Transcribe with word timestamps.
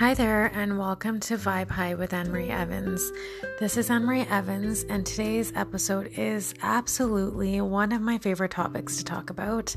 Hi 0.00 0.14
there, 0.14 0.46
and 0.54 0.78
welcome 0.78 1.20
to 1.20 1.36
Vibe 1.36 1.68
High 1.68 1.92
with 1.92 2.14
Anne 2.14 2.32
Marie 2.32 2.48
Evans. 2.48 3.12
This 3.58 3.76
is 3.76 3.90
Anne 3.90 4.06
Marie 4.06 4.22
Evans, 4.22 4.82
and 4.84 5.04
today's 5.04 5.52
episode 5.54 6.10
is 6.16 6.54
absolutely 6.62 7.60
one 7.60 7.92
of 7.92 8.00
my 8.00 8.16
favorite 8.16 8.52
topics 8.52 8.96
to 8.96 9.04
talk 9.04 9.28
about. 9.28 9.76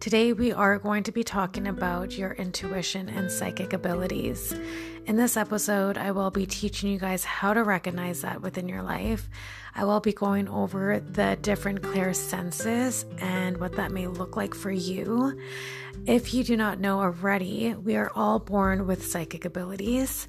Today, 0.00 0.32
we 0.32 0.52
are 0.52 0.80
going 0.80 1.04
to 1.04 1.12
be 1.12 1.22
talking 1.22 1.68
about 1.68 2.18
your 2.18 2.32
intuition 2.32 3.08
and 3.08 3.30
psychic 3.30 3.72
abilities. 3.72 4.52
In 5.06 5.16
this 5.16 5.36
episode, 5.36 5.98
I 5.98 6.12
will 6.12 6.30
be 6.30 6.46
teaching 6.46 6.90
you 6.90 6.98
guys 6.98 7.24
how 7.24 7.52
to 7.52 7.64
recognize 7.64 8.20
that 8.22 8.42
within 8.42 8.68
your 8.68 8.82
life. 8.82 9.28
I 9.74 9.84
will 9.84 10.00
be 10.00 10.12
going 10.12 10.48
over 10.48 11.00
the 11.00 11.36
different 11.40 11.82
clair 11.82 12.14
senses 12.14 13.04
and 13.18 13.56
what 13.58 13.72
that 13.76 13.92
may 13.92 14.06
look 14.06 14.36
like 14.36 14.54
for 14.54 14.70
you. 14.70 15.38
If 16.06 16.32
you 16.32 16.44
do 16.44 16.56
not 16.56 16.80
know 16.80 17.00
already, 17.00 17.74
we 17.74 17.96
are 17.96 18.12
all 18.14 18.38
born 18.38 18.86
with 18.86 19.06
psychic 19.06 19.44
abilities. 19.44 20.28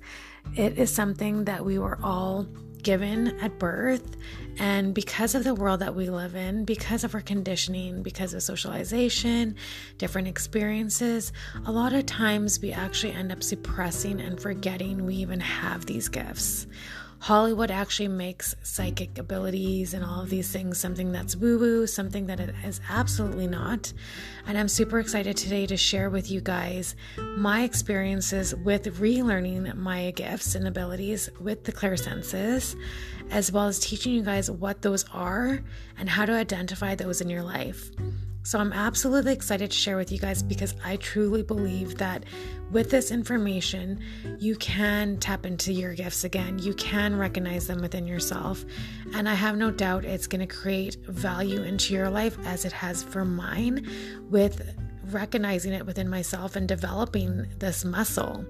It 0.55 0.79
is 0.79 0.93
something 0.93 1.45
that 1.45 1.63
we 1.63 1.77
were 1.77 1.99
all 2.01 2.47
given 2.83 3.39
at 3.39 3.59
birth. 3.59 4.17
And 4.57 4.93
because 4.93 5.33
of 5.33 5.43
the 5.43 5.55
world 5.55 5.79
that 5.79 5.95
we 5.95 6.09
live 6.09 6.35
in, 6.35 6.65
because 6.65 7.03
of 7.03 7.15
our 7.15 7.21
conditioning, 7.21 8.03
because 8.03 8.33
of 8.33 8.43
socialization, 8.43 9.55
different 9.97 10.27
experiences, 10.27 11.31
a 11.65 11.71
lot 11.71 11.93
of 11.93 12.05
times 12.05 12.59
we 12.61 12.71
actually 12.71 13.13
end 13.13 13.31
up 13.31 13.43
suppressing 13.43 14.19
and 14.19 14.39
forgetting 14.39 15.05
we 15.05 15.15
even 15.15 15.39
have 15.39 15.85
these 15.85 16.09
gifts. 16.09 16.67
Hollywood 17.21 17.69
actually 17.69 18.07
makes 18.07 18.55
psychic 18.63 19.19
abilities 19.19 19.93
and 19.93 20.03
all 20.03 20.21
of 20.21 20.31
these 20.31 20.51
things 20.51 20.79
something 20.79 21.11
that's 21.11 21.35
woo 21.35 21.59
woo, 21.59 21.85
something 21.85 22.25
that 22.25 22.39
it 22.39 22.55
is 22.65 22.81
absolutely 22.89 23.45
not. 23.45 23.93
And 24.47 24.57
I'm 24.57 24.67
super 24.67 24.99
excited 24.99 25.37
today 25.37 25.67
to 25.67 25.77
share 25.77 26.09
with 26.09 26.31
you 26.31 26.41
guys 26.41 26.95
my 27.37 27.61
experiences 27.61 28.55
with 28.55 28.99
relearning 28.99 29.75
my 29.75 30.09
gifts 30.11 30.55
and 30.55 30.67
abilities 30.67 31.29
with 31.39 31.63
the 31.63 31.71
clair 31.71 31.95
senses, 31.95 32.75
as 33.29 33.51
well 33.51 33.67
as 33.67 33.77
teaching 33.77 34.13
you 34.13 34.23
guys 34.23 34.49
what 34.49 34.81
those 34.81 35.05
are 35.13 35.61
and 35.99 36.09
how 36.09 36.25
to 36.25 36.33
identify 36.33 36.95
those 36.95 37.21
in 37.21 37.29
your 37.29 37.43
life. 37.43 37.91
So 38.43 38.57
I'm 38.59 38.73
absolutely 38.73 39.33
excited 39.33 39.69
to 39.71 39.77
share 39.77 39.97
with 39.97 40.11
you 40.11 40.17
guys 40.17 40.41
because 40.41 40.73
I 40.83 40.95
truly 40.95 41.43
believe 41.43 41.97
that 41.99 42.23
with 42.71 42.89
this 42.89 43.11
information, 43.11 43.99
you 44.39 44.55
can 44.55 45.17
tap 45.17 45.45
into 45.45 45.71
your 45.73 45.93
gifts 45.93 46.23
again. 46.23 46.57
You 46.57 46.73
can 46.73 47.17
recognize 47.17 47.67
them 47.67 47.81
within 47.81 48.07
yourself. 48.07 48.65
And 49.13 49.29
I 49.29 49.35
have 49.35 49.57
no 49.57 49.69
doubt 49.69 50.05
it's 50.05 50.25
going 50.25 50.45
to 50.45 50.53
create 50.53 50.97
value 51.05 51.61
into 51.63 51.93
your 51.93 52.09
life 52.09 52.37
as 52.45 52.65
it 52.65 52.71
has 52.71 53.03
for 53.03 53.25
mine 53.25 53.87
with 54.29 54.75
recognizing 55.13 55.73
it 55.73 55.85
within 55.85 56.09
myself 56.09 56.55
and 56.55 56.67
developing 56.67 57.47
this 57.59 57.85
muscle. 57.85 58.45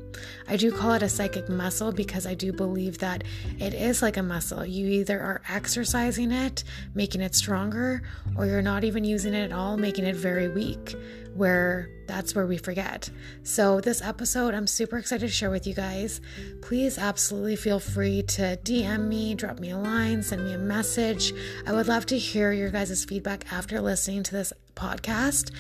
I 0.48 0.58
do 0.58 0.72
call 0.72 0.94
it 0.94 1.04
a 1.04 1.10
psychic 1.10 1.50
muscle 1.50 1.92
because 1.92 2.26
I 2.26 2.34
do 2.34 2.52
believe 2.54 3.00
that 3.00 3.24
it 3.60 3.74
is 3.74 4.02
like 4.02 4.18
a 4.18 4.24
muscle. 4.24 4.66
You 4.66 4.88
either 4.88 5.20
are 5.20 5.42
exercising 5.50 6.32
it, 6.32 6.64
making 6.94 7.22
it 7.22 7.36
stronger, 7.36 8.02
or 8.36 8.46
you're 8.46 8.62
not 8.62 8.84
even 8.84 9.04
using 9.04 9.34
it 9.34 9.44
at 9.44 9.52
all, 9.52 9.78
making 9.78 10.06
it 10.06 10.16
very 10.16 10.50
weak, 10.50 10.96
where 11.36 11.90
that's 12.08 12.36
where 12.36 12.46
we 12.46 12.58
forget. 12.58 13.10
So, 13.44 13.80
this 13.80 14.02
episode, 14.02 14.54
I'm 14.54 14.68
super 14.68 14.98
excited 14.98 15.28
to 15.28 15.32
share 15.32 15.50
with 15.50 15.66
you 15.66 15.74
guys. 15.74 16.20
Please 16.62 16.98
absolutely 16.98 17.56
feel 17.56 17.80
free 17.80 18.24
to 18.24 18.58
DM 18.64 19.08
me, 19.08 19.36
drop 19.36 19.60
me 19.60 19.72
a 19.72 19.78
line, 19.78 20.24
send 20.24 20.44
me 20.44 20.54
a 20.54 20.58
message. 20.58 21.34
I 21.66 21.72
would 21.72 21.88
love 21.88 22.06
to 22.08 22.18
hear 22.18 22.52
your 22.52 22.70
guys' 22.70 23.06
feedback 23.06 23.52
after 23.52 23.80
listening 23.80 24.24
to 24.24 24.32
this 24.32 24.52
podcast 24.76 25.52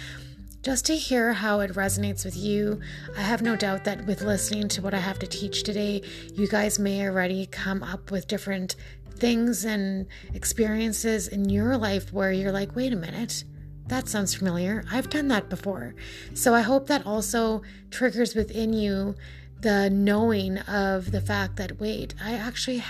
just 0.61 0.85
to 0.85 0.95
hear 0.95 1.33
how 1.33 1.59
it 1.59 1.73
resonates 1.73 2.23
with 2.23 2.37
you. 2.37 2.79
I 3.17 3.21
have 3.21 3.41
no 3.41 3.55
doubt 3.55 3.83
that 3.85 4.05
with 4.05 4.21
listening 4.21 4.67
to 4.69 4.81
what 4.81 4.93
I 4.93 4.99
have 4.99 5.19
to 5.19 5.27
teach 5.27 5.63
today, 5.63 6.03
you 6.35 6.47
guys 6.47 6.77
may 6.77 7.05
already 7.07 7.47
come 7.47 7.81
up 7.81 8.11
with 8.11 8.27
different 8.27 8.75
things 9.15 9.65
and 9.65 10.07
experiences 10.33 11.27
in 11.27 11.49
your 11.49 11.77
life 11.77 12.13
where 12.13 12.31
you're 12.31 12.51
like, 12.51 12.75
wait 12.75 12.93
a 12.93 12.95
minute, 12.95 13.43
that 13.87 14.07
sounds 14.07 14.35
familiar. 14.35 14.83
I've 14.91 15.09
done 15.09 15.27
that 15.29 15.49
before. 15.49 15.95
So 16.33 16.53
I 16.53 16.61
hope 16.61 16.87
that 16.87 17.05
also 17.05 17.61
triggers 17.89 18.35
within 18.35 18.73
you 18.73 19.15
the 19.61 19.89
knowing 19.89 20.59
of 20.59 21.11
the 21.11 21.21
fact 21.21 21.55
that, 21.57 21.79
wait, 21.79 22.15
I 22.23 22.33
actually 22.33 22.83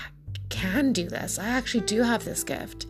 can 0.49 0.93
do 0.93 1.09
this. 1.09 1.39
I 1.39 1.47
actually 1.47 1.85
do 1.85 2.03
have 2.03 2.23
this 2.23 2.43
gift. 2.43 2.85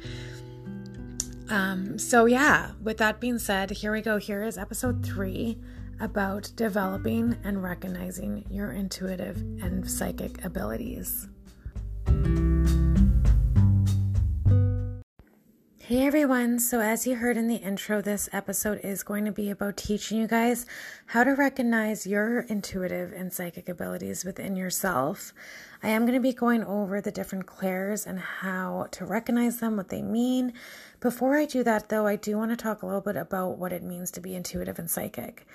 Um, 1.51 1.99
so, 1.99 2.25
yeah, 2.25 2.71
with 2.81 2.97
that 2.99 3.19
being 3.19 3.37
said, 3.37 3.71
here 3.71 3.91
we 3.91 4.01
go. 4.01 4.17
Here 4.17 4.41
is 4.41 4.57
episode 4.57 5.05
three 5.05 5.57
about 5.99 6.49
developing 6.55 7.37
and 7.43 7.61
recognizing 7.61 8.45
your 8.49 8.71
intuitive 8.71 9.35
and 9.61 9.89
psychic 9.89 10.45
abilities. 10.45 11.27
Hey 15.91 16.07
everyone, 16.07 16.57
so 16.59 16.79
as 16.79 17.05
you 17.05 17.17
heard 17.17 17.35
in 17.35 17.49
the 17.49 17.57
intro, 17.57 18.01
this 18.01 18.29
episode 18.31 18.79
is 18.81 19.03
going 19.03 19.25
to 19.25 19.31
be 19.33 19.49
about 19.49 19.75
teaching 19.75 20.17
you 20.17 20.25
guys 20.25 20.65
how 21.07 21.25
to 21.25 21.31
recognize 21.31 22.07
your 22.07 22.43
intuitive 22.43 23.11
and 23.11 23.33
psychic 23.33 23.67
abilities 23.67 24.23
within 24.23 24.55
yourself. 24.55 25.33
I 25.83 25.89
am 25.89 26.03
going 26.03 26.13
to 26.13 26.21
be 26.21 26.31
going 26.31 26.63
over 26.63 27.01
the 27.01 27.11
different 27.11 27.45
clairs 27.45 28.07
and 28.07 28.21
how 28.21 28.87
to 28.91 29.03
recognize 29.03 29.59
them, 29.59 29.75
what 29.75 29.89
they 29.89 30.01
mean. 30.01 30.53
Before 31.01 31.37
I 31.37 31.45
do 31.45 31.61
that, 31.65 31.89
though, 31.89 32.07
I 32.07 32.15
do 32.15 32.37
want 32.37 32.51
to 32.51 32.55
talk 32.55 32.81
a 32.81 32.85
little 32.85 33.01
bit 33.01 33.17
about 33.17 33.57
what 33.57 33.73
it 33.73 33.83
means 33.83 34.11
to 34.11 34.21
be 34.21 34.33
intuitive 34.33 34.79
and 34.79 34.89
psychic. 34.89 35.45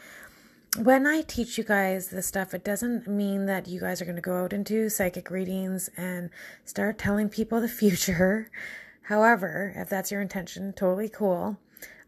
When 0.77 1.07
I 1.07 1.23
teach 1.23 1.57
you 1.57 1.65
guys 1.65 2.09
this 2.09 2.27
stuff, 2.27 2.53
it 2.53 2.63
doesn't 2.63 3.09
mean 3.09 3.47
that 3.47 3.69
you 3.69 3.81
guys 3.81 4.03
are 4.03 4.05
going 4.05 4.17
to 4.17 4.21
go 4.21 4.45
out 4.45 4.53
and 4.53 4.67
do 4.67 4.91
psychic 4.91 5.31
readings 5.31 5.89
and 5.97 6.29
start 6.67 6.99
telling 6.99 7.31
people 7.31 7.63
the 7.63 7.69
future. 7.83 8.51
However, 9.09 9.73
if 9.77 9.89
that's 9.89 10.11
your 10.11 10.21
intention, 10.21 10.73
totally 10.73 11.09
cool. 11.09 11.59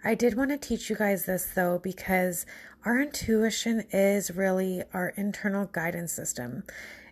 I 0.04 0.14
did 0.14 0.36
want 0.36 0.50
to 0.50 0.56
teach 0.56 0.91
you 0.91 0.97
guys 0.97 1.26
this 1.26 1.47
though, 1.54 1.78
because 1.78 2.44
our 2.84 3.00
intuition 3.00 3.84
is 3.92 4.31
really 4.31 4.82
our 4.92 5.10
internal 5.16 5.66
guidance 5.66 6.12
system. 6.12 6.64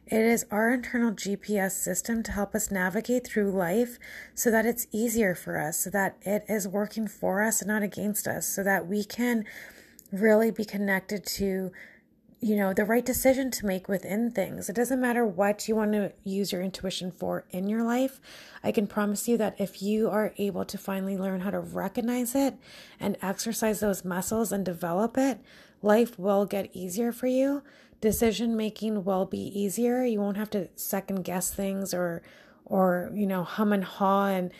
It 0.06 0.22
is 0.22 0.44
our 0.50 0.72
internal 0.72 1.12
GPS 1.12 1.72
system 1.72 2.22
to 2.24 2.32
help 2.32 2.54
us 2.54 2.70
navigate 2.70 3.26
through 3.26 3.50
life 3.50 3.98
so 4.34 4.50
that 4.50 4.66
it's 4.66 4.86
easier 4.92 5.34
for 5.34 5.58
us, 5.58 5.80
so 5.80 5.90
that 5.90 6.16
it 6.22 6.44
is 6.48 6.68
working 6.68 7.08
for 7.08 7.42
us 7.42 7.60
and 7.60 7.68
not 7.68 7.82
against 7.82 8.26
us, 8.28 8.46
so 8.46 8.62
that 8.62 8.86
we 8.86 9.04
can 9.04 9.44
really 10.12 10.50
be 10.50 10.64
connected 10.64 11.26
to 11.26 11.72
you 12.40 12.54
know 12.54 12.74
the 12.74 12.84
right 12.84 13.06
decision 13.06 13.50
to 13.50 13.64
make 13.64 13.88
within 13.88 14.30
things 14.30 14.68
it 14.68 14.76
doesn't 14.76 15.00
matter 15.00 15.24
what 15.24 15.66
you 15.68 15.74
want 15.74 15.92
to 15.92 16.12
use 16.22 16.52
your 16.52 16.60
intuition 16.60 17.10
for 17.10 17.44
in 17.50 17.68
your 17.68 17.82
life 17.82 18.20
i 18.62 18.70
can 18.70 18.86
promise 18.86 19.26
you 19.26 19.38
that 19.38 19.58
if 19.58 19.82
you 19.82 20.10
are 20.10 20.34
able 20.36 20.64
to 20.64 20.76
finally 20.76 21.16
learn 21.16 21.40
how 21.40 21.50
to 21.50 21.60
recognize 21.60 22.34
it 22.34 22.54
and 23.00 23.16
exercise 23.22 23.80
those 23.80 24.04
muscles 24.04 24.52
and 24.52 24.64
develop 24.64 25.16
it 25.16 25.40
life 25.80 26.18
will 26.18 26.44
get 26.44 26.68
easier 26.74 27.10
for 27.10 27.26
you 27.26 27.62
decision 28.00 28.56
making 28.56 29.04
will 29.04 29.26
be 29.26 29.38
easier. 29.58 30.04
You 30.04 30.20
won't 30.20 30.36
have 30.36 30.50
to 30.50 30.68
second 30.76 31.24
guess 31.24 31.52
things 31.52 31.94
or 31.94 32.22
or 32.64 33.10
you 33.14 33.26
know 33.26 33.44
hum 33.44 33.72
and 33.72 33.84
haw 33.84 34.26
and 34.26 34.52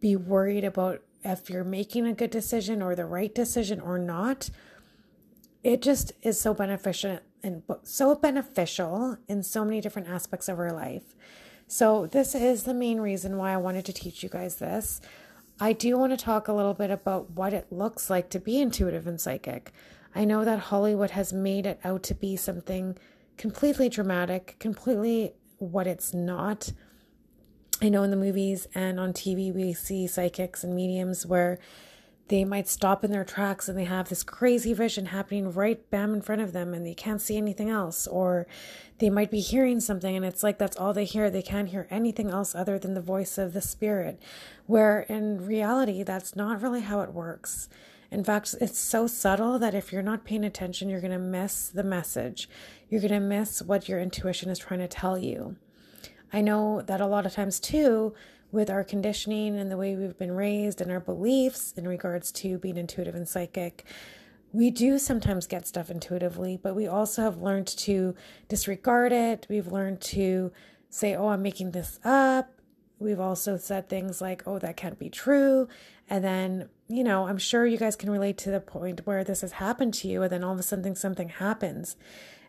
be 0.00 0.16
worried 0.16 0.64
about 0.64 1.02
if 1.22 1.50
you're 1.50 1.64
making 1.64 2.06
a 2.06 2.14
good 2.14 2.30
decision 2.30 2.80
or 2.80 2.94
the 2.94 3.04
right 3.04 3.34
decision 3.34 3.80
or 3.80 3.98
not. 3.98 4.50
It 5.62 5.82
just 5.82 6.12
is 6.22 6.40
so 6.40 6.54
beneficial 6.54 7.20
and 7.42 7.62
so 7.82 8.14
beneficial 8.14 9.18
in 9.28 9.42
so 9.42 9.64
many 9.64 9.80
different 9.80 10.08
aspects 10.08 10.48
of 10.48 10.58
our 10.58 10.72
life. 10.72 11.14
So 11.66 12.06
this 12.06 12.34
is 12.34 12.64
the 12.64 12.74
main 12.74 13.00
reason 13.00 13.36
why 13.36 13.52
I 13.52 13.58
wanted 13.58 13.84
to 13.86 13.92
teach 13.92 14.22
you 14.22 14.28
guys 14.28 14.56
this. 14.56 15.00
I 15.60 15.72
do 15.72 15.98
want 15.98 16.12
to 16.12 16.22
talk 16.24 16.48
a 16.48 16.52
little 16.52 16.74
bit 16.74 16.90
about 16.90 17.30
what 17.32 17.52
it 17.52 17.70
looks 17.70 18.08
like 18.08 18.30
to 18.30 18.40
be 18.40 18.60
intuitive 18.60 19.06
and 19.06 19.20
psychic. 19.20 19.72
I 20.14 20.24
know 20.24 20.44
that 20.44 20.58
Hollywood 20.58 21.10
has 21.10 21.32
made 21.32 21.66
it 21.66 21.78
out 21.84 22.02
to 22.04 22.14
be 22.14 22.36
something 22.36 22.96
completely 23.36 23.88
dramatic, 23.88 24.56
completely 24.58 25.34
what 25.58 25.86
it's 25.86 26.14
not. 26.14 26.72
I 27.82 27.88
know 27.88 28.02
in 28.02 28.10
the 28.10 28.16
movies 28.16 28.66
and 28.74 28.98
on 28.98 29.12
TV 29.12 29.54
we 29.54 29.72
see 29.74 30.06
psychics 30.06 30.64
and 30.64 30.74
mediums 30.74 31.26
where 31.26 31.58
they 32.30 32.44
might 32.44 32.68
stop 32.68 33.04
in 33.04 33.10
their 33.10 33.24
tracks 33.24 33.68
and 33.68 33.76
they 33.76 33.84
have 33.84 34.08
this 34.08 34.22
crazy 34.22 34.72
vision 34.72 35.06
happening 35.06 35.52
right 35.52 35.90
bam 35.90 36.14
in 36.14 36.22
front 36.22 36.40
of 36.40 36.52
them 36.52 36.72
and 36.72 36.86
they 36.86 36.94
can't 36.94 37.20
see 37.20 37.36
anything 37.36 37.68
else 37.68 38.06
or 38.06 38.46
they 38.98 39.10
might 39.10 39.32
be 39.32 39.40
hearing 39.40 39.80
something 39.80 40.16
and 40.16 40.24
it's 40.24 40.44
like 40.44 40.56
that's 40.56 40.76
all 40.76 40.94
they 40.94 41.04
hear 41.04 41.28
they 41.28 41.42
can't 41.42 41.70
hear 41.70 41.88
anything 41.90 42.30
else 42.30 42.54
other 42.54 42.78
than 42.78 42.94
the 42.94 43.00
voice 43.00 43.36
of 43.36 43.52
the 43.52 43.60
spirit 43.60 44.20
where 44.66 45.00
in 45.00 45.44
reality 45.44 46.04
that's 46.04 46.36
not 46.36 46.62
really 46.62 46.82
how 46.82 47.00
it 47.00 47.12
works 47.12 47.68
in 48.12 48.24
fact, 48.24 48.56
it's 48.60 48.78
so 48.78 49.06
subtle 49.06 49.58
that 49.60 49.74
if 49.74 49.92
you're 49.92 50.02
not 50.02 50.24
paying 50.24 50.44
attention, 50.44 50.88
you're 50.88 51.00
going 51.00 51.12
to 51.12 51.18
miss 51.18 51.68
the 51.68 51.84
message. 51.84 52.48
You're 52.88 53.00
going 53.00 53.12
to 53.12 53.20
miss 53.20 53.62
what 53.62 53.88
your 53.88 54.00
intuition 54.00 54.50
is 54.50 54.58
trying 54.58 54.80
to 54.80 54.88
tell 54.88 55.16
you. 55.16 55.56
I 56.32 56.40
know 56.40 56.82
that 56.82 57.00
a 57.00 57.06
lot 57.06 57.24
of 57.24 57.32
times, 57.32 57.60
too, 57.60 58.12
with 58.52 58.70
our 58.70 58.84
conditioning 58.84 59.58
and 59.58 59.70
the 59.70 59.76
way 59.76 59.94
we've 59.94 60.18
been 60.18 60.32
raised 60.32 60.80
and 60.80 60.90
our 60.90 61.00
beliefs 61.00 61.72
in 61.76 61.86
regards 61.86 62.32
to 62.32 62.58
being 62.58 62.76
intuitive 62.76 63.14
and 63.14 63.28
psychic, 63.28 63.84
we 64.52 64.70
do 64.70 64.98
sometimes 64.98 65.46
get 65.46 65.66
stuff 65.66 65.90
intuitively, 65.90 66.58
but 66.60 66.74
we 66.74 66.86
also 66.86 67.22
have 67.22 67.38
learned 67.38 67.68
to 67.68 68.14
disregard 68.48 69.12
it. 69.12 69.46
We've 69.48 69.68
learned 69.68 70.00
to 70.02 70.50
say, 70.88 71.14
oh, 71.14 71.28
I'm 71.28 71.42
making 71.42 71.70
this 71.70 72.00
up. 72.04 72.50
We've 72.98 73.20
also 73.20 73.56
said 73.56 73.88
things 73.88 74.20
like, 74.20 74.42
oh, 74.46 74.58
that 74.58 74.76
can't 74.76 74.98
be 74.98 75.08
true. 75.08 75.68
And 76.08 76.24
then, 76.24 76.68
you 76.88 77.04
know, 77.04 77.28
I'm 77.28 77.38
sure 77.38 77.64
you 77.64 77.78
guys 77.78 77.94
can 77.94 78.10
relate 78.10 78.36
to 78.38 78.50
the 78.50 78.60
point 78.60 79.06
where 79.06 79.22
this 79.22 79.42
has 79.42 79.52
happened 79.52 79.94
to 79.94 80.08
you, 80.08 80.22
and 80.22 80.32
then 80.32 80.42
all 80.42 80.52
of 80.52 80.58
a 80.58 80.64
sudden 80.64 80.96
something 80.96 81.28
happens. 81.28 81.96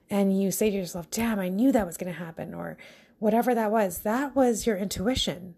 And 0.09 0.41
you 0.41 0.51
say 0.51 0.71
to 0.71 0.75
yourself, 0.75 1.09
damn, 1.11 1.39
I 1.39 1.49
knew 1.49 1.71
that 1.71 1.85
was 1.85 1.97
going 1.97 2.11
to 2.11 2.19
happen, 2.19 2.55
or 2.55 2.77
whatever 3.19 3.53
that 3.53 3.71
was. 3.71 3.99
That 3.99 4.35
was 4.35 4.65
your 4.65 4.75
intuition. 4.75 5.53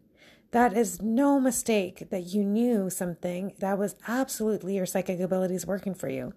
That 0.54 0.78
is 0.78 1.02
no 1.02 1.40
mistake 1.40 2.12
that 2.12 2.28
you 2.28 2.44
knew 2.44 2.92
something. 2.92 3.54
That 3.58 3.80
was 3.80 3.96
absolutely 4.08 4.76
your 4.76 4.86
psychic 4.86 5.20
abilities 5.20 5.66
working 5.66 5.96
for 5.96 6.10
you. 6.10 6.34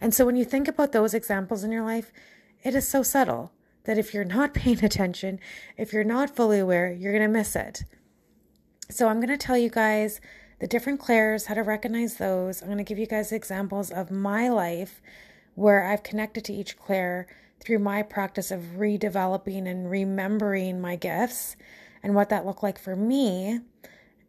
And 0.00 0.12
so 0.12 0.26
when 0.26 0.34
you 0.34 0.44
think 0.44 0.66
about 0.66 0.90
those 0.90 1.14
examples 1.14 1.62
in 1.62 1.70
your 1.70 1.84
life, 1.84 2.12
it 2.64 2.74
is 2.74 2.88
so 2.88 3.04
subtle 3.04 3.52
that 3.84 3.96
if 3.96 4.12
you're 4.12 4.24
not 4.24 4.54
paying 4.54 4.84
attention, 4.84 5.38
if 5.76 5.92
you're 5.92 6.02
not 6.02 6.34
fully 6.34 6.58
aware, 6.58 6.92
you're 6.92 7.12
going 7.12 7.22
to 7.22 7.28
miss 7.28 7.54
it. 7.54 7.84
So 8.90 9.06
I'm 9.06 9.20
going 9.20 9.28
to 9.28 9.36
tell 9.36 9.56
you 9.56 9.70
guys 9.70 10.20
the 10.58 10.66
different 10.66 10.98
clairs, 10.98 11.46
how 11.46 11.54
to 11.54 11.62
recognize 11.62 12.16
those. 12.16 12.60
I'm 12.60 12.66
going 12.66 12.78
to 12.78 12.84
give 12.84 12.98
you 12.98 13.06
guys 13.06 13.30
examples 13.30 13.92
of 13.92 14.10
my 14.10 14.48
life 14.48 15.00
where 15.54 15.86
I've 15.86 16.02
connected 16.02 16.44
to 16.46 16.52
each 16.52 16.76
clair 16.76 17.28
through 17.60 17.78
my 17.78 18.02
practice 18.02 18.50
of 18.50 18.78
redeveloping 18.78 19.68
and 19.68 19.88
remembering 19.88 20.80
my 20.80 20.96
gifts 20.96 21.54
and 22.04 22.14
what 22.14 22.28
that 22.28 22.46
looked 22.46 22.62
like 22.62 22.78
for 22.78 22.94
me. 22.94 23.60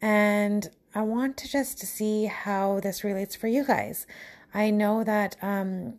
And 0.01 0.67
I 0.95 1.01
want 1.01 1.35
to 1.37 1.49
just 1.49 1.79
see 1.79 2.25
how 2.25 2.79
this 2.79 3.03
relates 3.03 3.35
for 3.35 3.47
you 3.47 3.65
guys. 3.65 4.07
I 4.53 4.69
know 4.71 5.03
that 5.03 5.35
um, 5.41 5.95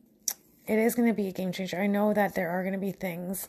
it 0.66 0.78
is 0.78 0.94
going 0.94 1.06
to 1.06 1.14
be 1.14 1.28
a 1.28 1.32
game 1.32 1.52
changer. 1.52 1.76
I 1.76 1.86
know 1.86 2.14
that 2.14 2.34
there 2.34 2.48
are 2.48 2.62
going 2.62 2.72
to 2.72 2.80
be 2.80 2.92
things 2.92 3.48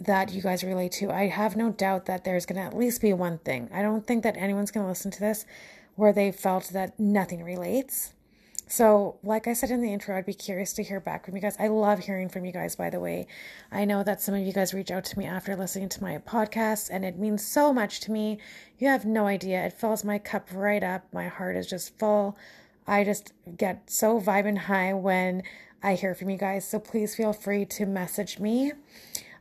that 0.00 0.32
you 0.32 0.42
guys 0.42 0.64
relate 0.64 0.92
to. 0.92 1.10
I 1.10 1.28
have 1.28 1.56
no 1.56 1.70
doubt 1.70 2.06
that 2.06 2.24
there's 2.24 2.44
going 2.44 2.60
to 2.60 2.66
at 2.66 2.76
least 2.76 3.00
be 3.00 3.12
one 3.12 3.38
thing. 3.38 3.70
I 3.72 3.82
don't 3.82 4.06
think 4.06 4.24
that 4.24 4.36
anyone's 4.36 4.72
going 4.72 4.84
to 4.84 4.90
listen 4.90 5.12
to 5.12 5.20
this 5.20 5.46
where 5.94 6.12
they 6.12 6.32
felt 6.32 6.70
that 6.70 6.98
nothing 6.98 7.42
relates. 7.42 8.14
So, 8.70 9.18
like 9.22 9.46
I 9.46 9.54
said 9.54 9.70
in 9.70 9.80
the 9.80 9.92
intro, 9.94 10.16
I'd 10.16 10.26
be 10.26 10.34
curious 10.34 10.74
to 10.74 10.82
hear 10.82 11.00
back 11.00 11.24
from 11.24 11.34
you 11.34 11.40
guys. 11.40 11.56
I 11.58 11.68
love 11.68 12.00
hearing 12.00 12.28
from 12.28 12.44
you 12.44 12.52
guys, 12.52 12.76
by 12.76 12.90
the 12.90 13.00
way. 13.00 13.26
I 13.72 13.86
know 13.86 14.02
that 14.02 14.20
some 14.20 14.34
of 14.34 14.42
you 14.42 14.52
guys 14.52 14.74
reach 14.74 14.90
out 14.90 15.04
to 15.06 15.18
me 15.18 15.24
after 15.24 15.56
listening 15.56 15.88
to 15.88 16.02
my 16.02 16.18
podcast, 16.18 16.90
and 16.92 17.02
it 17.02 17.18
means 17.18 17.46
so 17.46 17.72
much 17.72 18.00
to 18.00 18.12
me. 18.12 18.38
You 18.78 18.88
have 18.88 19.06
no 19.06 19.26
idea. 19.26 19.64
It 19.64 19.72
fills 19.72 20.04
my 20.04 20.18
cup 20.18 20.50
right 20.52 20.82
up. 20.82 21.06
My 21.14 21.28
heart 21.28 21.56
is 21.56 21.66
just 21.66 21.98
full. 21.98 22.36
I 22.86 23.04
just 23.04 23.32
get 23.56 23.90
so 23.90 24.20
vibing 24.20 24.58
high 24.58 24.92
when 24.92 25.44
I 25.82 25.94
hear 25.94 26.14
from 26.14 26.28
you 26.28 26.36
guys. 26.36 26.68
So, 26.68 26.78
please 26.78 27.14
feel 27.14 27.32
free 27.32 27.64
to 27.64 27.86
message 27.86 28.38
me. 28.38 28.72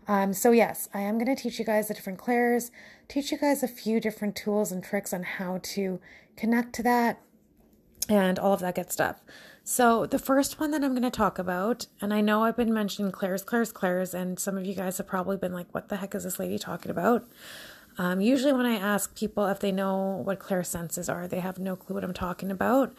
Um, 0.07 0.33
so, 0.33 0.51
yes, 0.51 0.87
I 0.93 1.01
am 1.01 1.17
going 1.17 1.35
to 1.35 1.41
teach 1.41 1.59
you 1.59 1.65
guys 1.65 1.89
the 1.89 1.93
different 1.93 2.19
clairs, 2.19 2.71
teach 3.09 3.33
you 3.33 3.37
guys 3.37 3.61
a 3.61 3.67
few 3.67 3.99
different 3.99 4.37
tools 4.37 4.71
and 4.71 4.81
tricks 4.81 5.11
on 5.11 5.23
how 5.23 5.59
to 5.63 5.99
connect 6.37 6.71
to 6.75 6.83
that 6.83 7.19
and 8.09 8.39
all 8.39 8.53
of 8.53 8.59
that 8.61 8.75
good 8.75 8.91
stuff. 8.91 9.21
So, 9.63 10.05
the 10.05 10.19
first 10.19 10.61
one 10.61 10.71
that 10.71 10.81
I'm 10.81 10.91
going 10.91 11.01
to 11.01 11.09
talk 11.09 11.37
about, 11.37 11.87
and 11.99 12.13
I 12.13 12.21
know 12.21 12.45
I've 12.45 12.55
been 12.55 12.73
mentioning 12.73 13.11
clairs, 13.11 13.43
clairs, 13.43 13.73
clairs, 13.73 14.13
and 14.13 14.39
some 14.39 14.57
of 14.57 14.65
you 14.65 14.73
guys 14.73 14.97
have 14.97 15.07
probably 15.07 15.35
been 15.35 15.51
like, 15.51 15.67
what 15.73 15.89
the 15.89 15.97
heck 15.97 16.15
is 16.15 16.23
this 16.23 16.39
lady 16.39 16.57
talking 16.57 16.89
about? 16.89 17.27
Um, 17.97 18.21
usually, 18.21 18.53
when 18.53 18.65
I 18.65 18.75
ask 18.75 19.13
people 19.15 19.45
if 19.47 19.59
they 19.59 19.71
know 19.71 20.21
what 20.23 20.39
clairsenses 20.39 21.13
are, 21.13 21.27
they 21.27 21.41
have 21.41 21.59
no 21.59 21.75
clue 21.75 21.95
what 21.95 22.03
I'm 22.03 22.13
talking 22.13 22.49
about. 22.49 22.93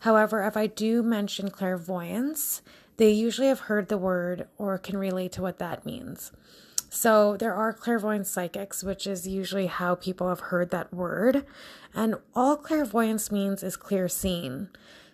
However, 0.00 0.46
if 0.46 0.56
I 0.56 0.66
do 0.66 1.02
mention 1.02 1.50
clairvoyance, 1.50 2.62
they 2.96 3.10
usually 3.10 3.48
have 3.48 3.60
heard 3.60 3.88
the 3.88 3.98
word 3.98 4.46
or 4.56 4.78
can 4.78 4.96
relate 4.96 5.32
to 5.32 5.42
what 5.42 5.58
that 5.58 5.84
means. 5.84 6.32
So 6.94 7.36
there 7.36 7.52
are 7.52 7.72
clairvoyant 7.72 8.28
psychics, 8.28 8.84
which 8.84 9.04
is 9.04 9.26
usually 9.26 9.66
how 9.66 9.96
people 9.96 10.28
have 10.28 10.38
heard 10.38 10.70
that 10.70 10.94
word. 10.94 11.44
And 11.92 12.14
all 12.36 12.56
clairvoyance 12.56 13.32
means 13.32 13.64
is 13.64 13.76
clear 13.76 14.06
seeing. 14.06 14.68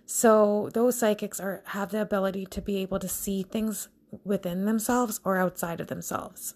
So 0.05 0.69
those 0.75 0.99
psychics 0.99 1.41
are 1.41 1.63
have 1.69 1.91
the 1.91 2.03
ability 2.03 2.45
to 2.47 2.61
be 2.61 2.77
able 2.83 2.99
to 2.99 3.09
see 3.09 3.43
things 3.43 3.89
within 4.25 4.67
themselves 4.67 5.21
or 5.25 5.39
outside 5.39 5.81
of 5.81 5.87
themselves. 5.87 6.55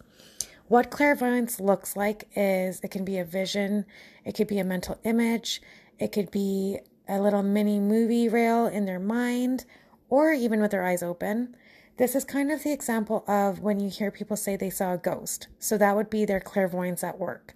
What 0.68 0.90
clairvoyance 0.90 1.58
looks 1.58 1.96
like 1.96 2.28
is 2.36 2.80
it 2.82 2.90
can 2.90 3.06
be 3.06 3.16
a 3.16 3.24
vision, 3.24 3.86
it 4.26 4.34
could 4.34 4.46
be 4.46 4.58
a 4.58 4.64
mental 4.64 5.00
image, 5.04 5.62
it 5.98 6.12
could 6.12 6.30
be 6.30 6.80
a 7.08 7.18
little 7.18 7.42
mini 7.42 7.80
movie 7.80 8.28
reel 8.28 8.66
in 8.66 8.84
their 8.84 9.00
mind, 9.00 9.64
or 10.10 10.34
even 10.34 10.60
with 10.60 10.70
their 10.70 10.84
eyes 10.84 11.02
open. 11.02 11.56
This 11.96 12.16
is 12.16 12.24
kind 12.24 12.50
of 12.50 12.64
the 12.64 12.72
example 12.72 13.24
of 13.28 13.60
when 13.60 13.78
you 13.78 13.88
hear 13.88 14.10
people 14.10 14.36
say 14.36 14.56
they 14.56 14.70
saw 14.70 14.94
a 14.94 14.98
ghost. 14.98 15.46
So 15.60 15.78
that 15.78 15.94
would 15.94 16.10
be 16.10 16.24
their 16.24 16.40
clairvoyance 16.40 17.04
at 17.04 17.20
work. 17.20 17.54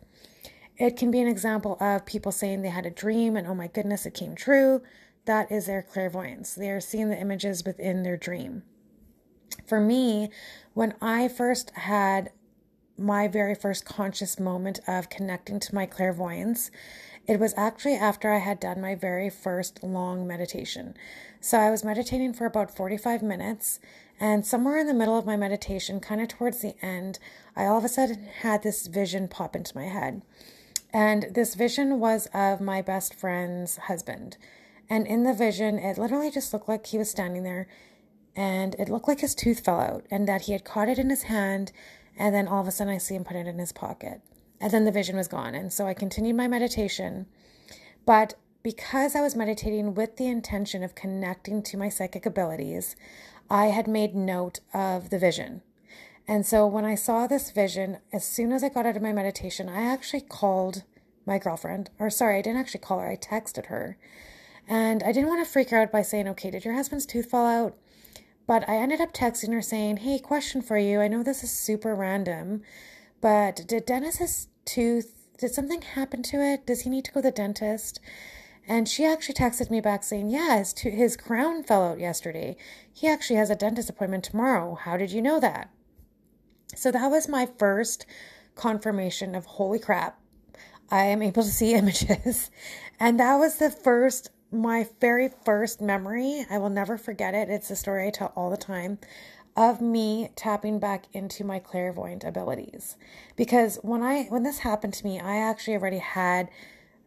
It 0.76 0.96
can 0.96 1.11
be 1.11 1.20
an 1.20 1.26
example 1.26 1.76
of 1.81 2.06
people 2.06 2.31
saying 2.31 2.62
they 2.62 2.69
had 2.69 2.87
a 2.87 2.90
dream 2.90 3.37
and 3.37 3.49
oh 3.49 3.55
my 3.55 3.67
goodness, 3.67 4.06
it 4.06 4.14
came 4.14 4.37
true. 4.37 4.82
That 5.25 5.50
is 5.50 5.67
their 5.67 5.82
clairvoyance. 5.82 6.55
They 6.55 6.70
are 6.70 6.81
seeing 6.81 7.11
the 7.11 7.20
images 7.20 7.64
within 7.64 8.05
their 8.05 8.17
dream. 8.17 8.62
For 9.67 9.81
me, 9.81 10.31
when 10.73 10.94
I 11.02 11.26
first 11.26 11.70
had 11.70 12.31
my 12.96 13.26
very 13.26 13.56
first 13.56 13.85
conscious 13.85 14.38
moment 14.38 14.79
of 14.87 15.11
connecting 15.11 15.58
to 15.61 15.75
my 15.75 15.87
clairvoyance, 15.87 16.70
it 17.26 17.40
was 17.40 17.55
actually 17.56 17.94
after 17.94 18.32
I 18.32 18.38
had 18.38 18.61
done 18.61 18.81
my 18.81 18.94
very 18.94 19.31
first 19.31 19.82
long 19.82 20.26
meditation. 20.26 20.94
So 21.40 21.58
I 21.58 21.70
was 21.70 21.85
meditating 21.85 22.32
for 22.32 22.46
about 22.46 22.75
45 22.75 23.23
minutes 23.23 23.81
and 24.20 24.44
somewhere 24.44 24.79
in 24.79 24.87
the 24.87 24.94
middle 24.94 25.17
of 25.17 25.26
my 25.26 25.37
meditation, 25.37 26.00
kind 26.00 26.20
of 26.20 26.29
towards 26.29 26.61
the 26.61 26.75
end, 26.82 27.19
I 27.55 27.67
all 27.67 27.79
of 27.79 27.85
a 27.85 27.88
sudden 27.88 28.29
had 28.41 28.62
this 28.62 28.87
vision 28.87 29.29
pop 29.29 29.55
into 29.55 29.76
my 29.76 29.85
head. 29.85 30.23
And 30.93 31.26
this 31.35 31.55
vision 31.55 32.00
was 32.00 32.29
of 32.32 32.61
my 32.61 32.82
best 32.82 33.15
friend's 33.15 33.76
husband. 33.76 34.37
And 34.88 35.06
in 35.06 35.23
the 35.23 35.35
vision, 35.35 35.79
it 35.79 35.99
literally 35.99 36.31
just 36.31 36.53
looked 36.53 36.69
like 36.69 36.87
he 36.87 36.99
was 36.99 37.11
standing 37.11 37.43
there 37.43 37.69
and 38.35 38.75
it 38.76 38.88
looked 38.88 39.09
like 39.09 39.20
his 39.20 39.35
tooth 39.35 39.61
fell 39.65 39.81
out 39.81 40.06
and 40.11 40.29
that 40.29 40.43
he 40.43 40.53
had 40.53 40.64
caught 40.64 40.88
it 40.88 40.99
in 40.99 41.11
his 41.11 41.25
hand. 41.25 41.73
And 42.17 42.35
then 42.35 42.49
all 42.49 42.61
of 42.61 42.69
a 42.69 42.71
sudden, 42.71 42.94
I 42.94 42.99
see 42.99 43.14
him 43.14 43.25
put 43.25 43.37
it 43.37 43.47
in 43.47 43.59
his 43.59 43.73
pocket. 43.73 44.23
And 44.61 44.73
then 44.73 44.85
the 44.85 44.93
vision 44.93 45.17
was 45.17 45.29
gone. 45.29 45.55
And 45.55 45.73
so 45.73 45.87
I 45.87 45.94
continued 45.94 46.37
my 46.37 46.49
meditation. 46.49 47.26
But 48.06 48.35
because 48.62 49.14
I 49.14 49.21
was 49.21 49.37
meditating 49.37 49.94
with 49.94 50.17
the 50.17 50.26
intention 50.26 50.82
of 50.82 50.94
connecting 50.94 51.62
to 51.64 51.76
my 51.76 51.88
psychic 51.88 52.26
abilities, 52.26 52.97
I 53.50 53.67
had 53.67 53.87
made 53.87 54.14
note 54.14 54.61
of 54.75 55.11
the 55.11 55.19
vision. 55.19 55.62
And 56.26 56.45
so 56.45 56.67
when 56.67 56.85
I 56.85 56.95
saw 56.95 57.26
this 57.26 57.50
vision, 57.50 57.99
as 58.12 58.25
soon 58.25 58.52
as 58.52 58.62
I 58.62 58.69
got 58.69 58.85
out 58.85 58.97
of 58.97 59.02
my 59.02 59.12
meditation, 59.12 59.69
I 59.69 59.83
actually 59.83 60.21
called 60.21 60.83
my 61.25 61.38
girlfriend, 61.38 61.90
or 61.99 62.11
sorry, 62.11 62.38
I 62.38 62.43
didn't 62.43 62.61
actually 62.61 62.81
call 62.81 63.00
her, 63.00 63.09
I 63.09 63.17
texted 63.17 63.67
her. 63.67 63.97
And 64.67 65.02
I 65.02 65.12
didn't 65.12 65.31
want 65.31 65.45
to 65.45 65.50
freak 65.50 65.71
her 65.71 65.81
out 65.81 65.90
by 65.90 66.02
saying, 66.02 66.28
okay, 66.28 66.50
did 66.50 66.64
your 66.64 66.75
husband's 66.75 67.07
tooth 67.07 67.31
fall 67.31 67.47
out? 67.47 67.76
But 68.47 68.69
I 68.69 68.76
ended 68.76 69.00
up 69.00 69.14
texting 69.14 69.52
her 69.52 69.62
saying, 69.62 69.99
hey, 69.99 70.19
question 70.19 70.61
for 70.61 70.76
you. 70.78 71.00
I 71.00 71.09
know 71.09 71.23
this 71.23 71.43
is 71.43 71.50
super 71.50 71.95
random, 71.95 72.62
but 73.21 73.67
did 73.67 73.87
Dennis's 73.87 74.49
tooth, 74.67 75.28
did 75.38 75.55
something 75.55 75.83
happen 75.83 76.23
to 76.25 76.37
it? 76.43 76.67
Does 76.67 76.83
he 76.83 76.90
need 76.90 77.07
to 77.07 77.12
go 77.12 77.21
to 77.21 77.28
the 77.28 77.31
dentist? 77.31 78.00
And 78.69 78.87
she 78.87 79.05
actually 79.05 79.35
texted 79.35 79.71
me 79.71 79.81
back 79.81 80.05
saying, 80.05 80.29
Yeah, 80.29 80.59
his, 80.59 80.79
his 80.79 81.17
crown 81.17 81.65
fell 81.65 81.83
out 81.83 81.99
yesterday. 81.99 82.57
He 82.93 83.09
actually 83.09 83.37
has 83.37 83.51
a 83.51 83.57
dentist 83.57 83.89
appointment 83.89 84.25
tomorrow. 84.25 84.75
How 84.75 84.97
did 84.97 85.11
you 85.11 85.23
know 85.23 85.41
that? 85.41 85.71
So 86.77 86.93
that 86.93 87.11
was 87.11 87.29
my 87.29 87.49
first 87.59 88.05
confirmation 88.59 89.35
of 89.35 89.47
holy 89.47 89.79
crap, 89.79 90.21
I 90.91 91.05
am 91.05 91.23
able 91.23 91.43
to 91.43 91.49
see 91.49 91.73
images. 91.75 92.51
and 93.01 93.19
that 93.19 93.37
was 93.37 93.57
the 93.57 93.71
first, 93.71 94.31
my 94.53 94.87
very 95.01 95.31
first 95.45 95.81
memory. 95.81 96.45
I 96.51 96.59
will 96.59 96.69
never 96.69 96.99
forget 96.99 97.35
it. 97.35 97.49
It's 97.49 97.71
a 97.71 97.77
story 97.77 98.07
I 98.07 98.11
tell 98.11 98.33
all 98.37 98.51
the 98.51 98.57
time 98.59 98.99
of 99.57 99.81
me 99.81 100.31
tapping 100.37 100.79
back 100.79 101.07
into 101.13 101.43
my 101.43 101.59
clairvoyant 101.59 102.23
abilities. 102.23 102.97
Because 103.35 103.79
when 103.83 104.03
I 104.03 104.25
when 104.25 104.43
this 104.45 104.59
happened 104.59 104.95
to 104.95 105.05
me, 105.05 105.19
I 105.19 105.37
actually 105.37 105.75
already 105.75 105.99
had 105.99 106.49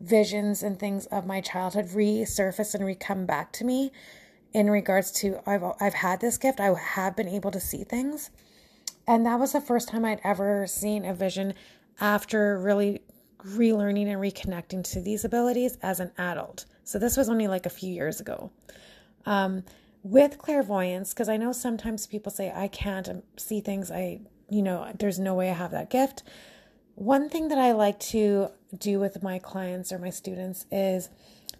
visions 0.01 0.63
and 0.63 0.79
things 0.79 1.05
of 1.07 1.25
my 1.25 1.41
childhood 1.41 1.87
resurface 1.89 2.73
and 2.73 2.85
re-come 2.85 3.25
back 3.25 3.53
to 3.53 3.63
me 3.63 3.91
in 4.53 4.69
regards 4.69 5.11
to 5.11 5.39
I've 5.45 5.63
I've 5.79 5.93
had 5.93 6.19
this 6.19 6.37
gift. 6.37 6.59
I 6.59 6.73
have 6.73 7.15
been 7.15 7.27
able 7.27 7.51
to 7.51 7.59
see 7.59 7.83
things. 7.83 8.31
And 9.07 9.25
that 9.25 9.39
was 9.39 9.53
the 9.53 9.61
first 9.61 9.89
time 9.89 10.05
I'd 10.05 10.21
ever 10.23 10.67
seen 10.67 11.05
a 11.05 11.13
vision 11.13 11.53
after 11.99 12.59
really 12.59 13.01
relearning 13.45 14.07
and 14.07 14.21
reconnecting 14.21 14.83
to 14.91 15.01
these 15.01 15.25
abilities 15.25 15.77
as 15.81 15.99
an 15.99 16.11
adult. 16.17 16.65
So 16.83 16.99
this 16.99 17.17
was 17.17 17.29
only 17.29 17.47
like 17.47 17.65
a 17.65 17.69
few 17.69 17.91
years 17.91 18.19
ago. 18.19 18.51
Um, 19.25 19.63
with 20.03 20.37
clairvoyance, 20.37 21.13
because 21.13 21.29
I 21.29 21.37
know 21.37 21.51
sometimes 21.51 22.07
people 22.07 22.31
say 22.31 22.51
I 22.55 22.67
can't 22.67 23.07
um, 23.07 23.23
see 23.37 23.61
things. 23.61 23.91
I, 23.91 24.21
you 24.49 24.61
know, 24.63 24.91
there's 24.97 25.19
no 25.19 25.35
way 25.35 25.49
I 25.49 25.53
have 25.53 25.71
that 25.71 25.89
gift. 25.89 26.23
One 26.95 27.29
thing 27.29 27.49
that 27.49 27.57
I 27.57 27.71
like 27.73 27.99
to 27.99 28.49
do 28.77 28.99
with 28.99 29.23
my 29.23 29.39
clients 29.39 29.91
or 29.91 29.99
my 29.99 30.09
students 30.09 30.65
is 30.71 31.09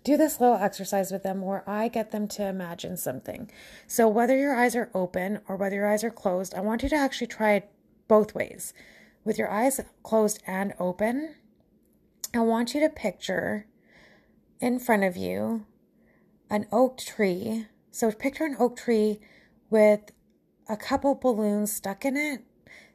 do 0.04 0.18
this 0.18 0.40
little 0.40 0.56
exercise 0.56 1.12
with 1.12 1.24
them 1.24 1.42
where 1.42 1.68
I 1.70 1.88
get 1.88 2.12
them 2.12 2.28
to 2.30 2.46
imagine 2.46 2.98
something. 2.98 3.52
So, 3.88 4.08
whether 4.08 4.38
your 4.38 4.56
eyes 4.56 4.76
are 4.76 4.90
open 4.94 5.42
or 5.48 5.56
whether 5.56 5.76
your 5.76 5.92
eyes 5.92 6.04
are 6.04 6.10
closed, 6.10 6.56
I 6.56 6.62
want 6.62 6.84
you 6.84 6.90
to 6.90 6.96
actually 6.96 7.28
try 7.28 7.54
it 7.54 7.70
both 8.08 8.34
ways. 8.34 8.74
With 9.24 9.38
your 9.38 9.52
eyes 9.52 9.80
closed 10.02 10.42
and 10.48 10.74
open, 10.80 11.36
I 12.34 12.40
want 12.40 12.74
you 12.74 12.80
to 12.82 12.90
picture 12.90 13.68
in 14.60 14.80
front 14.80 15.04
of 15.04 15.16
you 15.16 15.66
an 16.50 16.66
oak 16.72 16.98
tree. 16.98 17.68
So, 17.92 18.12
picture 18.12 18.46
an 18.46 18.56
oak 18.58 18.78
tree 18.78 19.20
with 19.70 20.12
a 20.68 20.78
couple 20.78 21.14
balloons 21.14 21.72
stuck 21.72 22.06
in 22.06 22.18
it, 22.18 22.42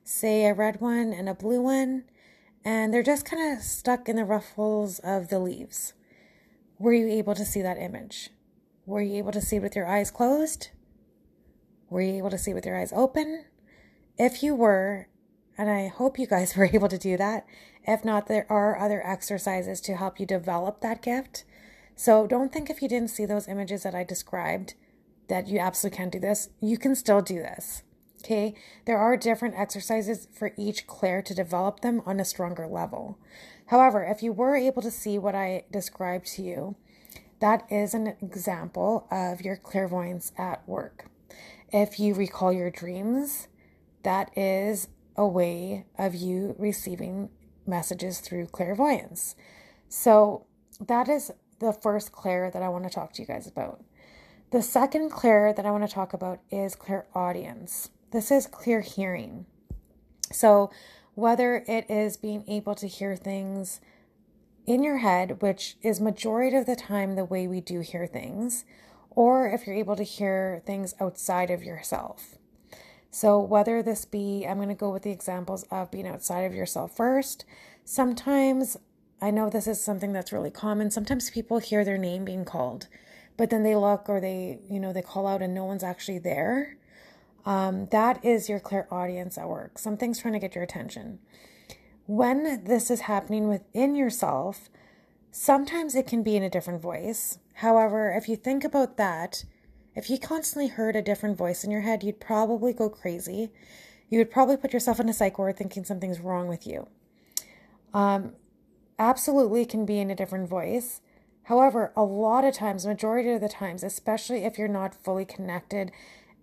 say 0.03 0.47
a 0.47 0.55
red 0.55 0.81
one 0.81 1.13
and 1.13 1.29
a 1.29 1.35
blue 1.35 1.61
one, 1.61 2.05
and 2.67 2.93
they're 2.93 3.01
just 3.01 3.25
kind 3.25 3.57
of 3.57 3.63
stuck 3.63 4.09
in 4.09 4.17
the 4.17 4.25
ruffles 4.25 4.99
of 5.05 5.29
the 5.29 5.39
leaves. 5.39 5.93
Were 6.81 6.93
you 6.93 7.07
able 7.07 7.37
to 7.37 7.45
see 7.45 7.63
that 7.63 7.79
image? 7.79 8.31
Were 8.85 9.01
you 9.01 9.15
able 9.19 9.31
to 9.31 9.41
see 9.41 9.57
it 9.57 9.63
with 9.63 9.77
your 9.77 9.87
eyes 9.87 10.11
closed? 10.11 10.71
Were 11.89 12.01
you 12.01 12.15
able 12.15 12.31
to 12.31 12.39
see 12.39 12.51
it 12.51 12.55
with 12.55 12.67
your 12.67 12.77
eyes 12.77 12.93
open? 12.93 13.45
If 14.19 14.43
you 14.43 14.57
were, 14.57 15.07
and 15.57 15.71
I 15.71 15.87
hope 15.87 16.19
you 16.19 16.27
guys 16.27 16.57
were 16.57 16.69
able 16.73 16.89
to 16.89 16.99
do 16.99 17.17
that. 17.17 17.47
If 17.87 18.05
not, 18.05 18.27
there 18.27 18.51
are 18.51 18.77
other 18.77 19.01
exercises 19.07 19.81
to 19.83 19.97
help 19.97 20.19
you 20.19 20.27
develop 20.27 20.81
that 20.81 21.03
gift. 21.03 21.45
So 21.95 22.27
don't 22.27 22.53
think 22.53 22.69
if 22.69 22.83
you 22.83 22.89
didn't 22.89 23.11
see 23.11 23.27
those 23.27 23.47
images 23.47 23.85
that 23.85 23.95
I 23.95 24.03
described 24.03 24.75
that 25.29 25.47
you 25.47 25.61
absolutely 25.61 25.99
can't 25.99 26.13
do 26.13 26.19
this. 26.19 26.51
You 26.61 26.79
can 26.79 26.97
still 26.97 27.23
do 27.23 27.37
this. 27.37 27.85
Okay, 28.27 28.55
there 28.87 28.99
are 28.99 29.17
different 29.17 29.55
exercises 29.57 30.27
for 30.37 30.51
each 30.57 30.89
clair 30.89 31.23
to 31.23 31.33
develop 31.33 31.79
them 31.79 32.03
on 32.05 32.19
a 32.19 32.25
stronger 32.25 32.67
level. 32.67 33.21
However, 33.67 34.03
if 34.03 34.21
you 34.21 34.33
were 34.33 34.57
able 34.57 34.83
to 34.83 34.91
see 34.91 35.17
what 35.17 35.37
I 35.37 35.63
described 35.71 36.27
to 36.33 36.43
you, 36.43 36.75
that 37.39 37.65
is 37.71 37.95
an 37.95 38.17
example 38.21 39.07
of 39.13 39.43
your 39.43 39.57
clairvoyance 39.57 40.33
at 40.37 40.69
work. 40.69 41.09
If 41.73 42.01
you 42.01 42.15
recall 42.15 42.53
your 42.53 42.69
dreams, 42.69 43.47
that 44.03 44.37
is 44.37 44.89
a 45.17 45.25
way 45.25 45.87
of 45.97 46.17
you 46.17 46.57
receiving 46.59 47.31
messages 47.65 48.19
through 48.19 48.47
clairvoyance. 48.47 49.37
So, 49.89 50.47
that 50.81 51.09
is 51.09 51.31
the 51.61 51.73
first 51.73 52.11
clair 52.11 52.51
that 52.51 52.61
I 52.61 52.71
want 52.71 52.83
to 52.83 52.91
talk 52.91 53.13
to 53.13 53.23
you 53.23 53.29
guys 53.29 53.47
about. 53.47 53.85
The 54.51 54.63
second 54.63 55.11
clair 55.11 55.53
that 55.53 55.65
I 55.65 55.71
want 55.71 55.89
to 55.89 55.95
talk 55.95 56.13
about 56.13 56.41
is 56.51 56.75
clairaudience. 56.75 57.91
This 58.17 58.31
is 58.31 58.47
clear 58.47 58.81
hearing. 58.81 59.45
So, 60.33 60.71
whether 61.15 61.63
it 61.69 61.85
is 61.91 62.17
being 62.17 62.45
able 62.49 62.75
to 62.77 62.89
hear 62.89 63.15
things 63.15 63.83
in 64.65 64.83
your 64.83 64.97
head, 64.97 65.43
which 65.43 65.77
is 65.83 66.01
majority 66.01 66.57
of 66.57 66.65
the 66.65 66.77
time 66.77 67.15
the 67.15 67.27
way 67.27 67.47
we 67.47 67.61
do 67.61 67.81
hear 67.81 68.07
things, 68.07 68.65
or 69.11 69.51
if 69.51 69.67
you're 69.67 69.77
able 69.77 69.97
to 69.97 70.03
hear 70.03 70.63
things 70.65 70.95
outside 70.99 71.51
of 71.51 71.63
yourself. 71.63 72.39
So, 73.11 73.39
whether 73.39 73.83
this 73.83 74.07
be, 74.07 74.47
I'm 74.49 74.57
going 74.57 74.71
to 74.71 74.75
go 74.75 74.91
with 74.91 75.03
the 75.03 75.11
examples 75.11 75.65
of 75.71 75.91
being 75.91 76.09
outside 76.09 76.47
of 76.47 76.55
yourself 76.55 76.97
first. 76.97 77.45
Sometimes, 77.85 78.79
I 79.21 79.31
know 79.31 79.51
this 79.51 79.67
is 79.67 79.85
something 79.85 80.15
that's 80.15 80.33
really 80.33 80.51
common. 80.51 80.91
Sometimes 80.91 81.29
people 81.29 81.59
hear 81.59 81.85
their 81.85 81.99
name 81.99 82.25
being 82.25 82.47
called, 82.47 82.87
but 83.37 83.51
then 83.51 83.63
they 83.63 83.77
look 83.77 84.09
or 84.09 84.23
they, 84.23 84.61
you 84.71 84.81
know, 84.81 84.95
they 84.95 85.03
call 85.03 85.27
out 85.27 85.43
and 85.43 85.53
no 85.53 85.67
one's 85.67 85.85
actually 85.85 86.19
there. 86.19 86.79
Um, 87.47 87.87
that 87.93 88.23
is 88.25 88.49
your 88.49 88.59
clairaudience 88.59 89.39
at 89.39 89.49
work. 89.49 89.79
Something's 89.79 90.19
trying 90.19 90.35
to 90.35 90.41
get 90.41 90.57
your 90.57 90.65
attention. 90.65 91.21
When 92.07 92.65
this 92.65 92.91
is 92.91 93.03
happening 93.03 93.49
within 93.49 93.95
yourself, 93.95 94.69
sometimes 95.31 95.95
it 95.95 96.09
can 96.09 96.25
be 96.25 96.37
in 96.37 96.43
a 96.43 96.51
different 96.51 96.83
voice. 96.83 97.39
However, 97.55 98.13
if 98.13 98.29
you 98.29 98.37
think 98.37 98.65
about 98.65 98.97
that, 98.97 99.45
if 99.95 100.11
you 100.11 100.19
constantly 100.19 100.69
heard 100.69 100.97
a 100.97 101.03
different 101.03 101.39
voice 101.39 101.63
in 101.65 101.71
your 101.71 101.81
head, 101.83 102.03
you'd 102.03 102.21
probably 102.21 102.73
go 102.73 102.91
crazy. 102.91 103.51
You 104.11 104.19
would 104.19 104.31
probably 104.31 104.57
put 104.57 104.73
yourself 104.73 105.01
in 105.01 105.09
a 105.09 105.13
psych 105.13 105.39
ward 105.39 105.57
thinking 105.57 105.85
something's 105.85 106.21
wrong 106.21 106.49
with 106.49 106.67
you. 106.67 106.89
Um, 107.95 108.35
absolutely 108.99 109.65
can 109.65 109.87
be 109.87 110.01
in 110.01 110.11
a 110.11 110.17
different 110.17 110.49
voice. 110.49 111.01
However, 111.45 111.93
a 111.97 112.03
lot 112.03 112.45
of 112.45 112.55
times, 112.55 112.85
majority 112.85 113.31
of 113.31 113.41
the 113.41 113.49
times, 113.49 113.85
especially 113.85 114.45
if 114.45 114.59
you're 114.59 114.69
not 114.69 114.97
fully 115.05 115.25
connected 115.25 115.93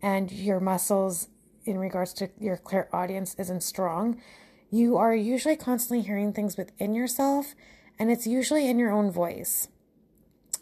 and 0.03 0.31
your 0.31 0.59
muscles 0.59 1.29
in 1.65 1.79
regards 1.79 2.13
to 2.13 2.29
your 2.37 2.57
clairaudience 2.57 3.35
isn't 3.39 3.63
strong, 3.63 4.21
you 4.69 4.97
are 4.97 5.15
usually 5.15 5.55
constantly 5.55 6.05
hearing 6.05 6.33
things 6.33 6.57
within 6.57 6.93
yourself 6.93 7.55
and 7.97 8.11
it's 8.11 8.27
usually 8.27 8.69
in 8.69 8.77
your 8.77 8.91
own 8.91 9.09
voice. 9.09 9.69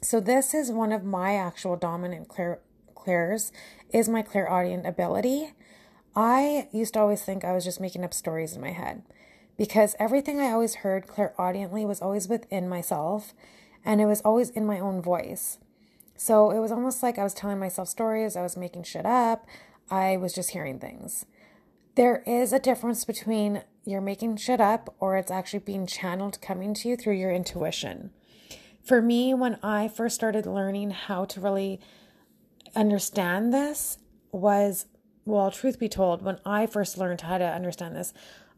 So 0.01 0.19
this 0.19 0.53
is 0.53 0.71
one 0.71 0.91
of 0.91 1.03
my 1.03 1.35
actual 1.35 1.75
dominant 1.75 2.27
clair 2.27 2.59
clairs 2.93 3.51
is 3.91 4.07
my 4.07 4.21
clairaudience 4.21 4.85
ability. 4.85 5.53
I 6.15 6.67
used 6.71 6.93
to 6.93 6.99
always 6.99 7.23
think 7.23 7.43
I 7.43 7.53
was 7.53 7.63
just 7.63 7.81
making 7.81 8.03
up 8.03 8.13
stories 8.13 8.53
in 8.53 8.61
my 8.61 8.71
head 8.71 9.01
because 9.57 9.95
everything 9.97 10.39
I 10.39 10.51
always 10.51 10.75
heard 10.75 11.07
clairaudiently 11.07 11.83
was 11.83 11.99
always 11.99 12.27
within 12.27 12.69
myself 12.69 13.33
and 13.83 13.99
it 13.99 14.05
was 14.05 14.21
always 14.21 14.51
in 14.51 14.67
my 14.67 14.79
own 14.79 15.01
voice. 15.01 15.57
So 16.23 16.51
it 16.51 16.59
was 16.59 16.71
almost 16.71 17.01
like 17.01 17.17
I 17.17 17.23
was 17.23 17.33
telling 17.33 17.57
myself 17.57 17.87
stories, 17.87 18.35
I 18.35 18.43
was 18.43 18.55
making 18.55 18.83
shit 18.83 19.07
up, 19.07 19.47
I 19.89 20.17
was 20.17 20.33
just 20.33 20.51
hearing 20.51 20.77
things. 20.77 21.25
There 21.95 22.21
is 22.27 22.53
a 22.53 22.59
difference 22.59 23.05
between 23.05 23.63
you're 23.85 24.01
making 24.01 24.37
shit 24.37 24.61
up 24.61 24.93
or 24.99 25.17
it's 25.17 25.31
actually 25.31 25.61
being 25.61 25.87
channeled 25.87 26.39
coming 26.39 26.75
to 26.75 26.89
you 26.89 26.95
through 26.95 27.15
your 27.15 27.31
intuition. 27.31 28.11
For 28.83 29.01
me, 29.01 29.33
when 29.33 29.57
I 29.63 29.87
first 29.87 30.13
started 30.13 30.45
learning 30.45 30.91
how 30.91 31.25
to 31.25 31.41
really 31.41 31.79
understand 32.75 33.51
this, 33.51 33.97
was 34.31 34.85
well, 35.25 35.49
truth 35.49 35.79
be 35.79 35.89
told, 35.89 36.21
when 36.21 36.37
I 36.45 36.67
first 36.67 36.99
learned 36.99 37.21
how 37.21 37.39
to 37.39 37.45
understand 37.45 37.95
this, 37.95 38.13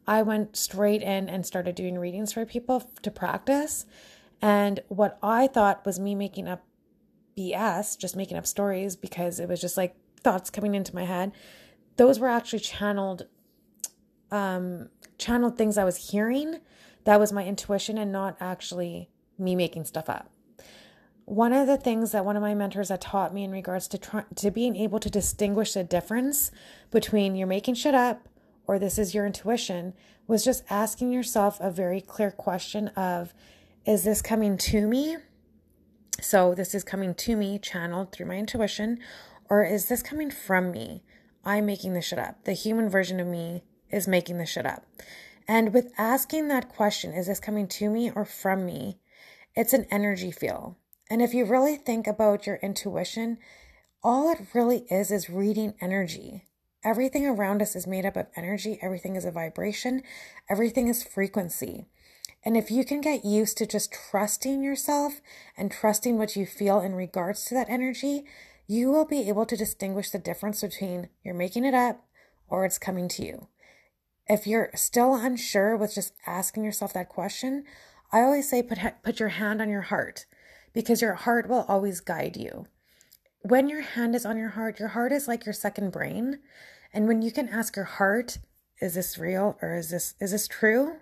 I 0.05 0.21
went 0.21 0.57
straight 0.57 1.01
in 1.01 1.29
and 1.29 1.45
started 1.45 1.75
doing 1.75 1.97
readings 1.97 2.33
for 2.33 2.45
people 2.45 2.91
to 3.03 3.09
practice. 3.09 3.85
And 4.41 4.81
what 4.89 5.17
I 5.23 5.47
thought 5.47 5.85
was 5.85 5.97
me 5.97 6.13
making 6.13 6.49
up 6.49 6.65
BS, 7.37 7.97
just 7.97 8.15
making 8.15 8.37
up 8.37 8.45
stories 8.45 8.95
because 8.95 9.39
it 9.39 9.49
was 9.49 9.61
just 9.61 9.77
like 9.77 9.95
thoughts 10.21 10.49
coming 10.49 10.75
into 10.75 10.95
my 10.95 11.05
head. 11.05 11.31
Those 11.97 12.19
were 12.19 12.29
actually 12.29 12.59
channeled 12.59 13.27
um 14.31 14.89
channeled 15.17 15.57
things 15.57 15.77
I 15.77 15.83
was 15.83 16.11
hearing. 16.11 16.59
That 17.03 17.19
was 17.19 17.31
my 17.31 17.45
intuition 17.45 17.97
and 17.97 18.11
not 18.11 18.37
actually 18.39 19.09
me 19.37 19.55
making 19.55 19.85
stuff 19.85 20.09
up. 20.09 20.29
One 21.25 21.53
of 21.53 21.67
the 21.67 21.77
things 21.77 22.11
that 22.11 22.25
one 22.25 22.35
of 22.35 22.41
my 22.41 22.53
mentors 22.53 22.89
had 22.89 22.99
taught 22.99 23.33
me 23.33 23.43
in 23.43 23.51
regards 23.51 23.87
to 23.89 23.97
try, 23.97 24.23
to 24.35 24.51
being 24.51 24.75
able 24.75 24.99
to 24.99 25.09
distinguish 25.09 25.73
the 25.73 25.83
difference 25.83 26.51
between 26.91 27.35
you're 27.35 27.47
making 27.47 27.75
shit 27.75 27.95
up 27.95 28.27
or 28.67 28.79
this 28.79 28.97
is 28.97 29.13
your 29.13 29.25
intuition 29.25 29.93
was 30.27 30.43
just 30.43 30.63
asking 30.69 31.11
yourself 31.11 31.59
a 31.59 31.71
very 31.71 32.01
clear 32.01 32.31
question 32.31 32.89
of 32.89 33.33
is 33.85 34.03
this 34.03 34.21
coming 34.21 34.57
to 34.57 34.87
me 34.87 35.17
so 36.21 36.53
this 36.53 36.73
is 36.75 36.83
coming 36.83 37.13
to 37.15 37.35
me, 37.35 37.59
channeled 37.59 38.11
through 38.11 38.27
my 38.27 38.35
intuition, 38.35 38.99
or 39.49 39.63
is 39.63 39.87
this 39.87 40.01
coming 40.01 40.31
from 40.31 40.71
me? 40.71 41.03
I'm 41.45 41.65
making 41.65 41.93
this 41.93 42.05
shit 42.05 42.19
up. 42.19 42.43
The 42.45 42.53
human 42.53 42.89
version 42.89 43.19
of 43.19 43.27
me 43.27 43.63
is 43.91 44.07
making 44.07 44.37
this 44.37 44.49
shit 44.49 44.65
up. 44.65 44.85
And 45.47 45.73
with 45.73 45.91
asking 45.97 46.47
that 46.47 46.69
question, 46.69 47.13
is 47.13 47.27
this 47.27 47.39
coming 47.39 47.67
to 47.67 47.89
me 47.89 48.11
or 48.15 48.25
from 48.25 48.65
me? 48.65 48.99
It's 49.55 49.73
an 49.73 49.85
energy 49.91 50.31
feel. 50.31 50.77
And 51.09 51.21
if 51.21 51.33
you 51.33 51.45
really 51.45 51.75
think 51.75 52.07
about 52.07 52.47
your 52.47 52.55
intuition, 52.57 53.37
all 54.01 54.31
it 54.31 54.39
really 54.53 54.85
is 54.89 55.11
is 55.11 55.29
reading 55.29 55.75
energy. 55.81 56.45
Everything 56.83 57.25
around 57.25 57.61
us 57.61 57.75
is 57.75 57.87
made 57.87 58.05
up 58.05 58.17
of 58.17 58.27
energy, 58.35 58.79
everything 58.81 59.15
is 59.15 59.23
a 59.23 59.31
vibration, 59.31 60.01
everything 60.49 60.87
is 60.87 61.03
frequency. 61.03 61.87
And 62.45 62.57
if 62.57 62.69
you 62.69 62.83
can 62.83 62.99
get 62.99 63.23
used 63.23 63.57
to 63.57 63.65
just 63.65 63.93
trusting 63.93 64.63
yourself 64.63 65.21
and 65.57 65.71
trusting 65.71 66.17
what 66.17 66.35
you 66.35 66.45
feel 66.45 66.79
in 66.81 66.93
regards 66.93 67.45
to 67.45 67.53
that 67.53 67.69
energy, 67.69 68.25
you 68.67 68.91
will 68.91 69.05
be 69.05 69.27
able 69.29 69.45
to 69.45 69.55
distinguish 69.55 70.09
the 70.09 70.19
difference 70.19 70.61
between 70.61 71.09
you're 71.23 71.33
making 71.33 71.65
it 71.65 71.73
up 71.73 72.05
or 72.47 72.65
it's 72.65 72.77
coming 72.77 73.07
to 73.09 73.25
you. 73.25 73.47
If 74.27 74.47
you're 74.47 74.71
still 74.75 75.15
unsure 75.15 75.75
with 75.75 75.95
just 75.95 76.13
asking 76.25 76.63
yourself 76.63 76.93
that 76.93 77.09
question, 77.09 77.63
I 78.11 78.21
always 78.21 78.49
say 78.49 78.61
put, 78.61 78.79
put 79.03 79.19
your 79.19 79.29
hand 79.29 79.61
on 79.61 79.69
your 79.69 79.81
heart 79.81 80.25
because 80.73 81.01
your 81.01 81.13
heart 81.13 81.47
will 81.47 81.65
always 81.67 81.99
guide 81.99 82.37
you. 82.37 82.67
When 83.41 83.67
your 83.69 83.81
hand 83.81 84.15
is 84.15 84.25
on 84.25 84.37
your 84.37 84.49
heart, 84.49 84.79
your 84.79 84.89
heart 84.89 85.11
is 85.11 85.27
like 85.27 85.45
your 85.45 85.53
second 85.53 85.91
brain. 85.91 86.39
And 86.93 87.07
when 87.07 87.21
you 87.21 87.31
can 87.31 87.49
ask 87.49 87.75
your 87.75 87.85
heart, 87.85 88.37
is 88.81 88.95
this 88.95 89.17
real 89.17 89.57
or 89.61 89.75
is 89.75 89.89
this 89.89 90.13
is 90.19 90.31
this 90.31 90.47
true? 90.47 90.97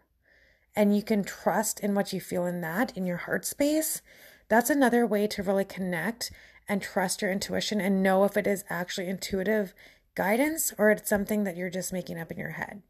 And 0.75 0.95
you 0.95 1.03
can 1.03 1.23
trust 1.23 1.79
in 1.79 1.95
what 1.95 2.13
you 2.13 2.21
feel 2.21 2.45
in 2.45 2.61
that, 2.61 2.95
in 2.95 3.05
your 3.05 3.17
heart 3.17 3.45
space, 3.45 4.01
that's 4.47 4.69
another 4.69 5.05
way 5.05 5.27
to 5.27 5.43
really 5.43 5.65
connect 5.65 6.31
and 6.67 6.81
trust 6.81 7.21
your 7.21 7.31
intuition 7.31 7.81
and 7.81 8.03
know 8.03 8.23
if 8.23 8.37
it 8.37 8.47
is 8.47 8.63
actually 8.69 9.07
intuitive 9.07 9.73
guidance 10.15 10.73
or 10.77 10.91
it's 10.91 11.09
something 11.09 11.43
that 11.43 11.57
you're 11.57 11.69
just 11.69 11.93
making 11.93 12.19
up 12.19 12.31
in 12.31 12.37
your 12.37 12.51
head. 12.51 12.81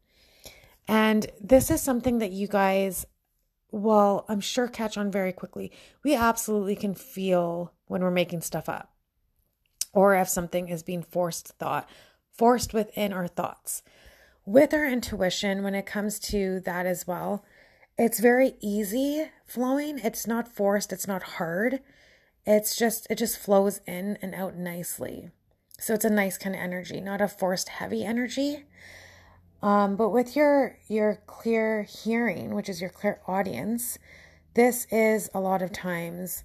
And 0.88 1.26
this 1.40 1.70
is 1.70 1.80
something 1.80 2.18
that 2.18 2.32
you 2.32 2.48
guys 2.48 3.06
will, 3.70 4.24
I'm 4.28 4.40
sure 4.40 4.68
catch 4.68 4.96
on 4.96 5.10
very 5.10 5.32
quickly. 5.32 5.72
We 6.04 6.14
absolutely 6.14 6.76
can 6.76 6.94
feel 6.94 7.72
when 7.86 8.02
we're 8.02 8.10
making 8.10 8.42
stuff 8.42 8.68
up 8.68 8.92
or 9.92 10.14
if 10.14 10.28
something 10.28 10.68
is 10.68 10.82
being 10.82 11.02
forced 11.02 11.48
thought, 11.58 11.88
forced 12.32 12.72
within 12.74 13.12
our 13.12 13.28
thoughts. 13.28 13.82
With 14.44 14.74
our 14.74 14.86
intuition, 14.86 15.62
when 15.62 15.74
it 15.74 15.86
comes 15.86 16.18
to 16.20 16.60
that 16.60 16.86
as 16.86 17.06
well, 17.06 17.44
it's 17.98 18.20
very 18.20 18.54
easy 18.60 19.30
flowing. 19.46 19.98
It's 19.98 20.26
not 20.26 20.48
forced, 20.48 20.92
it's 20.92 21.06
not 21.06 21.22
hard. 21.22 21.80
It's 22.44 22.76
just, 22.76 23.06
it 23.10 23.18
just 23.18 23.38
flows 23.38 23.80
in 23.86 24.18
and 24.20 24.34
out 24.34 24.56
nicely. 24.56 25.30
So 25.78 25.94
it's 25.94 26.04
a 26.04 26.10
nice 26.10 26.38
kind 26.38 26.54
of 26.54 26.60
energy, 26.60 27.00
not 27.00 27.20
a 27.20 27.28
forced 27.28 27.68
heavy 27.68 28.04
energy. 28.04 28.64
Um, 29.62 29.94
but 29.96 30.10
with 30.10 30.34
your 30.34 30.78
your 30.88 31.22
clear 31.26 31.84
hearing, 31.84 32.54
which 32.54 32.68
is 32.68 32.80
your 32.80 32.90
clairaudience, 32.90 33.98
this 34.54 34.86
is 34.90 35.30
a 35.32 35.40
lot 35.40 35.62
of 35.62 35.72
times 35.72 36.44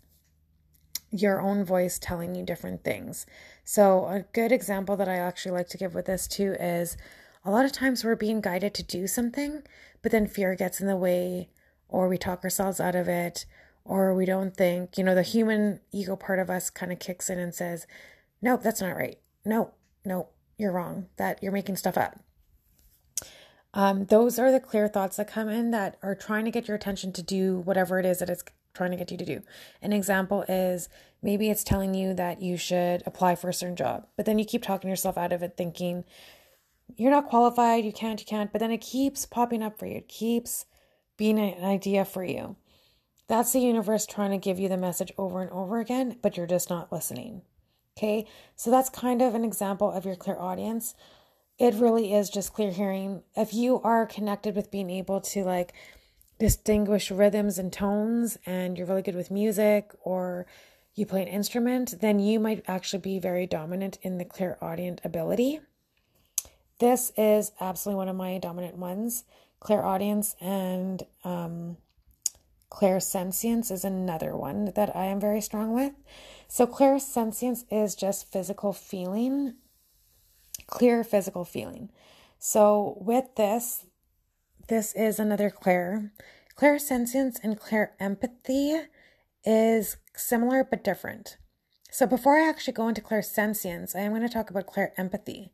your 1.11 1.41
own 1.41 1.63
voice 1.63 1.97
telling 1.97 2.35
you 2.35 2.43
different 2.43 2.83
things. 2.83 3.25
So 3.63 4.05
a 4.05 4.25
good 4.33 4.51
example 4.51 4.95
that 4.97 5.07
I 5.07 5.15
actually 5.15 5.53
like 5.53 5.69
to 5.69 5.77
give 5.77 5.95
with 5.95 6.05
this 6.05 6.27
too 6.27 6.55
is 6.59 6.95
a 7.43 7.51
lot 7.51 7.65
of 7.65 7.71
times 7.71 8.03
we're 8.03 8.15
being 8.15 8.41
guided 8.41 8.73
to 8.75 8.83
do 8.83 9.07
something, 9.07 9.63
but 10.01 10.11
then 10.11 10.27
fear 10.27 10.55
gets 10.55 10.79
in 10.79 10.87
the 10.87 10.95
way, 10.95 11.49
or 11.89 12.07
we 12.07 12.17
talk 12.17 12.43
ourselves 12.43 12.79
out 12.79 12.95
of 12.95 13.07
it, 13.07 13.45
or 13.83 14.13
we 14.13 14.25
don't 14.25 14.55
think, 14.55 14.97
you 14.97 15.03
know, 15.03 15.15
the 15.15 15.23
human 15.23 15.79
ego 15.91 16.15
part 16.15 16.39
of 16.39 16.49
us 16.49 16.69
kind 16.69 16.91
of 16.91 16.99
kicks 16.99 17.29
in 17.29 17.39
and 17.39 17.55
says, 17.55 17.87
Nope, 18.41 18.61
that's 18.61 18.81
not 18.81 18.95
right. 18.95 19.17
No, 19.45 19.71
no, 20.05 20.27
you're 20.57 20.71
wrong. 20.71 21.07
That 21.17 21.41
you're 21.41 21.51
making 21.51 21.77
stuff 21.77 21.97
up. 21.97 22.19
Um, 23.73 24.05
those 24.05 24.39
are 24.39 24.51
the 24.51 24.59
clear 24.59 24.87
thoughts 24.87 25.17
that 25.17 25.27
come 25.27 25.49
in 25.49 25.71
that 25.71 25.97
are 26.01 26.15
trying 26.15 26.45
to 26.45 26.51
get 26.51 26.67
your 26.67 26.75
attention 26.75 27.11
to 27.13 27.21
do 27.21 27.59
whatever 27.59 27.99
it 27.99 28.05
is 28.05 28.19
that 28.19 28.29
it's 28.29 28.43
trying 28.73 28.91
to 28.91 28.97
get 28.97 29.11
you 29.11 29.17
to 29.17 29.25
do. 29.25 29.41
An 29.81 29.93
example 29.93 30.43
is 30.47 30.87
maybe 31.21 31.49
it's 31.49 31.63
telling 31.63 31.93
you 31.93 32.13
that 32.13 32.41
you 32.41 32.57
should 32.57 33.03
apply 33.05 33.35
for 33.35 33.49
a 33.49 33.53
certain 33.53 33.75
job, 33.75 34.07
but 34.15 34.25
then 34.25 34.39
you 34.39 34.45
keep 34.45 34.63
talking 34.63 34.89
yourself 34.89 35.17
out 35.17 35.33
of 35.33 35.43
it 35.43 35.55
thinking 35.57 36.05
you're 36.95 37.11
not 37.11 37.27
qualified, 37.27 37.85
you 37.85 37.91
can't, 37.91 38.19
you 38.19 38.25
can't, 38.25 38.51
but 38.51 38.59
then 38.59 38.71
it 38.71 38.81
keeps 38.81 39.25
popping 39.25 39.61
up 39.61 39.77
for 39.77 39.85
you. 39.85 39.97
It 39.97 40.07
keeps 40.07 40.65
being 41.17 41.37
an 41.39 41.63
idea 41.63 42.05
for 42.05 42.23
you. 42.23 42.55
That's 43.27 43.51
the 43.51 43.59
universe 43.59 44.05
trying 44.05 44.31
to 44.31 44.37
give 44.37 44.59
you 44.59 44.69
the 44.69 44.77
message 44.77 45.11
over 45.17 45.41
and 45.41 45.51
over 45.51 45.79
again, 45.79 46.17
but 46.21 46.37
you're 46.37 46.47
just 46.47 46.69
not 46.69 46.91
listening. 46.91 47.41
Okay, 47.97 48.25
so 48.55 48.69
that's 48.71 48.89
kind 48.89 49.21
of 49.21 49.35
an 49.35 49.43
example 49.43 49.91
of 49.91 50.05
your 50.05 50.15
clairaudience. 50.15 50.93
it 51.57 51.73
really 51.73 52.13
is 52.13 52.29
just 52.29 52.53
clear 52.53 52.71
hearing. 52.71 53.23
If 53.35 53.53
you 53.53 53.81
are 53.81 54.05
connected 54.05 54.55
with 54.55 54.69
being 54.69 54.89
able 54.91 55.21
to 55.21 55.43
like 55.43 55.73
distinguish 56.39 57.09
rhythms 57.09 57.57
and 57.57 57.73
tones 57.73 58.37
and 58.45 58.77
you're 58.77 58.85
really 58.85 59.01
good 59.01 59.15
with 59.15 59.31
music 59.31 59.91
or 60.01 60.45
you 60.93 61.05
play 61.05 61.23
an 61.23 61.27
instrument, 61.27 61.95
then 61.99 62.19
you 62.19 62.39
might 62.39 62.63
actually 62.67 62.99
be 62.99 63.19
very 63.19 63.47
dominant 63.47 63.97
in 64.03 64.19
the 64.19 64.25
clairaudience 64.25 65.01
ability. 65.03 65.59
This 66.79 67.11
is 67.17 67.51
absolutely 67.59 67.97
one 67.97 68.09
of 68.09 68.15
my 68.15 68.37
dominant 68.37 68.77
ones. 68.77 69.23
Clairaudience 69.59 70.35
and 70.39 71.03
um, 71.23 71.77
clairsentience 72.71 73.71
is 73.71 73.83
another 73.83 74.35
one 74.35 74.71
that 74.75 74.95
I 74.95 75.05
am 75.05 75.19
very 75.19 75.41
strong 75.41 75.73
with. 75.73 75.93
So, 76.47 76.67
clairsentience 76.67 77.65
is 77.71 77.95
just 77.95 78.31
physical 78.31 78.73
feeling 78.73 79.55
clear 80.67 81.03
physical 81.03 81.45
feeling. 81.45 81.89
So 82.37 82.97
with 83.01 83.35
this, 83.35 83.85
this 84.67 84.93
is 84.93 85.19
another 85.19 85.49
clair. 85.49 86.11
Clairsentience 86.55 87.37
and 87.41 87.59
clair 87.59 87.95
empathy 87.99 88.81
is 89.43 89.97
similar 90.15 90.63
but 90.63 90.83
different. 90.83 91.37
So 91.89 92.05
before 92.05 92.37
I 92.37 92.47
actually 92.47 92.73
go 92.73 92.87
into 92.89 93.01
clairsentience, 93.01 93.95
I 93.95 94.01
am 94.01 94.11
going 94.11 94.21
to 94.21 94.29
talk 94.29 94.49
about 94.49 94.67
clair 94.67 94.93
empathy, 94.97 95.53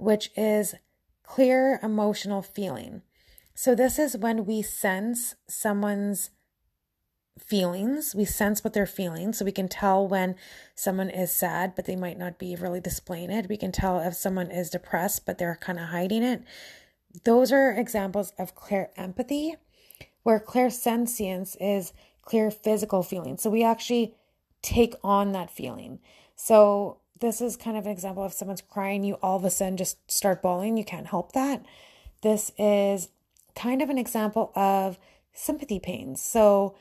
which 0.00 0.30
is 0.36 0.74
clear 1.22 1.78
emotional 1.82 2.42
feeling. 2.42 3.02
So 3.54 3.74
this 3.74 3.98
is 3.98 4.16
when 4.16 4.46
we 4.46 4.62
sense 4.62 5.34
someone's 5.46 6.30
feelings. 7.38 8.14
We 8.14 8.24
sense 8.24 8.62
what 8.62 8.72
they're 8.72 8.86
feeling. 8.86 9.32
So 9.32 9.44
we 9.44 9.52
can 9.52 9.68
tell 9.68 10.06
when 10.06 10.36
someone 10.74 11.10
is 11.10 11.32
sad, 11.32 11.74
but 11.74 11.84
they 11.84 11.96
might 11.96 12.18
not 12.18 12.38
be 12.38 12.56
really 12.56 12.80
displaying 12.80 13.30
it. 13.30 13.48
We 13.48 13.56
can 13.56 13.72
tell 13.72 14.00
if 14.00 14.14
someone 14.14 14.50
is 14.50 14.70
depressed, 14.70 15.26
but 15.26 15.38
they're 15.38 15.58
kind 15.60 15.78
of 15.78 15.86
hiding 15.86 16.22
it. 16.22 16.42
Those 17.24 17.52
are 17.52 17.72
examples 17.72 18.32
of 18.38 18.54
clair 18.54 18.90
empathy, 18.96 19.56
where 20.22 20.40
clairsentience 20.40 21.56
is 21.60 21.92
clear 22.22 22.50
physical 22.50 23.02
feeling. 23.02 23.36
So 23.36 23.50
we 23.50 23.64
actually 23.64 24.14
take 24.62 24.94
on 25.02 25.32
that 25.32 25.50
feeling. 25.50 25.98
So 26.36 26.98
this 27.20 27.40
is 27.40 27.56
kind 27.56 27.76
of 27.76 27.86
an 27.86 27.92
example 27.92 28.24
of 28.24 28.32
someone's 28.32 28.62
crying, 28.62 29.04
you 29.04 29.14
all 29.22 29.36
of 29.36 29.44
a 29.44 29.50
sudden 29.50 29.76
just 29.76 30.10
start 30.10 30.42
bawling. 30.42 30.76
You 30.76 30.84
can't 30.84 31.06
help 31.06 31.32
that. 31.32 31.64
This 32.22 32.52
is 32.58 33.08
kind 33.54 33.82
of 33.82 33.90
an 33.90 33.98
example 33.98 34.52
of 34.54 34.98
sympathy 35.32 35.78
pains. 35.78 36.22
So 36.22 36.74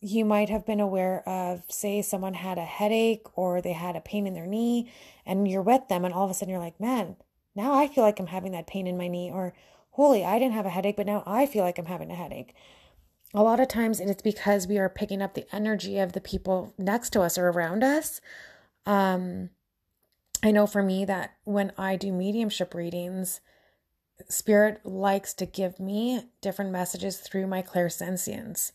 you 0.00 0.24
might 0.24 0.50
have 0.50 0.66
been 0.66 0.80
aware 0.80 1.26
of, 1.26 1.62
say, 1.68 2.02
someone 2.02 2.34
had 2.34 2.58
a 2.58 2.64
headache 2.64 3.26
or 3.38 3.60
they 3.60 3.72
had 3.72 3.96
a 3.96 4.00
pain 4.00 4.26
in 4.26 4.34
their 4.34 4.46
knee, 4.46 4.92
and 5.24 5.48
you're 5.48 5.62
with 5.62 5.88
them, 5.88 6.04
and 6.04 6.12
all 6.12 6.24
of 6.24 6.30
a 6.30 6.34
sudden 6.34 6.50
you're 6.50 6.60
like, 6.60 6.78
man, 6.78 7.16
now 7.54 7.72
I 7.72 7.88
feel 7.88 8.04
like 8.04 8.20
I'm 8.20 8.26
having 8.26 8.52
that 8.52 8.66
pain 8.66 8.86
in 8.86 8.98
my 8.98 9.08
knee, 9.08 9.30
or 9.32 9.54
holy, 9.92 10.24
I 10.24 10.38
didn't 10.38 10.54
have 10.54 10.66
a 10.66 10.70
headache, 10.70 10.96
but 10.96 11.06
now 11.06 11.22
I 11.24 11.46
feel 11.46 11.64
like 11.64 11.78
I'm 11.78 11.86
having 11.86 12.10
a 12.10 12.16
headache. 12.16 12.54
A 13.32 13.42
lot 13.42 13.60
of 13.60 13.68
times 13.68 13.98
it's 13.98 14.22
because 14.22 14.66
we 14.66 14.78
are 14.78 14.88
picking 14.88 15.22
up 15.22 15.34
the 15.34 15.46
energy 15.54 15.98
of 15.98 16.12
the 16.12 16.20
people 16.20 16.74
next 16.76 17.10
to 17.10 17.22
us 17.22 17.38
or 17.38 17.48
around 17.48 17.82
us. 17.82 18.20
Um, 18.86 19.50
I 20.42 20.50
know 20.50 20.66
for 20.66 20.82
me 20.82 21.04
that 21.06 21.34
when 21.44 21.72
I 21.78 21.96
do 21.96 22.12
mediumship 22.12 22.74
readings, 22.74 23.40
Spirit 24.28 24.84
likes 24.84 25.34
to 25.34 25.46
give 25.46 25.80
me 25.80 26.22
different 26.40 26.70
messages 26.70 27.18
through 27.18 27.46
my 27.46 27.62
clairsentience. 27.62 28.72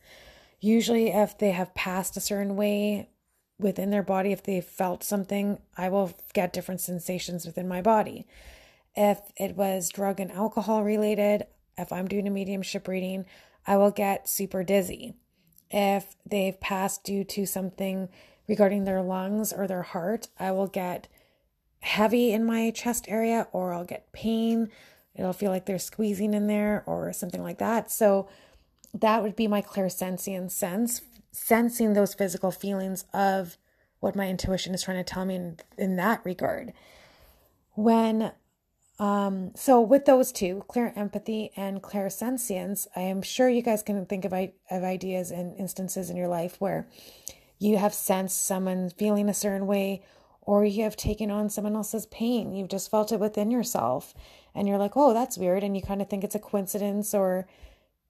Usually, 0.60 1.10
if 1.10 1.38
they 1.38 1.52
have 1.52 1.74
passed 1.76 2.18
a 2.18 2.22
certain 2.22 2.56
way 2.56 3.10
within 3.58 3.90
their 3.90 4.04
body, 4.04 4.32
if 4.32 4.44
they 4.44 4.62
felt 4.62 5.04
something, 5.04 5.60
I 5.78 5.90
will 5.90 6.14
get 6.34 6.54
different 6.54 6.82
sensations 6.82 7.46
within 7.46 7.68
my 7.68 7.82
body. 7.82 8.28
If 8.96 9.20
it 9.38 9.56
was 9.56 9.90
drug 9.90 10.20
and 10.20 10.32
alcohol 10.32 10.84
related, 10.84 11.46
if 11.78 11.94
I'm 11.94 12.08
doing 12.08 12.28
a 12.28 12.32
mediumship 12.32 12.88
reading, 12.88 13.26
I 13.66 13.78
will 13.78 13.92
get 13.92 14.28
super 14.28 14.64
dizzy. 14.64 15.14
If 15.72 16.16
they've 16.26 16.60
passed 16.60 17.04
due 17.04 17.24
to 17.26 17.46
something 17.46 18.10
regarding 18.48 18.84
their 18.84 19.02
lungs 19.02 19.54
or 19.54 19.68
their 19.68 19.84
heart, 19.84 20.28
I 20.40 20.52
will 20.52 20.68
get 20.68 21.08
heavy 21.82 22.32
in 22.32 22.46
my 22.46 22.72
chest 22.72 23.06
area 23.08 23.48
or 23.52 23.74
I'll 23.74 23.86
get 23.86 24.12
pain. 24.12 24.70
It'll 25.16 25.34
feel 25.34 25.52
like 25.52 25.66
they're 25.66 25.80
squeezing 25.80 26.34
in 26.34 26.48
there 26.48 26.84
or 26.86 27.12
something 27.14 27.44
like 27.44 27.58
that. 27.60 27.92
So, 27.92 28.30
that 28.94 29.22
would 29.22 29.36
be 29.36 29.48
my 29.48 29.62
clairsentient 29.62 30.52
sense, 30.52 31.02
sensing 31.32 31.94
those 31.94 32.16
physical 32.16 32.52
feelings 32.52 33.06
of 33.14 33.58
what 34.00 34.16
my 34.16 34.28
intuition 34.28 34.74
is 34.74 34.84
trying 34.84 34.98
to 34.98 35.04
tell 35.04 35.26
me 35.26 35.36
in, 35.36 35.58
in 35.78 35.96
that 35.98 36.22
regard. 36.24 36.74
When 37.76 38.32
um, 39.00 39.52
so 39.56 39.80
with 39.80 40.06
those 40.06 40.32
two, 40.34 40.66
clair 40.68 40.92
empathy 40.96 41.52
and 41.56 41.82
clairsentience, 41.82 42.86
I 42.96 43.02
am 43.02 43.22
sure 43.22 43.48
you 43.48 43.62
guys 43.62 43.82
can 43.82 44.06
think 44.06 44.26
of, 44.26 44.34
of 44.34 44.84
ideas 44.84 45.32
and 45.32 45.58
instances 45.58 46.10
in 46.10 46.18
your 46.18 46.28
life 46.28 46.60
where 46.60 46.86
you 47.60 47.78
have 47.78 47.94
sensed 47.94 48.44
someone 48.46 48.90
feeling 48.90 49.30
a 49.30 49.34
certain 49.34 49.68
way 49.68 50.04
or 50.50 50.66
you 50.66 50.82
have 50.82 50.96
taken 50.96 51.30
on 51.30 51.48
someone 51.48 51.76
else's 51.76 52.08
pain. 52.08 52.56
You've 52.56 52.70
just 52.70 52.90
felt 52.90 53.12
it 53.12 53.20
within 53.20 53.52
yourself 53.52 54.16
and 54.56 54.68
you're 54.68 54.80
like, 54.80 54.94
oh, 54.98 55.14
that's 55.14 55.38
weird. 55.38 55.64
And 55.64 55.76
you 55.76 55.84
kind 55.84 56.02
of 56.02 56.10
think 56.10 56.24
it's 56.24 56.34
a 56.34 56.40
coincidence 56.40 57.14
or 57.14 57.48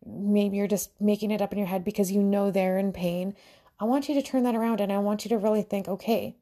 maybe 0.05 0.55
you're 0.55 0.65
just 0.65 0.91
making 1.01 1.31
it 1.31 1.41
up 1.41 1.51
in 1.51 1.57
your 1.57 1.67
head 1.67 1.83
because 1.83 2.13
you 2.13 2.23
know 2.23 2.49
they're 2.49 2.77
in 2.77 2.93
pain. 2.93 3.35
I 3.77 3.83
want 3.83 4.07
you 4.07 4.15
to 4.15 4.21
turn 4.21 4.43
that 4.43 4.55
around 4.55 4.79
and 4.79 4.89
I 4.89 4.99
want 4.99 5.25
you 5.25 5.29
to 5.29 5.37
really 5.37 5.63
think, 5.63 5.89
okay, 5.89 6.37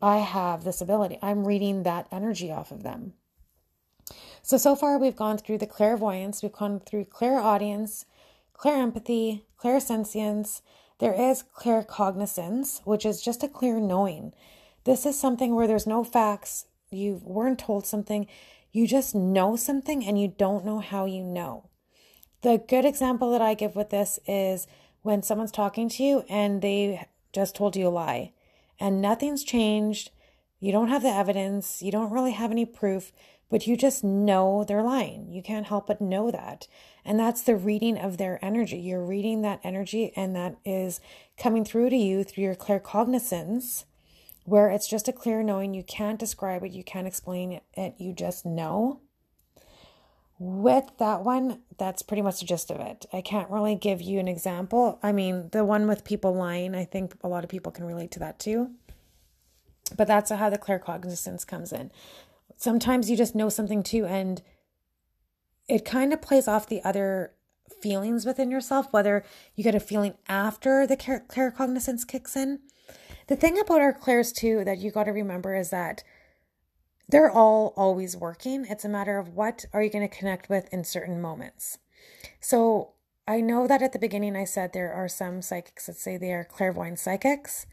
I 0.00 0.18
have 0.18 0.62
this 0.62 0.80
ability. 0.80 1.18
I'm 1.20 1.44
reading 1.44 1.82
that 1.82 2.06
energy 2.12 2.52
off 2.52 2.70
of 2.70 2.84
them. 2.84 3.14
So, 4.40 4.56
so 4.56 4.76
far 4.76 4.98
we've 4.98 5.16
gone 5.16 5.38
through 5.38 5.58
the 5.58 5.66
clairvoyance, 5.66 6.44
we've 6.44 6.52
gone 6.52 6.78
through 6.78 7.06
clairaudience, 7.06 8.06
clair 8.52 8.80
empathy, 8.80 9.46
clairsentience. 9.60 10.60
There 11.00 11.12
is 11.12 11.42
claircognizance, 11.42 12.82
which 12.84 13.04
is 13.04 13.20
just 13.20 13.42
a 13.42 13.48
clear 13.48 13.80
knowing. 13.80 14.32
This 14.84 15.06
is 15.06 15.18
something 15.18 15.54
where 15.54 15.66
there's 15.66 15.86
no 15.86 16.04
facts, 16.04 16.66
you 16.90 17.20
weren't 17.24 17.58
told 17.58 17.86
something, 17.86 18.26
you 18.72 18.86
just 18.86 19.14
know 19.14 19.56
something 19.56 20.04
and 20.04 20.20
you 20.20 20.28
don't 20.28 20.64
know 20.64 20.80
how 20.80 21.06
you 21.06 21.22
know. 21.22 21.68
The 22.42 22.62
good 22.68 22.84
example 22.84 23.30
that 23.32 23.40
I 23.40 23.54
give 23.54 23.74
with 23.74 23.90
this 23.90 24.18
is 24.26 24.66
when 25.02 25.22
someone's 25.22 25.52
talking 25.52 25.88
to 25.90 26.02
you 26.02 26.24
and 26.28 26.60
they 26.60 27.06
just 27.32 27.56
told 27.56 27.76
you 27.76 27.88
a 27.88 27.90
lie 27.90 28.32
and 28.78 29.00
nothing's 29.00 29.44
changed. 29.44 30.10
You 30.60 30.72
don't 30.72 30.88
have 30.88 31.02
the 31.02 31.08
evidence, 31.08 31.82
you 31.82 31.90
don't 31.90 32.12
really 32.12 32.32
have 32.32 32.50
any 32.50 32.66
proof, 32.66 33.12
but 33.50 33.66
you 33.66 33.76
just 33.76 34.02
know 34.02 34.64
they're 34.64 34.82
lying. 34.82 35.30
You 35.30 35.42
can't 35.42 35.66
help 35.66 35.86
but 35.86 36.00
know 36.00 36.30
that. 36.30 36.66
And 37.04 37.18
that's 37.18 37.42
the 37.42 37.56
reading 37.56 37.98
of 37.98 38.16
their 38.16 38.42
energy. 38.42 38.78
You're 38.78 39.04
reading 39.04 39.42
that 39.42 39.60
energy, 39.62 40.12
and 40.16 40.34
that 40.34 40.56
is 40.64 41.00
coming 41.38 41.64
through 41.64 41.90
to 41.90 41.96
you 41.96 42.24
through 42.24 42.44
your 42.44 42.54
claircognizance, 42.54 43.84
where 44.44 44.68
it's 44.68 44.88
just 44.88 45.08
a 45.08 45.12
clear 45.12 45.42
knowing. 45.42 45.74
You 45.74 45.82
can't 45.82 46.18
describe 46.18 46.62
it, 46.64 46.72
you 46.72 46.84
can't 46.84 47.06
explain 47.06 47.60
it, 47.74 47.94
you 47.98 48.12
just 48.12 48.46
know. 48.46 49.00
With 50.38 50.90
that 50.98 51.22
one, 51.22 51.60
that's 51.78 52.02
pretty 52.02 52.22
much 52.22 52.40
the 52.40 52.46
gist 52.46 52.70
of 52.70 52.80
it. 52.80 53.06
I 53.12 53.20
can't 53.20 53.50
really 53.50 53.76
give 53.76 54.02
you 54.02 54.18
an 54.18 54.28
example. 54.28 54.98
I 55.02 55.12
mean, 55.12 55.48
the 55.52 55.64
one 55.64 55.86
with 55.86 56.04
people 56.04 56.34
lying, 56.34 56.74
I 56.74 56.84
think 56.84 57.14
a 57.22 57.28
lot 57.28 57.44
of 57.44 57.50
people 57.50 57.72
can 57.72 57.84
relate 57.84 58.10
to 58.12 58.18
that 58.18 58.38
too. 58.38 58.70
But 59.96 60.08
that's 60.08 60.30
how 60.30 60.50
the 60.50 60.58
claircognizance 60.58 61.46
comes 61.46 61.72
in. 61.72 61.92
Sometimes 62.56 63.10
you 63.10 63.16
just 63.16 63.34
know 63.34 63.48
something 63.48 63.82
too, 63.82 64.06
and 64.06 64.42
it 65.68 65.84
kind 65.84 66.12
of 66.12 66.20
plays 66.20 66.48
off 66.48 66.66
the 66.66 66.82
other 66.82 67.32
feelings 67.80 68.26
within 68.26 68.50
yourself, 68.50 68.92
whether 68.92 69.24
you 69.54 69.62
get 69.64 69.74
a 69.74 69.80
feeling 69.80 70.14
after 70.28 70.86
the 70.86 70.96
claircognizance 70.96 72.06
kicks 72.06 72.36
in. 72.36 72.60
The 73.26 73.36
thing 73.36 73.58
about 73.58 73.80
our 73.80 73.92
clairs 73.92 74.32
too 74.32 74.64
that 74.64 74.78
you 74.78 74.90
got 74.90 75.04
to 75.04 75.12
remember 75.12 75.54
is 75.54 75.70
that 75.70 76.04
they're 77.08 77.30
all 77.30 77.72
always 77.76 78.16
working. 78.16 78.66
It's 78.68 78.84
a 78.84 78.88
matter 78.88 79.18
of 79.18 79.28
what 79.28 79.64
are 79.72 79.82
you 79.82 79.90
going 79.90 80.08
to 80.08 80.14
connect 80.14 80.48
with 80.48 80.72
in 80.72 80.84
certain 80.84 81.20
moments. 81.20 81.78
So 82.40 82.92
I 83.26 83.40
know 83.40 83.66
that 83.66 83.82
at 83.82 83.92
the 83.92 83.98
beginning 83.98 84.36
I 84.36 84.44
said 84.44 84.72
there 84.72 84.92
are 84.92 85.08
some 85.08 85.42
psychics 85.42 85.86
that 85.86 85.96
say 85.96 86.16
they 86.16 86.32
are 86.32 86.44
clairvoyant 86.44 86.98
psychics. 86.98 87.66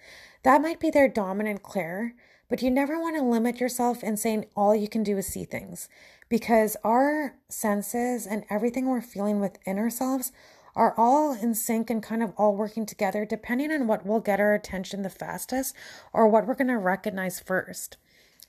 That 0.43 0.61
might 0.61 0.79
be 0.79 0.89
their 0.89 1.07
dominant 1.07 1.63
clair, 1.63 2.15
but 2.49 2.61
you 2.61 2.71
never 2.71 2.99
want 2.99 3.17
to 3.17 3.23
limit 3.23 3.59
yourself 3.59 4.03
in 4.03 4.17
saying 4.17 4.45
all 4.55 4.75
you 4.75 4.87
can 4.87 5.03
do 5.03 5.17
is 5.17 5.27
see 5.27 5.45
things 5.45 5.89
because 6.29 6.77
our 6.83 7.35
senses 7.49 8.25
and 8.25 8.45
everything 8.49 8.87
we're 8.87 9.01
feeling 9.01 9.41
within 9.41 9.77
ourselves 9.77 10.31
are 10.75 10.93
all 10.97 11.33
in 11.33 11.53
sync 11.53 11.89
and 11.89 12.01
kind 12.01 12.23
of 12.23 12.33
all 12.37 12.55
working 12.55 12.85
together 12.85 13.25
depending 13.25 13.71
on 13.71 13.87
what 13.87 14.05
will 14.05 14.19
get 14.19 14.39
our 14.39 14.53
attention 14.53 15.01
the 15.01 15.09
fastest 15.09 15.75
or 16.13 16.27
what 16.27 16.45
we're 16.45 16.55
going 16.55 16.67
to 16.67 16.77
recognize 16.77 17.39
first. 17.39 17.97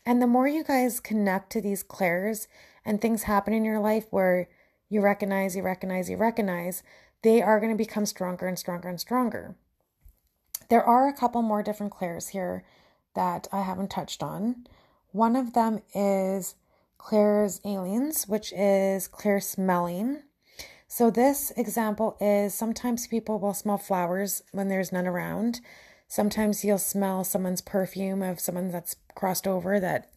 And 0.04 0.20
the 0.20 0.26
more 0.26 0.48
you 0.48 0.64
guys 0.64 1.00
connect 1.00 1.50
to 1.52 1.60
these 1.60 1.82
clairs 1.82 2.48
and 2.84 3.00
things 3.00 3.24
happen 3.24 3.54
in 3.54 3.64
your 3.64 3.78
life 3.78 4.06
where 4.10 4.48
you 4.88 5.00
recognize, 5.00 5.56
you 5.56 5.62
recognize, 5.62 6.10
you 6.10 6.16
recognize, 6.16 6.82
they 7.22 7.40
are 7.40 7.60
going 7.60 7.72
to 7.72 7.78
become 7.78 8.04
stronger 8.04 8.46
and 8.46 8.58
stronger 8.58 8.88
and 8.88 9.00
stronger. 9.00 9.54
There 10.68 10.82
are 10.82 11.08
a 11.08 11.16
couple 11.16 11.42
more 11.42 11.62
different 11.62 11.92
clairs 11.92 12.28
here 12.28 12.64
that 13.14 13.46
I 13.52 13.62
haven't 13.62 13.90
touched 13.90 14.22
on. 14.22 14.66
One 15.12 15.36
of 15.36 15.52
them 15.52 15.80
is 15.94 16.54
clairsalience, 16.98 18.28
which 18.28 18.52
is 18.52 19.08
clair 19.08 19.40
smelling. 19.40 20.22
So, 20.94 21.10
this 21.10 21.52
example 21.56 22.18
is 22.20 22.52
sometimes 22.52 23.06
people 23.06 23.38
will 23.38 23.54
smell 23.54 23.78
flowers 23.78 24.42
when 24.52 24.68
there's 24.68 24.92
none 24.92 25.06
around. 25.06 25.62
Sometimes 26.06 26.66
you'll 26.66 26.76
smell 26.76 27.24
someone's 27.24 27.62
perfume 27.62 28.22
of 28.22 28.38
someone 28.38 28.70
that's 28.70 28.96
crossed 29.14 29.46
over 29.46 29.80
that 29.80 30.10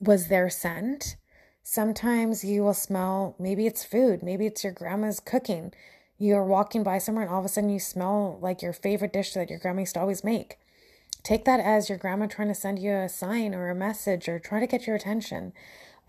was 0.00 0.26
their 0.26 0.50
scent. 0.50 1.14
Sometimes 1.62 2.42
you 2.42 2.64
will 2.64 2.74
smell 2.74 3.36
maybe 3.38 3.68
it's 3.68 3.84
food, 3.84 4.20
maybe 4.20 4.46
it's 4.46 4.64
your 4.64 4.72
grandma's 4.72 5.20
cooking. 5.20 5.72
You're 6.18 6.44
walking 6.44 6.82
by 6.82 6.98
somewhere 6.98 7.22
and 7.24 7.32
all 7.32 7.38
of 7.38 7.46
a 7.46 7.48
sudden 7.48 7.70
you 7.70 7.78
smell 7.78 8.36
like 8.42 8.62
your 8.62 8.72
favorite 8.72 9.12
dish 9.12 9.34
that 9.34 9.48
your 9.48 9.60
grandma 9.60 9.82
used 9.82 9.94
to 9.94 10.00
always 10.00 10.24
make. 10.24 10.58
Take 11.22 11.44
that 11.44 11.60
as 11.60 11.88
your 11.88 11.98
grandma 11.98 12.26
trying 12.26 12.48
to 12.48 12.54
send 12.56 12.80
you 12.80 12.94
a 12.94 13.08
sign 13.08 13.54
or 13.54 13.70
a 13.70 13.76
message 13.76 14.28
or 14.28 14.40
try 14.40 14.58
to 14.58 14.66
get 14.66 14.88
your 14.88 14.96
attention 14.96 15.52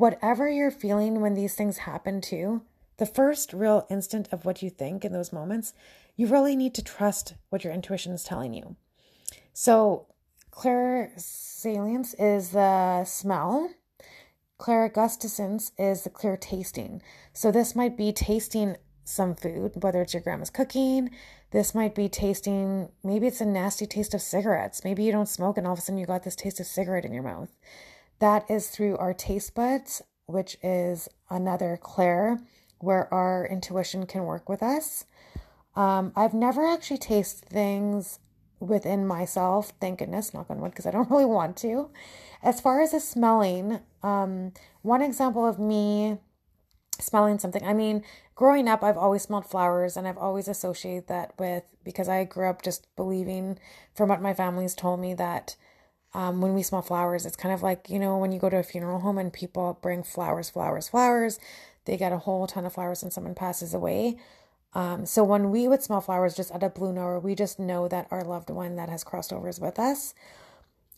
whatever 0.01 0.49
you're 0.49 0.71
feeling 0.71 1.21
when 1.21 1.35
these 1.35 1.53
things 1.53 1.77
happen 1.77 2.19
to, 2.19 2.63
the 3.01 3.05
first 3.07 3.51
real 3.51 3.87
instant 3.89 4.29
of 4.31 4.45
what 4.45 4.61
you 4.61 4.69
think 4.69 5.03
in 5.03 5.11
those 5.11 5.33
moments, 5.33 5.73
you 6.15 6.27
really 6.27 6.55
need 6.55 6.75
to 6.75 6.83
trust 6.83 7.33
what 7.49 7.63
your 7.63 7.73
intuition 7.73 8.13
is 8.13 8.23
telling 8.23 8.53
you. 8.53 8.75
So, 9.53 10.05
clairsalience 10.51 12.13
is 12.19 12.51
the 12.51 13.03
smell. 13.05 13.71
Clairgustance 14.59 15.71
is 15.79 16.03
the 16.03 16.11
clear 16.11 16.37
tasting. 16.37 17.01
So, 17.33 17.49
this 17.49 17.75
might 17.75 17.97
be 17.97 18.13
tasting 18.13 18.77
some 19.03 19.33
food, 19.33 19.71
whether 19.81 20.03
it's 20.03 20.13
your 20.13 20.21
grandma's 20.21 20.51
cooking. 20.51 21.09
This 21.49 21.73
might 21.73 21.95
be 21.95 22.07
tasting, 22.07 22.89
maybe 23.03 23.25
it's 23.25 23.41
a 23.41 23.45
nasty 23.45 23.87
taste 23.87 24.13
of 24.13 24.21
cigarettes. 24.21 24.83
Maybe 24.83 25.03
you 25.03 25.11
don't 25.11 25.27
smoke 25.27 25.57
and 25.57 25.65
all 25.65 25.73
of 25.73 25.79
a 25.79 25.81
sudden 25.81 25.97
you 25.97 26.05
got 26.05 26.21
this 26.21 26.35
taste 26.35 26.59
of 26.59 26.67
cigarette 26.67 27.05
in 27.05 27.13
your 27.13 27.23
mouth. 27.23 27.49
That 28.19 28.45
is 28.47 28.69
through 28.69 28.97
our 28.97 29.15
taste 29.15 29.55
buds, 29.55 30.03
which 30.27 30.55
is 30.61 31.09
another 31.31 31.79
clair 31.81 32.37
where 32.83 33.11
our 33.13 33.45
intuition 33.45 34.05
can 34.05 34.23
work 34.23 34.49
with 34.49 34.63
us. 34.63 35.05
Um, 35.75 36.11
I've 36.15 36.33
never 36.33 36.65
actually 36.65 36.97
tasted 36.97 37.47
things 37.47 38.19
within 38.59 39.07
myself, 39.07 39.73
thank 39.81 39.99
goodness, 39.99 40.33
knock 40.33 40.49
on 40.49 40.61
wood, 40.61 40.71
because 40.71 40.85
I 40.85 40.91
don't 40.91 41.09
really 41.11 41.25
want 41.25 41.57
to. 41.57 41.89
As 42.43 42.61
far 42.61 42.81
as 42.81 42.91
the 42.91 42.99
smelling, 42.99 43.79
um, 44.03 44.53
one 44.81 45.01
example 45.01 45.45
of 45.45 45.59
me 45.59 46.17
smelling 46.99 47.39
something, 47.39 47.65
I 47.65 47.73
mean, 47.73 48.03
growing 48.35 48.67
up, 48.67 48.83
I've 48.83 48.97
always 48.97 49.23
smelled 49.23 49.45
flowers 49.45 49.97
and 49.97 50.07
I've 50.07 50.17
always 50.17 50.47
associated 50.47 51.07
that 51.07 51.33
with, 51.39 51.63
because 51.83 52.07
I 52.07 52.23
grew 52.23 52.49
up 52.49 52.61
just 52.61 52.87
believing 52.95 53.57
from 53.95 54.09
what 54.09 54.21
my 54.21 54.33
family's 54.33 54.75
told 54.75 54.99
me 54.99 55.13
that 55.15 55.55
um, 56.13 56.41
when 56.41 56.53
we 56.53 56.61
smell 56.61 56.81
flowers, 56.81 57.25
it's 57.25 57.37
kind 57.37 57.53
of 57.53 57.63
like, 57.63 57.89
you 57.89 57.97
know, 57.97 58.17
when 58.17 58.31
you 58.31 58.39
go 58.39 58.49
to 58.49 58.57
a 58.57 58.63
funeral 58.63 58.99
home 58.99 59.17
and 59.17 59.31
people 59.31 59.79
bring 59.81 60.03
flowers, 60.03 60.49
flowers, 60.49 60.89
flowers, 60.89 61.39
they 61.85 61.97
get 61.97 62.11
a 62.11 62.19
whole 62.19 62.47
ton 62.47 62.65
of 62.65 62.73
flowers 62.73 63.03
and 63.03 63.11
someone 63.11 63.35
passes 63.35 63.73
away. 63.73 64.17
Um, 64.73 65.05
so 65.05 65.23
when 65.23 65.51
we 65.51 65.67
would 65.67 65.83
smell 65.83 66.01
flowers 66.01 66.35
just 66.35 66.51
at 66.51 66.63
a 66.63 66.69
blue 66.69 66.93
nowhere, 66.93 67.19
we 67.19 67.35
just 67.35 67.59
know 67.59 67.87
that 67.87 68.07
our 68.09 68.23
loved 68.23 68.49
one 68.49 68.75
that 68.75 68.89
has 68.89 69.03
crossed 69.03 69.33
over 69.33 69.49
is 69.49 69.59
with 69.59 69.79
us. 69.79 70.13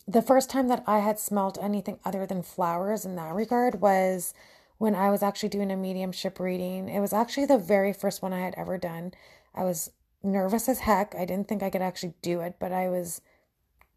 The 0.08 0.22
first 0.22 0.50
time 0.50 0.68
that 0.68 0.84
I 0.86 1.00
had 1.00 1.20
smelled 1.20 1.58
anything 1.62 2.00
other 2.06 2.26
than 2.26 2.44
flowers 2.44 3.06
in 3.06 3.16
that 3.16 3.34
regard 3.34 3.82
was 3.82 4.34
when 4.78 4.96
I 4.96 5.10
was 5.10 5.24
actually 5.24 5.50
doing 5.50 5.72
a 5.72 5.78
mediumship 5.78 6.40
reading. 6.40 6.90
It 6.90 7.00
was 7.00 7.14
actually 7.14 7.46
the 7.46 7.58
very 7.58 7.94
first 7.94 8.22
one 8.22 8.34
I 8.34 8.42
had 8.42 8.54
ever 8.58 8.78
done. 8.78 9.14
I 9.56 9.64
was 9.64 9.92
nervous 10.22 10.68
as 10.68 10.80
heck. 10.80 11.16
I 11.16 11.26
didn't 11.26 11.48
think 11.48 11.64
I 11.64 11.70
could 11.70 11.82
actually 11.82 12.14
do 12.22 12.42
it, 12.42 12.56
but 12.60 12.72
I 12.72 12.90
was 12.90 13.22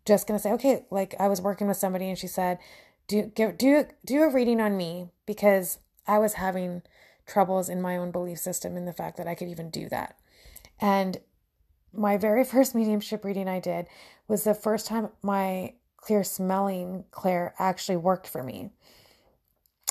just 0.05 0.27
gonna 0.27 0.38
say, 0.38 0.53
okay, 0.53 0.85
like 0.90 1.14
I 1.18 1.29
was 1.29 1.40
working 1.40 1.66
with 1.66 1.77
somebody 1.77 2.09
and 2.09 2.16
she 2.16 2.29
said, 2.29 2.59
do 3.09 3.22
give 3.35 3.59
do 3.59 3.87
do 4.05 4.22
a 4.22 4.33
reading 4.33 4.61
on 4.61 4.77
me 4.77 5.11
because 5.27 5.79
I 6.07 6.19
was 6.19 6.35
having 6.35 6.83
troubles 7.27 7.69
in 7.69 7.83
my 7.83 7.97
own 7.97 8.11
belief 8.11 8.38
system 8.38 8.77
in 8.77 8.85
the 8.85 8.92
fact 8.92 9.16
that 9.16 9.27
I 9.27 9.35
could 9.35 9.49
even 9.49 9.71
do 9.71 9.88
that. 9.88 10.16
And 10.81 11.19
my 11.92 12.16
very 12.16 12.45
first 12.53 12.75
mediumship 12.75 13.25
reading 13.25 13.49
I 13.49 13.61
did 13.61 13.87
was 14.29 14.45
the 14.45 14.55
first 14.55 14.87
time 14.87 15.09
my 15.23 15.75
clear 15.97 16.23
smelling 16.23 17.05
clair 17.11 17.55
actually 17.59 17.97
worked 17.97 18.29
for 18.29 18.42
me. 18.42 18.71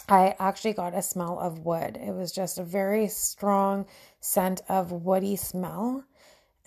I 0.08 0.36
actually 0.40 0.74
got 0.74 0.94
a 0.94 1.02
smell 1.02 1.40
of 1.40 1.60
wood. 1.60 1.98
It 1.98 2.14
was 2.14 2.32
just 2.32 2.60
a 2.60 2.64
very 2.64 3.08
strong 3.08 3.86
scent 4.20 4.62
of 4.70 4.92
woody 4.92 5.36
smell. 5.36 6.06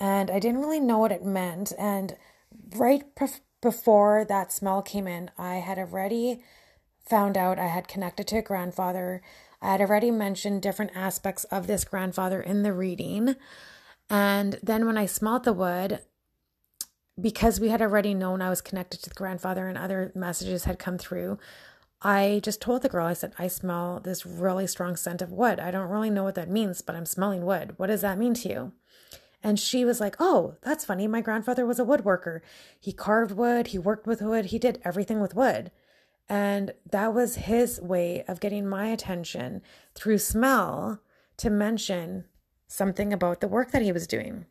And 0.01 0.31
I 0.31 0.39
didn't 0.39 0.61
really 0.61 0.81
know 0.81 0.99
what 0.99 1.13
it 1.13 1.25
meant. 1.25 1.73
And 1.79 2.17
right 2.77 3.05
before 3.61 4.25
that 4.29 4.53
smell 4.53 4.83
came 4.83 5.07
in, 5.07 5.31
I 5.39 5.57
had 5.57 5.79
already 5.79 6.43
found 7.09 7.37
out 7.37 7.59
I 7.59 7.67
had 7.67 7.89
connected 7.89 8.27
to 8.29 8.39
a 8.39 8.43
grandfather. 8.43 9.23
I 9.61 9.73
had 9.73 9.81
already 9.81 10.11
mentioned 10.11 10.63
different 10.63 10.93
aspects 10.95 11.45
of 11.45 11.67
this 11.67 11.85
grandfather 11.85 12.41
in 12.41 12.63
the 12.63 12.73
reading. 12.73 13.37
And 14.11 14.59
then 14.63 14.87
when 14.87 14.99
I 14.99 15.07
smelled 15.07 15.45
the 15.45 15.53
wood, 15.53 16.01
because 17.21 17.61
we 17.61 17.69
had 17.69 17.83
already 17.83 18.15
known 18.15 18.41
I 18.41 18.51
was 18.51 18.61
connected 18.61 19.03
to 19.03 19.11
the 19.11 19.15
grandfather 19.15 19.69
and 19.69 19.77
other 19.77 20.13
messages 20.15 20.65
had 20.65 20.79
come 20.79 20.99
through, 20.99 21.39
I 22.01 22.41
just 22.45 22.61
told 22.61 22.83
the 22.83 22.89
girl, 22.89 23.07
I 23.07 23.13
said, 23.13 23.33
I 23.39 23.49
smell 23.49 23.99
this 23.99 24.25
really 24.25 24.69
strong 24.69 24.95
scent 24.95 25.21
of 25.21 25.33
wood. 25.33 25.59
I 25.59 25.73
don't 25.73 25.91
really 25.91 26.11
know 26.11 26.23
what 26.23 26.37
that 26.37 26.49
means, 26.49 26.81
but 26.81 26.95
I'm 26.95 27.07
smelling 27.07 27.45
wood. 27.45 27.75
What 27.77 27.89
does 27.89 28.03
that 28.03 28.19
mean 28.19 28.35
to 28.35 28.49
you? 28.49 28.73
And 29.43 29.59
she 29.59 29.85
was 29.85 30.01
like, 30.01 30.17
Oh, 30.21 30.57
that's 30.63 30.85
funny. 30.85 31.07
My 31.07 31.21
grandfather 31.21 31.67
was 31.67 31.81
a 31.81 31.85
woodworker. 31.85 32.41
He 32.79 32.93
carved 32.93 33.33
wood, 33.33 33.69
he 33.69 33.79
worked 33.79 34.07
with 34.07 34.23
wood, 34.23 34.47
he 34.47 34.59
did 34.59 34.81
everything 34.85 35.21
with 35.21 35.35
wood. 35.35 35.73
And 36.29 36.73
that 36.91 37.15
was 37.15 37.37
his 37.37 37.81
way 37.81 38.25
of 38.29 38.41
getting 38.41 38.69
my 38.69 38.87
attention 38.87 39.63
through 39.95 40.19
smell 40.19 41.01
to 41.39 41.51
mention 41.51 42.25
something 42.67 43.13
about 43.13 43.41
the 43.41 43.49
work 43.49 43.71
that 43.71 43.83
he 43.83 43.93
was 43.93 44.07
doing. 44.07 44.45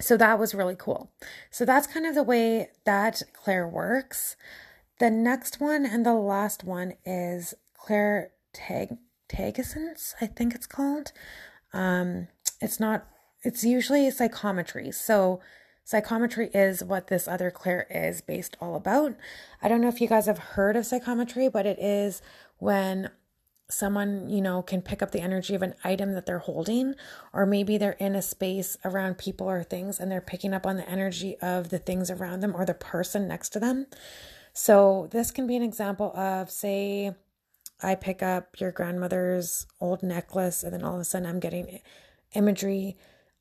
So 0.00 0.16
that 0.16 0.38
was 0.38 0.54
really 0.54 0.76
cool. 0.76 1.10
So 1.50 1.64
that's 1.64 1.86
kind 1.86 2.06
of 2.06 2.14
the 2.14 2.22
way 2.22 2.70
that 2.84 3.22
clair 3.32 3.66
works. 3.68 4.36
The 4.98 5.10
next 5.10 5.60
one 5.60 5.86
and 5.86 6.04
the 6.04 6.14
last 6.14 6.64
one 6.64 6.94
is 7.04 7.54
Claire 7.74 8.32
Tag 8.52 8.96
Tagisons, 9.28 10.14
I 10.20 10.26
think 10.26 10.54
it's 10.54 10.66
called. 10.66 11.12
Um, 11.72 12.28
it's 12.60 12.80
not 12.80 13.06
it's 13.42 13.64
usually 13.64 14.10
psychometry. 14.10 14.90
So, 14.90 15.40
psychometry 15.88 16.50
is 16.52 16.84
what 16.84 17.06
this 17.06 17.26
other 17.26 17.50
clair 17.50 17.86
is 17.88 18.20
based 18.20 18.58
all 18.60 18.76
about. 18.76 19.16
I 19.62 19.68
don't 19.68 19.80
know 19.80 19.88
if 19.88 20.02
you 20.02 20.06
guys 20.06 20.26
have 20.26 20.36
heard 20.36 20.76
of 20.76 20.84
psychometry, 20.84 21.48
but 21.48 21.64
it 21.64 21.78
is 21.78 22.20
when 22.58 23.08
someone, 23.70 24.28
you 24.28 24.42
know, 24.42 24.60
can 24.60 24.82
pick 24.82 25.02
up 25.02 25.12
the 25.12 25.22
energy 25.22 25.54
of 25.54 25.62
an 25.62 25.74
item 25.84 26.12
that 26.12 26.26
they're 26.26 26.40
holding, 26.40 26.94
or 27.32 27.46
maybe 27.46 27.78
they're 27.78 27.92
in 27.92 28.14
a 28.14 28.20
space 28.20 28.76
around 28.84 29.16
people 29.16 29.48
or 29.48 29.62
things 29.62 29.98
and 29.98 30.12
they're 30.12 30.20
picking 30.20 30.52
up 30.52 30.66
on 30.66 30.76
the 30.76 30.86
energy 30.86 31.38
of 31.38 31.70
the 31.70 31.78
things 31.78 32.10
around 32.10 32.40
them 32.40 32.54
or 32.54 32.66
the 32.66 32.74
person 32.74 33.26
next 33.26 33.48
to 33.54 33.58
them. 33.58 33.86
So, 34.52 35.08
this 35.10 35.30
can 35.30 35.46
be 35.46 35.56
an 35.56 35.62
example 35.62 36.14
of, 36.14 36.50
say, 36.50 37.14
I 37.82 37.94
pick 37.94 38.22
up 38.22 38.60
your 38.60 38.72
grandmother's 38.72 39.66
old 39.80 40.02
necklace, 40.02 40.62
and 40.62 40.74
then 40.74 40.84
all 40.84 40.96
of 40.96 41.00
a 41.00 41.04
sudden 41.04 41.26
I'm 41.26 41.40
getting 41.40 41.80
imagery 42.34 42.98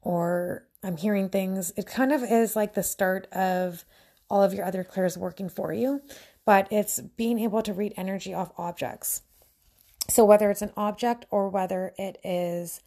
or 0.08 0.66
I'm 0.84 0.96
hearing 0.96 1.28
things. 1.28 1.74
It 1.76 1.86
kind 1.86 2.14
of 2.14 2.24
is 2.24 2.56
like 2.56 2.76
the 2.76 2.82
start 2.82 3.28
of 3.34 3.84
all 4.30 4.42
of 4.42 4.54
your 4.54 4.64
other 4.64 4.86
clairs 4.86 5.18
working 5.18 5.50
for 5.50 5.74
you, 5.74 6.02
but 6.46 6.66
it's 6.72 7.02
being 7.02 7.40
able 7.40 7.62
to 7.62 7.74
read 7.74 7.94
energy 7.98 8.34
off 8.34 8.54
objects. 8.58 9.24
So, 10.08 10.24
whether 10.24 10.50
it's 10.50 10.62
an 10.62 10.72
object 10.78 11.26
or 11.30 11.50
whether 11.50 11.94
it 11.98 12.20
is 12.24 12.80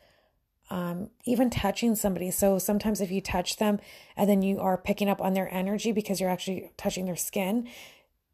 um, 0.70 1.10
even 1.26 1.50
touching 1.50 1.94
somebody. 1.94 2.30
So, 2.30 2.58
sometimes 2.58 3.02
if 3.02 3.10
you 3.10 3.20
touch 3.20 3.56
them 3.56 3.80
and 4.16 4.26
then 4.30 4.40
you 4.40 4.58
are 4.58 4.78
picking 4.78 5.10
up 5.10 5.20
on 5.20 5.34
their 5.34 5.52
energy 5.52 5.92
because 5.92 6.22
you're 6.22 6.30
actually 6.30 6.70
touching 6.78 7.04
their 7.04 7.16
skin, 7.16 7.68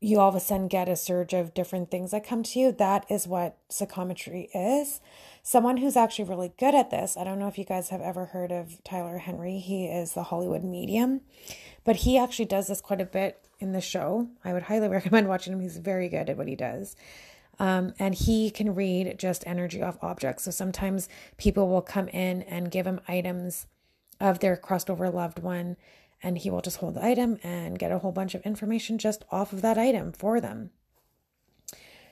you 0.00 0.20
all 0.20 0.28
of 0.28 0.34
a 0.34 0.40
sudden 0.40 0.68
get 0.68 0.88
a 0.88 0.96
surge 0.96 1.32
of 1.32 1.54
different 1.54 1.90
things 1.90 2.10
that 2.10 2.26
come 2.26 2.42
to 2.42 2.58
you. 2.58 2.72
That 2.72 3.06
is 3.10 3.26
what 3.26 3.56
psychometry 3.68 4.50
is. 4.54 5.00
Someone 5.42 5.78
who's 5.78 5.96
actually 5.96 6.28
really 6.28 6.52
good 6.58 6.74
at 6.74 6.90
this, 6.90 7.16
I 7.16 7.24
don't 7.24 7.38
know 7.38 7.48
if 7.48 7.56
you 7.56 7.64
guys 7.64 7.88
have 7.88 8.02
ever 8.02 8.26
heard 8.26 8.52
of 8.52 8.82
Tyler 8.84 9.18
Henry. 9.18 9.58
He 9.58 9.86
is 9.86 10.12
the 10.12 10.24
Hollywood 10.24 10.64
medium, 10.64 11.22
but 11.84 11.96
he 11.96 12.18
actually 12.18 12.44
does 12.44 12.66
this 12.66 12.80
quite 12.80 13.00
a 13.00 13.06
bit 13.06 13.42
in 13.58 13.72
the 13.72 13.80
show. 13.80 14.28
I 14.44 14.52
would 14.52 14.64
highly 14.64 14.88
recommend 14.90 15.28
watching 15.28 15.52
him. 15.52 15.60
He's 15.60 15.78
very 15.78 16.08
good 16.08 16.28
at 16.28 16.36
what 16.36 16.48
he 16.48 16.56
does. 16.56 16.94
Um, 17.58 17.94
and 17.98 18.14
he 18.14 18.50
can 18.50 18.74
read 18.74 19.18
just 19.18 19.46
energy 19.46 19.82
off 19.82 19.96
objects. 20.02 20.44
So 20.44 20.50
sometimes 20.50 21.08
people 21.38 21.68
will 21.68 21.80
come 21.80 22.08
in 22.08 22.42
and 22.42 22.70
give 22.70 22.86
him 22.86 23.00
items 23.08 23.66
of 24.20 24.40
their 24.40 24.56
crossed 24.56 24.90
over 24.90 25.08
loved 25.10 25.38
one, 25.38 25.76
and 26.26 26.38
he 26.38 26.50
will 26.50 26.60
just 26.60 26.78
hold 26.78 26.94
the 26.94 27.04
item 27.04 27.38
and 27.44 27.78
get 27.78 27.92
a 27.92 28.00
whole 28.00 28.10
bunch 28.10 28.34
of 28.34 28.42
information 28.42 28.98
just 28.98 29.24
off 29.30 29.52
of 29.52 29.62
that 29.62 29.78
item 29.78 30.10
for 30.10 30.40
them. 30.40 30.70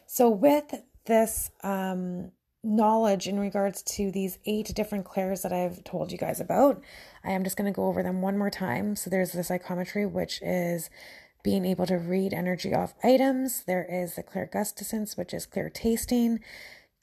So, 0.07 0.31
with 0.31 0.73
this 1.07 1.51
um, 1.65 2.31
knowledge 2.63 3.27
in 3.27 3.41
regards 3.41 3.83
to 3.83 4.13
these 4.13 4.39
eight 4.47 4.73
different 4.73 5.05
clairs 5.05 5.43
that 5.43 5.53
I've 5.53 5.83
told 5.83 6.13
you 6.13 6.19
guys 6.19 6.39
about, 6.39 6.81
I 7.25 7.33
am 7.33 7.43
just 7.43 7.57
going 7.57 7.67
to 7.67 7.75
go 7.75 7.87
over 7.87 8.05
them 8.05 8.23
one 8.23 8.39
more 8.39 8.51
time. 8.51 8.95
So, 8.95 9.11
there's 9.11 9.33
the 9.33 9.43
psychometry, 9.43 10.07
which 10.07 10.41
is 10.43 10.91
being 11.43 11.65
able 11.65 11.87
to 11.87 11.97
read 11.97 12.33
energy 12.33 12.73
off 12.73 12.95
items. 13.03 13.65
There 13.65 13.85
is 13.85 14.15
the 14.15 14.23
clairgustance, 14.23 15.17
which 15.17 15.35
is 15.35 15.45
clairtasting, 15.45 16.39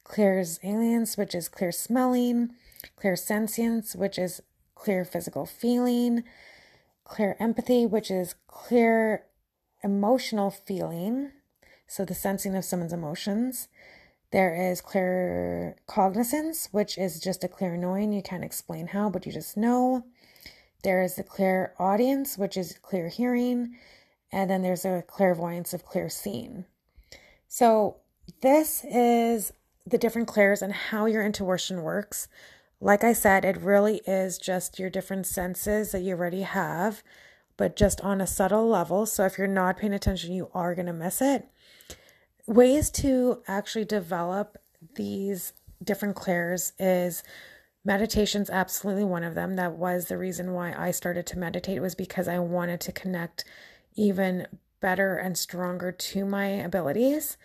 clairsalience, 0.06 1.17
which 1.17 1.36
is 1.36 1.50
clear 1.50 1.74
smelling, 1.74 2.52
clear 2.95 3.15
clairsentience, 3.15 3.97
which 3.97 4.17
is 4.17 4.41
clear 4.76 5.04
physical 5.04 5.45
feeling, 5.45 6.24
clairempathy, 7.12 7.89
which 7.89 8.10
is 8.10 8.36
clear 8.47 9.26
emotional 9.84 10.50
feeling, 10.50 11.32
so 11.86 12.06
the 12.06 12.15
sensing 12.15 12.56
of 12.56 12.63
someone's 12.63 12.93
emotions. 12.93 13.67
There 14.32 14.56
is 14.56 14.80
clear 14.80 15.76
cognizance, 15.88 16.69
which 16.71 16.97
is 16.97 17.19
just 17.19 17.43
a 17.43 17.50
clear 17.50 17.76
knowing. 17.76 18.13
You 18.13 18.21
can't 18.21 18.45
explain 18.45 18.88
how, 18.88 19.10
but 19.10 19.26
you 19.26 19.34
just 19.34 19.58
know. 19.58 20.06
There 20.84 21.04
is 21.04 21.15
the 21.15 21.24
clairaudience, 21.24 22.38
which 22.38 22.56
is 22.56 22.78
clear 22.82 23.10
hearing. 23.10 23.76
And 24.32 24.50
then 24.50 24.62
there's 24.62 24.86
a 24.86 25.04
clairvoyance 25.06 25.74
of 25.74 25.86
clear 25.86 26.08
seeing. 26.08 26.63
So, 27.50 27.97
this 28.41 28.86
is 28.86 29.52
the 29.86 29.97
different 29.97 30.30
clairs 30.30 30.62
and 30.62 30.71
how 30.71 31.08
your 31.08 31.26
intuition 31.26 31.82
works. 31.82 32.30
Like 32.83 33.03
I 33.03 33.13
said, 33.13 33.45
it 33.45 33.61
really 33.61 34.01
is 34.07 34.39
just 34.39 34.79
your 34.79 34.89
different 34.89 35.27
senses 35.27 35.91
that 35.91 36.01
you 36.01 36.15
already 36.15 36.41
have, 36.41 37.03
but 37.55 37.75
just 37.75 38.01
on 38.01 38.19
a 38.19 38.25
subtle 38.25 38.67
level. 38.67 39.05
So, 39.05 39.23
if 39.23 39.37
you're 39.37 39.45
not 39.45 39.77
paying 39.77 39.93
attention, 39.93 40.33
you 40.33 40.49
are 40.55 40.73
going 40.73 40.87
to 40.87 40.93
miss 40.93 41.21
it. 41.21 41.47
Ways 42.47 42.89
to 42.89 43.43
actually 43.47 43.85
develop 43.85 44.57
these 44.95 45.53
different 45.83 46.15
clairs 46.15 46.73
is 46.79 47.21
meditation's 47.85 48.49
absolutely 48.49 49.03
one 49.03 49.23
of 49.23 49.35
them. 49.35 49.57
That 49.57 49.73
was 49.73 50.05
the 50.05 50.17
reason 50.17 50.53
why 50.53 50.73
I 50.75 50.89
started 50.89 51.27
to 51.27 51.39
meditate 51.39 51.83
was 51.83 51.93
because 51.93 52.27
I 52.27 52.39
wanted 52.39 52.81
to 52.81 52.91
connect 52.91 53.45
even 53.95 54.47
better 54.79 55.17
and 55.17 55.37
stronger 55.37 55.91
to 55.91 56.25
my 56.25 56.47
abilities. 56.47 57.37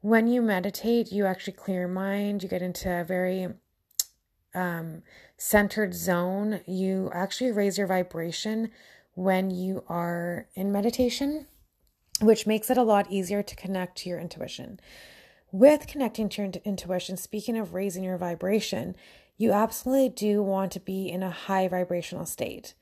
When 0.00 0.26
you 0.26 0.42
meditate, 0.42 1.12
you 1.12 1.24
actually 1.24 1.52
clear 1.52 1.80
your 1.80 1.88
mind, 1.88 2.42
you 2.42 2.48
get 2.48 2.62
into 2.62 2.90
a 2.92 3.04
very 3.04 3.46
um, 4.54 5.02
centered 5.36 5.94
zone. 5.94 6.60
You 6.66 7.10
actually 7.12 7.52
raise 7.52 7.78
your 7.78 7.86
vibration 7.86 8.70
when 9.14 9.50
you 9.50 9.84
are 9.88 10.48
in 10.54 10.72
meditation, 10.72 11.46
which 12.20 12.46
makes 12.46 12.70
it 12.70 12.78
a 12.78 12.82
lot 12.82 13.10
easier 13.10 13.42
to 13.42 13.56
connect 13.56 13.98
to 13.98 14.08
your 14.08 14.18
intuition. 14.18 14.80
With 15.50 15.86
connecting 15.86 16.28
to 16.30 16.42
your 16.42 16.52
intuition, 16.64 17.16
speaking 17.16 17.58
of 17.58 17.74
raising 17.74 18.04
your 18.04 18.16
vibration, 18.16 18.96
you 19.36 19.52
absolutely 19.52 20.08
do 20.08 20.42
want 20.42 20.72
to 20.72 20.80
be 20.80 21.10
in 21.10 21.22
a 21.22 21.30
high 21.30 21.68
vibrational 21.68 22.26
state. 22.26 22.74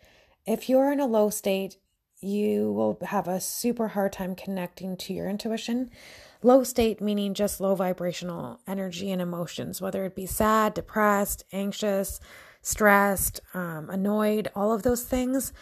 If 0.47 0.69
you're 0.69 0.93
in 0.93 1.01
a 1.01 1.07
low 1.07 1.31
state, 1.31 1.79
you 2.21 2.73
will 2.73 2.99
have 3.07 3.27
a 3.27 3.41
super 3.41 3.89
hard 3.89 4.13
time 4.13 4.35
connecting 4.35 4.97
to 4.99 5.13
your 5.13 5.29
intuition. 5.29 5.91
Low 6.43 6.65
state 6.65 7.01
meaning 7.01 7.35
just 7.35 7.61
low 7.61 7.75
vibrational 7.75 8.61
energy 8.67 9.11
and 9.11 9.21
emotions, 9.21 9.81
whether 9.81 10.05
it 10.05 10.15
be 10.15 10.27
sad, 10.27 10.75
depressed, 10.75 11.45
anxious, 11.53 12.19
stressed, 12.63 13.41
um, 13.53 13.91
annoyed, 13.91 14.49
all 14.55 14.73
of 14.73 14.83
those 14.83 15.03
things. 15.03 15.53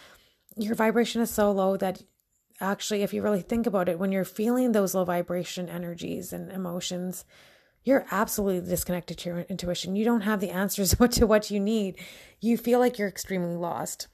Your 0.55 0.75
vibration 0.75 1.21
is 1.21 1.29
so 1.29 1.51
low 1.51 1.75
that 1.77 2.03
actually, 2.61 3.03
if 3.03 3.13
you 3.13 3.21
really 3.21 3.41
think 3.41 3.67
about 3.67 3.89
it, 3.89 3.99
when 3.99 4.11
you're 4.11 4.25
feeling 4.25 4.71
those 4.71 4.95
low 4.95 5.03
vibration 5.03 5.67
energies 5.69 6.31
and 6.31 6.51
emotions, 6.51 7.25
you're 7.83 8.05
absolutely 8.11 8.69
disconnected 8.69 9.17
to 9.17 9.29
your 9.29 9.39
intuition. 9.41 9.95
You 9.95 10.05
don't 10.05 10.21
have 10.21 10.39
the 10.39 10.51
answers 10.51 10.95
to 11.11 11.27
what 11.27 11.51
you 11.51 11.59
need. 11.59 11.97
You 12.39 12.57
feel 12.57 12.79
like 12.79 12.97
you're 12.97 13.07
extremely 13.07 13.55
lost. 13.55 14.07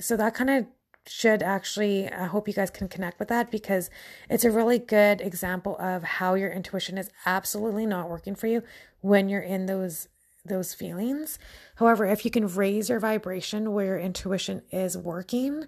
So 0.00 0.16
that 0.16 0.34
kind 0.34 0.50
of 0.50 0.66
should 1.08 1.42
actually 1.42 2.10
i 2.10 2.24
hope 2.24 2.48
you 2.48 2.54
guys 2.54 2.70
can 2.70 2.88
connect 2.88 3.18
with 3.18 3.28
that 3.28 3.50
because 3.50 3.90
it's 4.28 4.44
a 4.44 4.50
really 4.50 4.78
good 4.78 5.20
example 5.20 5.76
of 5.78 6.02
how 6.02 6.34
your 6.34 6.50
intuition 6.50 6.98
is 6.98 7.10
absolutely 7.24 7.86
not 7.86 8.08
working 8.08 8.34
for 8.34 8.46
you 8.46 8.62
when 9.00 9.28
you're 9.28 9.40
in 9.40 9.66
those 9.66 10.08
those 10.44 10.74
feelings 10.74 11.38
however 11.76 12.04
if 12.04 12.24
you 12.24 12.30
can 12.30 12.46
raise 12.46 12.88
your 12.88 13.00
vibration 13.00 13.72
where 13.72 13.86
your 13.86 13.98
intuition 13.98 14.62
is 14.70 14.96
working 14.96 15.64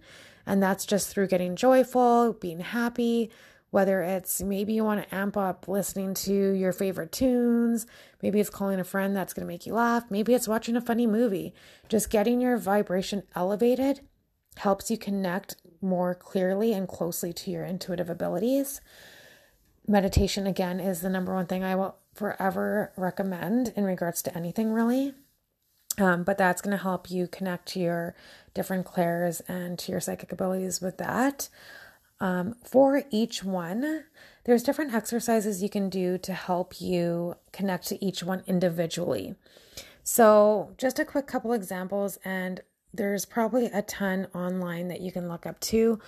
and 0.46 0.62
that's 0.62 0.86
just 0.86 1.08
through 1.08 1.26
getting 1.26 1.56
joyful 1.56 2.32
being 2.32 2.60
happy 2.60 3.30
whether 3.70 4.02
it's 4.02 4.42
maybe 4.42 4.72
you 4.72 4.84
want 4.84 5.02
to 5.02 5.14
amp 5.14 5.36
up 5.36 5.68
listening 5.68 6.14
to 6.14 6.32
your 6.32 6.72
favorite 6.72 7.12
tunes, 7.12 7.86
maybe 8.22 8.40
it's 8.40 8.50
calling 8.50 8.80
a 8.80 8.84
friend 8.84 9.14
that's 9.14 9.34
going 9.34 9.46
to 9.46 9.52
make 9.52 9.66
you 9.66 9.74
laugh, 9.74 10.04
maybe 10.10 10.34
it's 10.34 10.48
watching 10.48 10.76
a 10.76 10.80
funny 10.80 11.06
movie. 11.06 11.52
Just 11.88 12.10
getting 12.10 12.40
your 12.40 12.56
vibration 12.56 13.22
elevated 13.34 14.00
helps 14.58 14.90
you 14.90 14.98
connect 14.98 15.56
more 15.80 16.14
clearly 16.14 16.72
and 16.72 16.88
closely 16.88 17.32
to 17.32 17.50
your 17.50 17.64
intuitive 17.64 18.10
abilities. 18.10 18.80
Meditation, 19.86 20.46
again, 20.46 20.80
is 20.80 21.00
the 21.00 21.08
number 21.08 21.34
one 21.34 21.46
thing 21.46 21.64
I 21.64 21.74
will 21.74 21.96
forever 22.14 22.92
recommend 22.96 23.72
in 23.76 23.84
regards 23.84 24.20
to 24.22 24.36
anything, 24.36 24.72
really. 24.72 25.14
Um, 25.98 26.22
but 26.22 26.38
that's 26.38 26.60
going 26.60 26.76
to 26.76 26.82
help 26.82 27.10
you 27.10 27.26
connect 27.26 27.68
to 27.68 27.80
your 27.80 28.14
different 28.54 28.84
clairs 28.84 29.40
and 29.48 29.78
to 29.80 29.92
your 29.92 30.00
psychic 30.00 30.32
abilities 30.32 30.80
with 30.80 30.98
that. 30.98 31.48
Um, 32.20 32.56
for 32.64 33.04
each 33.10 33.44
one, 33.44 34.04
there's 34.44 34.62
different 34.62 34.94
exercises 34.94 35.62
you 35.62 35.68
can 35.68 35.88
do 35.88 36.18
to 36.18 36.32
help 36.32 36.80
you 36.80 37.36
connect 37.52 37.86
to 37.88 38.04
each 38.04 38.22
one 38.22 38.42
individually. 38.46 39.34
So, 40.02 40.74
just 40.78 40.98
a 40.98 41.04
quick 41.04 41.26
couple 41.26 41.52
examples, 41.52 42.18
and 42.24 42.62
there's 42.92 43.24
probably 43.24 43.66
a 43.66 43.82
ton 43.82 44.28
online 44.34 44.88
that 44.88 45.00
you 45.00 45.12
can 45.12 45.28
look 45.28 45.46
up 45.46 45.60
too. 45.60 46.00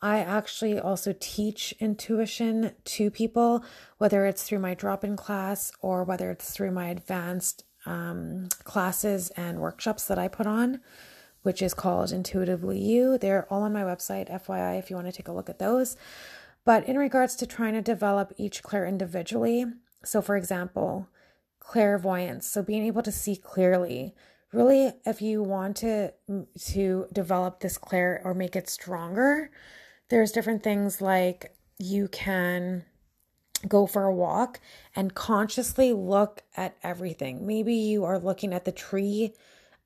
I 0.00 0.20
actually 0.20 0.78
also 0.78 1.14
teach 1.18 1.74
intuition 1.80 2.72
to 2.84 3.10
people, 3.10 3.64
whether 3.98 4.26
it's 4.26 4.44
through 4.44 4.60
my 4.60 4.74
drop 4.74 5.02
in 5.02 5.16
class 5.16 5.72
or 5.80 6.04
whether 6.04 6.30
it's 6.30 6.50
through 6.52 6.70
my 6.70 6.88
advanced 6.88 7.64
um, 7.84 8.48
classes 8.62 9.30
and 9.30 9.58
workshops 9.58 10.04
that 10.06 10.18
I 10.18 10.28
put 10.28 10.46
on, 10.46 10.80
which 11.42 11.62
is 11.62 11.74
called 11.74 12.12
Intuitively 12.12 12.78
You. 12.78 13.18
They're 13.18 13.52
all 13.52 13.62
on 13.62 13.72
my 13.72 13.82
website, 13.82 14.30
FYI, 14.30 14.78
if 14.78 14.88
you 14.88 14.96
want 14.96 15.08
to 15.08 15.12
take 15.12 15.28
a 15.28 15.32
look 15.32 15.50
at 15.50 15.58
those. 15.58 15.96
But 16.64 16.88
in 16.88 16.96
regards 16.96 17.34
to 17.36 17.46
trying 17.46 17.74
to 17.74 17.82
develop 17.82 18.32
each 18.36 18.62
clair 18.62 18.86
individually, 18.86 19.64
so 20.04 20.22
for 20.22 20.36
example, 20.36 21.08
clairvoyance, 21.58 22.46
so 22.46 22.62
being 22.62 22.84
able 22.84 23.02
to 23.02 23.12
see 23.12 23.36
clearly 23.36 24.14
really 24.52 24.92
if 25.04 25.20
you 25.20 25.42
want 25.42 25.76
to 25.76 26.12
to 26.58 27.06
develop 27.12 27.60
this 27.60 27.78
clair 27.78 28.20
or 28.24 28.34
make 28.34 28.56
it 28.56 28.68
stronger 28.68 29.50
there's 30.08 30.32
different 30.32 30.62
things 30.62 31.00
like 31.00 31.54
you 31.78 32.08
can 32.08 32.84
go 33.66 33.86
for 33.86 34.04
a 34.04 34.14
walk 34.14 34.60
and 34.94 35.14
consciously 35.14 35.92
look 35.92 36.42
at 36.56 36.76
everything. 36.82 37.46
Maybe 37.46 37.74
you 37.74 38.04
are 38.04 38.18
looking 38.18 38.52
at 38.52 38.64
the 38.64 38.72
tree 38.72 39.32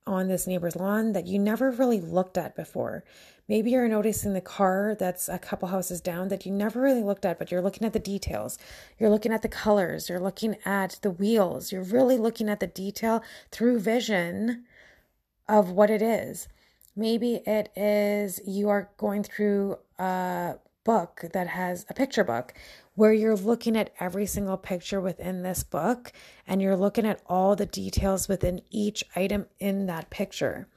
on 0.07 0.29
this 0.29 0.47
neighbor's 0.47 0.77
lawn 0.77 1.13
that 1.13 1.27
you 1.27 1.39
never 1.39 1.71
really 1.71 2.01
looked 2.01 2.37
at 2.37 2.57
before. 2.57 3.05
Maybe 3.49 3.73
you're 3.73 3.89
noticing 3.89 4.33
the 4.33 4.41
car 4.41 4.97
that's 4.99 5.29
a 5.29 5.39
couple 5.39 5.69
houses 5.69 6.01
down 6.01 6.29
that 6.29 6.47
you 6.47 6.53
never 6.53 6.81
really 6.81 7.03
looked 7.03 7.25
at, 7.25 7.39
but 7.39 7.51
you're 7.51 7.61
looking 7.61 7.87
at 7.87 7.93
the 7.93 7.99
details. 7.99 8.57
You're 8.99 9.11
looking 9.11 9.33
at 9.33 9.43
the 9.43 9.49
colors. 9.49 10.09
You're 10.09 10.21
looking 10.21 10.57
at 10.65 10.99
the 11.03 11.11
wheels. 11.11 11.73
You're 11.73 11.83
really 11.83 12.17
looking 12.17 12.49
at 12.49 12.61
the 12.61 12.67
detail 12.67 13.23
through 13.51 13.81
vision 13.81 14.65
of 15.49 15.71
what 15.71 15.91
it 15.91 16.03
is. 16.03 16.49
Maybe 16.95 17.43
it 17.47 17.71
is 17.77 18.41
you 18.47 18.69
are 18.69 18.91
going 18.97 19.25
through 19.25 19.79
a 19.99 20.57
book 20.85 21.25
that 21.33 21.49
has 21.49 21.87
a 21.89 21.95
picture 21.95 22.25
book 22.25 22.55
where 22.95 23.13
you're 23.13 23.37
looking 23.37 23.77
at 23.77 23.93
every 23.99 24.27
single 24.27 24.57
picture 24.57 25.01
within 25.01 25.43
this 25.43 25.63
book 25.63 26.13
and 26.47 26.61
you're 26.61 26.77
looking 26.77 27.07
at 27.07 27.21
all 27.27 27.57
the 27.57 27.67
details 27.67 28.29
within 28.29 28.61
each 28.71 29.05
item 29.17 29.47
in 29.59 29.87
that 29.87 30.11
picture. 30.11 30.69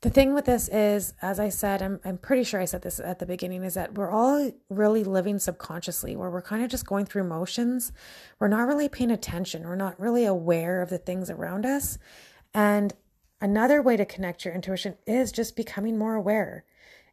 The 0.00 0.10
thing 0.10 0.32
with 0.32 0.44
this 0.44 0.68
is, 0.68 1.14
as 1.20 1.40
I 1.40 1.48
said, 1.48 1.82
I'm, 1.82 1.98
I'm 2.04 2.18
pretty 2.18 2.44
sure 2.44 2.60
I 2.60 2.66
said 2.66 2.82
this 2.82 3.00
at 3.00 3.18
the 3.18 3.26
beginning, 3.26 3.64
is 3.64 3.74
that 3.74 3.94
we're 3.94 4.10
all 4.10 4.52
really 4.70 5.02
living 5.02 5.40
subconsciously, 5.40 6.14
where 6.14 6.30
we're 6.30 6.40
kind 6.40 6.62
of 6.62 6.70
just 6.70 6.86
going 6.86 7.04
through 7.04 7.24
motions. 7.24 7.90
We're 8.38 8.46
not 8.46 8.68
really 8.68 8.88
paying 8.88 9.10
attention. 9.10 9.64
We're 9.64 9.74
not 9.74 9.98
really 9.98 10.24
aware 10.24 10.82
of 10.82 10.90
the 10.90 10.98
things 10.98 11.30
around 11.30 11.66
us. 11.66 11.98
And 12.54 12.92
another 13.40 13.82
way 13.82 13.96
to 13.96 14.04
connect 14.04 14.44
your 14.44 14.54
intuition 14.54 14.96
is 15.04 15.32
just 15.32 15.56
becoming 15.56 15.98
more 15.98 16.14
aware, 16.14 16.64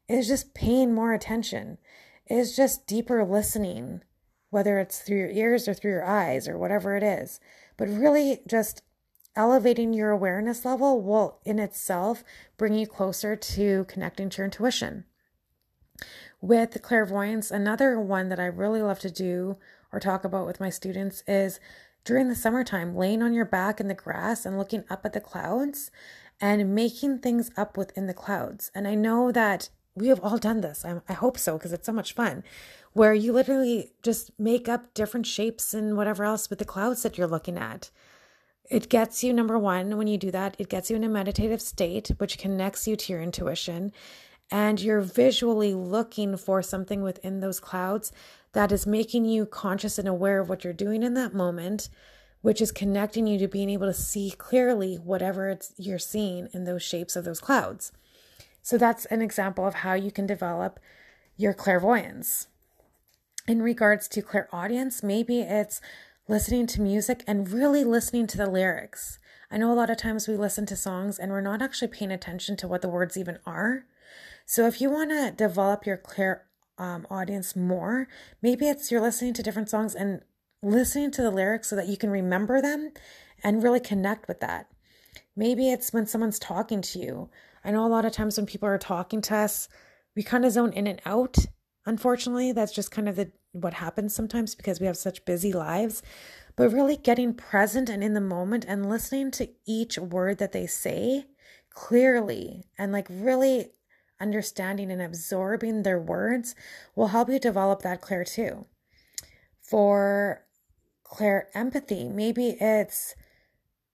is 0.07 0.27
just 0.27 0.53
paying 0.53 0.93
more 0.93 1.13
attention 1.13 1.79
is 2.27 2.55
just 2.55 2.87
deeper 2.87 3.23
listening, 3.23 4.01
whether 4.49 4.79
it's 4.79 4.99
through 4.99 5.17
your 5.17 5.29
ears 5.29 5.67
or 5.67 5.73
through 5.73 5.91
your 5.91 6.05
eyes 6.05 6.47
or 6.47 6.57
whatever 6.57 6.95
it 6.95 7.03
is. 7.03 7.39
But 7.77 7.89
really, 7.89 8.41
just 8.47 8.81
elevating 9.35 9.93
your 9.93 10.11
awareness 10.11 10.65
level 10.65 11.01
will 11.01 11.39
in 11.45 11.59
itself 11.59 12.23
bring 12.57 12.73
you 12.73 12.87
closer 12.87 13.35
to 13.35 13.85
connecting 13.85 14.29
to 14.29 14.37
your 14.37 14.45
intuition. 14.45 15.05
With 16.41 16.81
clairvoyance, 16.81 17.51
another 17.51 17.99
one 17.99 18.29
that 18.29 18.39
I 18.39 18.45
really 18.45 18.81
love 18.81 18.99
to 18.99 19.11
do 19.11 19.57
or 19.91 19.99
talk 19.99 20.23
about 20.23 20.45
with 20.45 20.59
my 20.59 20.69
students 20.69 21.23
is 21.27 21.59
during 22.03 22.29
the 22.29 22.35
summertime, 22.35 22.95
laying 22.95 23.23
on 23.23 23.33
your 23.33 23.45
back 23.45 23.79
in 23.79 23.87
the 23.87 23.93
grass 23.93 24.45
and 24.45 24.57
looking 24.57 24.83
up 24.89 25.05
at 25.05 25.13
the 25.13 25.21
clouds 25.21 25.89
and 26.39 26.75
making 26.75 27.19
things 27.19 27.49
up 27.57 27.77
within 27.77 28.05
the 28.07 28.13
clouds. 28.13 28.71
And 28.75 28.87
I 28.87 28.95
know 28.95 29.31
that 29.31 29.69
we 29.95 30.09
have 30.09 30.19
all 30.19 30.37
done 30.37 30.61
this. 30.61 30.85
I, 30.85 31.13
hope 31.13 31.37
so 31.37 31.57
because 31.57 31.71
it's 31.73 31.85
so 31.85 31.93
much 31.93 32.13
fun. 32.13 32.43
Where 32.93 33.13
you 33.13 33.31
literally 33.31 33.93
just 34.03 34.37
make 34.37 34.67
up 34.67 34.93
different 34.93 35.25
shapes 35.25 35.73
and 35.73 35.95
whatever 35.97 36.25
else 36.25 36.49
with 36.49 36.59
the 36.59 36.65
clouds 36.65 37.01
that 37.03 37.17
you're 37.17 37.27
looking 37.27 37.57
at. 37.57 37.89
It 38.69 38.89
gets 38.89 39.23
you, 39.23 39.33
number 39.33 39.59
one, 39.59 39.97
when 39.97 40.07
you 40.07 40.17
do 40.17 40.31
that, 40.31 40.55
it 40.57 40.69
gets 40.69 40.89
you 40.89 40.95
in 40.95 41.03
a 41.03 41.09
meditative 41.09 41.61
state, 41.61 42.11
which 42.17 42.37
connects 42.37 42.87
you 42.87 42.95
to 42.95 43.13
your 43.13 43.21
intuition. 43.21 43.91
And 44.51 44.79
you're 44.79 45.01
visually 45.01 45.73
looking 45.73 46.37
for 46.37 46.61
something 46.61 47.01
within 47.01 47.39
those 47.39 47.59
clouds 47.59 48.11
that 48.53 48.71
is 48.71 48.87
making 48.87 49.25
you 49.25 49.45
conscious 49.45 49.99
and 49.99 50.07
aware 50.07 50.39
of 50.39 50.49
what 50.49 50.63
you're 50.63 50.73
doing 50.73 51.03
in 51.03 51.13
that 51.15 51.33
moment, 51.33 51.89
which 52.41 52.61
is 52.61 52.71
connecting 52.71 53.27
you 53.27 53.37
to 53.39 53.47
being 53.47 53.69
able 53.69 53.87
to 53.87 53.93
see 53.93 54.31
clearly 54.37 54.95
whatever 54.95 55.49
it's 55.49 55.73
you're 55.77 55.99
seeing 55.99 56.47
in 56.53 56.63
those 56.63 56.83
shapes 56.83 57.15
of 57.15 57.25
those 57.25 57.41
clouds. 57.41 57.91
So 58.61 58.77
that's 58.77 59.05
an 59.05 59.21
example 59.21 59.67
of 59.67 59.75
how 59.75 59.93
you 59.93 60.11
can 60.11 60.25
develop 60.25 60.79
your 61.37 61.53
clairvoyance. 61.53 62.47
In 63.47 63.61
regards 63.61 64.07
to 64.09 64.21
clairaudience, 64.21 65.03
maybe 65.03 65.41
it's 65.41 65.81
listening 66.27 66.67
to 66.67 66.81
music 66.81 67.23
and 67.27 67.51
really 67.51 67.83
listening 67.83 68.27
to 68.27 68.37
the 68.37 68.49
lyrics. 68.49 69.19
I 69.51 69.57
know 69.57 69.71
a 69.71 69.75
lot 69.75 69.89
of 69.89 69.97
times 69.97 70.27
we 70.27 70.35
listen 70.35 70.65
to 70.67 70.75
songs 70.75 71.19
and 71.19 71.31
we're 71.31 71.41
not 71.41 71.61
actually 71.61 71.89
paying 71.89 72.11
attention 72.11 72.57
to 72.57 72.67
what 72.67 72.81
the 72.81 72.89
words 72.89 73.17
even 73.17 73.39
are. 73.45 73.85
So 74.45 74.67
if 74.67 74.81
you 74.81 74.89
want 74.89 75.11
to 75.11 75.31
develop 75.31 75.85
your 75.85 75.97
clear 75.97 76.43
um, 76.77 77.07
audience 77.09 77.55
more, 77.55 78.07
maybe 78.41 78.67
it's 78.67 78.91
you're 78.91 79.01
listening 79.01 79.33
to 79.33 79.43
different 79.43 79.69
songs 79.69 79.95
and 79.95 80.21
listening 80.61 81.11
to 81.11 81.21
the 81.21 81.31
lyrics 81.31 81.69
so 81.69 81.75
that 81.75 81.87
you 81.87 81.97
can 81.97 82.09
remember 82.09 82.61
them 82.61 82.91
and 83.43 83.63
really 83.63 83.79
connect 83.79 84.27
with 84.27 84.39
that. 84.39 84.67
Maybe 85.35 85.69
it's 85.69 85.93
when 85.93 86.07
someone's 86.07 86.39
talking 86.39 86.81
to 86.81 86.99
you 86.99 87.29
I 87.65 87.71
know 87.71 87.85
a 87.85 87.89
lot 87.89 88.05
of 88.05 88.13
times 88.13 88.37
when 88.37 88.45
people 88.45 88.69
are 88.69 88.77
talking 88.77 89.21
to 89.23 89.35
us, 89.37 89.67
we 90.15 90.21
kind 90.21 90.45
of 90.45 90.51
zone 90.51 90.71
in 90.71 90.85
and 90.85 91.01
out. 91.03 91.37
Unfortunately, 91.85 92.51
that's 92.51 92.71
just 92.71 92.91
kind 92.91 93.07
of 93.07 93.15
the 93.15 93.31
what 93.51 93.75
happens 93.75 94.13
sometimes 94.13 94.53
because 94.53 94.79
we 94.79 94.85
have 94.85 94.97
such 94.97 95.25
busy 95.25 95.53
lives. 95.53 96.01
But 96.55 96.71
really 96.71 96.97
getting 96.97 97.33
present 97.33 97.89
and 97.89 98.03
in 98.03 98.13
the 98.13 98.21
moment 98.21 98.65
and 98.67 98.89
listening 98.89 99.31
to 99.31 99.49
each 99.65 99.97
word 99.97 100.37
that 100.37 100.51
they 100.51 100.67
say 100.67 101.25
clearly 101.69 102.63
and 102.77 102.91
like 102.91 103.07
really 103.09 103.71
understanding 104.19 104.91
and 104.91 105.01
absorbing 105.01 105.83
their 105.83 105.99
words 105.99 106.55
will 106.95 107.07
help 107.07 107.29
you 107.29 107.39
develop 107.39 107.81
that 107.81 108.01
clear 108.01 108.23
too. 108.23 108.65
For 109.61 110.45
clair 111.03 111.49
empathy, 111.53 112.07
maybe 112.07 112.57
it's 112.59 113.15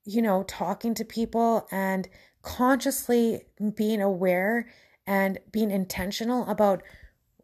you 0.04 0.22
know 0.22 0.44
talking 0.44 0.94
to 0.96 1.06
people 1.06 1.68
and 1.72 2.08
consciously 2.42 3.44
being 3.76 4.02
aware 4.02 4.68
and 5.08 5.40
being 5.52 5.72
intentional 5.72 6.48
about, 6.48 6.84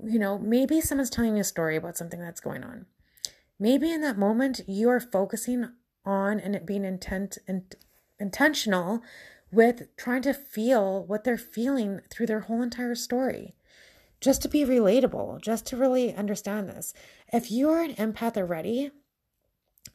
you 0.03 0.19
know, 0.19 0.38
maybe 0.38 0.81
someone's 0.81 1.10
telling 1.10 1.36
you 1.36 1.41
a 1.41 1.45
story 1.45 1.75
about 1.75 1.97
something 1.97 2.19
that's 2.19 2.39
going 2.39 2.63
on. 2.63 2.86
Maybe 3.60 3.91
in 3.91 4.01
that 4.01 4.17
moment 4.17 4.62
you 4.67 4.89
are 4.89 4.99
focusing 4.99 5.69
on 6.05 6.39
and 6.39 6.65
being 6.65 6.86
intent 6.86 7.38
and 7.47 7.75
intentional 8.19 9.01
with 9.51 9.95
trying 9.97 10.21
to 10.23 10.33
feel 10.33 11.05
what 11.05 11.23
they're 11.23 11.38
feeling 11.38 12.01
through 12.10 12.27
their 12.27 12.41
whole 12.41 12.62
entire 12.62 12.95
story. 12.95 13.55
Just 14.19 14.41
to 14.41 14.49
be 14.49 14.65
relatable, 14.65 15.41
just 15.41 15.65
to 15.67 15.77
really 15.77 16.13
understand 16.13 16.67
this. 16.67 16.93
If 17.31 17.51
you 17.51 17.69
are 17.69 17.81
an 17.81 17.93
empath 17.95 18.36
already, 18.36 18.91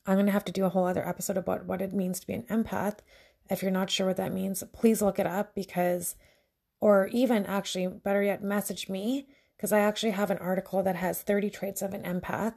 I'm 0.07 0.15
going 0.15 0.27
to 0.27 0.33
have 0.33 0.45
to 0.47 0.53
do 0.53 0.65
a 0.65 0.69
whole 0.69 0.87
other 0.87 1.07
episode 1.07 1.37
about 1.37 1.67
what 1.67 1.83
it 1.83 1.93
means 1.93 2.21
to 2.21 2.27
be 2.27 2.35
an 2.35 2.45
empath 2.45 2.99
if 3.51 3.62
you're 3.62 3.71
not 3.71 3.91
sure 3.91 4.07
what 4.07 4.17
that 4.17 4.33
means, 4.33 4.62
please 4.73 5.03
look 5.03 5.19
it 5.19 5.27
up 5.27 5.55
because, 5.55 6.17
or 6.81 7.09
even 7.09 7.45
actually, 7.47 7.87
better 7.87 8.23
yet, 8.23 8.43
message 8.43 8.88
me 8.88 9.27
because 9.62 9.72
I 9.72 9.79
actually 9.79 10.11
have 10.11 10.33
an 10.33 10.38
article 10.38 10.83
that 10.83 10.96
has 10.96 11.22
30 11.22 11.48
traits 11.48 11.83
of 11.83 11.94
an 11.94 12.03
empath. 12.03 12.57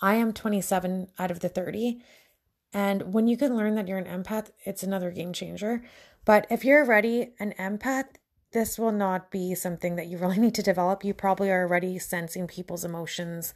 I 0.00 0.14
am 0.14 0.32
27 0.32 1.08
out 1.18 1.30
of 1.30 1.40
the 1.40 1.50
30. 1.50 2.00
And 2.72 3.12
when 3.12 3.28
you 3.28 3.36
can 3.36 3.54
learn 3.54 3.74
that 3.74 3.86
you're 3.86 3.98
an 3.98 4.06
empath, 4.06 4.48
it's 4.64 4.82
another 4.82 5.10
game 5.10 5.34
changer. 5.34 5.82
But 6.24 6.46
if 6.48 6.64
you're 6.64 6.86
already 6.86 7.34
an 7.38 7.52
empath, 7.58 8.06
this 8.52 8.78
will 8.78 8.92
not 8.92 9.30
be 9.30 9.54
something 9.54 9.96
that 9.96 10.06
you 10.06 10.16
really 10.16 10.38
need 10.38 10.54
to 10.54 10.62
develop. 10.62 11.04
You 11.04 11.12
probably 11.12 11.50
are 11.50 11.66
already 11.66 11.98
sensing 11.98 12.46
people's 12.46 12.82
emotions 12.82 13.52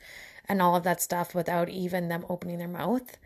and 0.46 0.60
all 0.60 0.76
of 0.76 0.84
that 0.84 1.00
stuff 1.00 1.34
without 1.34 1.70
even 1.70 2.10
them 2.10 2.26
opening 2.28 2.58
their 2.58 2.68
mouth. 2.68 3.16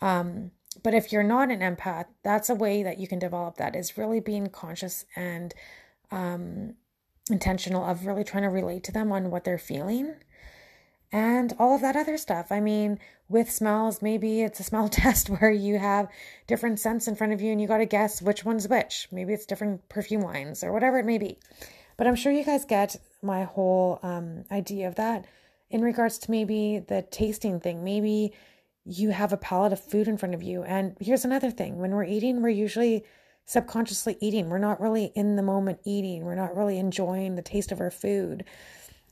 Um, 0.00 0.50
but 0.82 0.94
if 0.94 1.12
you're 1.12 1.22
not 1.22 1.52
an 1.52 1.60
empath, 1.60 2.06
that's 2.24 2.50
a 2.50 2.56
way 2.56 2.82
that 2.82 2.98
you 2.98 3.06
can 3.06 3.20
develop 3.20 3.58
that 3.58 3.76
is 3.76 3.96
really 3.96 4.18
being 4.18 4.48
conscious 4.48 5.04
and 5.14 5.54
um, 6.10 6.74
intentional 7.30 7.84
of 7.84 8.06
really 8.06 8.24
trying 8.24 8.42
to 8.42 8.48
relate 8.48 8.84
to 8.84 8.92
them 8.92 9.12
on 9.12 9.30
what 9.30 9.44
they're 9.44 9.58
feeling 9.58 10.14
and 11.12 11.52
all 11.58 11.74
of 11.74 11.82
that 11.82 11.94
other 11.94 12.16
stuff. 12.16 12.50
I 12.50 12.60
mean, 12.60 12.98
with 13.28 13.50
smells, 13.50 14.00
maybe 14.00 14.42
it's 14.42 14.60
a 14.60 14.64
smell 14.64 14.88
test 14.88 15.28
where 15.28 15.50
you 15.50 15.78
have 15.78 16.08
different 16.46 16.80
scents 16.80 17.06
in 17.06 17.14
front 17.14 17.32
of 17.32 17.40
you 17.40 17.52
and 17.52 17.60
you 17.60 17.68
got 17.68 17.78
to 17.78 17.86
guess 17.86 18.22
which 18.22 18.44
one's 18.44 18.66
which. 18.66 19.08
Maybe 19.12 19.34
it's 19.34 19.46
different 19.46 19.88
perfume 19.88 20.22
lines 20.22 20.64
or 20.64 20.72
whatever 20.72 20.98
it 20.98 21.06
may 21.06 21.18
be. 21.18 21.38
But 21.96 22.06
I'm 22.06 22.16
sure 22.16 22.32
you 22.32 22.44
guys 22.44 22.64
get 22.64 22.96
my 23.22 23.44
whole 23.44 24.00
um, 24.02 24.44
idea 24.50 24.88
of 24.88 24.94
that 24.96 25.26
in 25.70 25.82
regards 25.82 26.18
to 26.18 26.30
maybe 26.30 26.78
the 26.78 27.02
tasting 27.02 27.60
thing. 27.60 27.84
Maybe 27.84 28.32
you 28.84 29.10
have 29.10 29.32
a 29.32 29.36
palette 29.36 29.72
of 29.72 29.80
food 29.80 30.08
in 30.08 30.16
front 30.16 30.34
of 30.34 30.42
you. 30.42 30.62
And 30.64 30.96
here's 30.98 31.24
another 31.24 31.50
thing 31.50 31.78
when 31.78 31.92
we're 31.92 32.04
eating, 32.04 32.42
we're 32.42 32.48
usually 32.48 33.04
subconsciously 33.46 34.16
eating. 34.20 34.48
We're 34.48 34.58
not 34.58 34.80
really 34.80 35.12
in 35.14 35.36
the 35.36 35.42
moment 35.42 35.80
eating, 35.84 36.24
we're 36.24 36.34
not 36.34 36.56
really 36.56 36.78
enjoying 36.78 37.34
the 37.34 37.42
taste 37.42 37.72
of 37.72 37.80
our 37.80 37.90
food. 37.90 38.44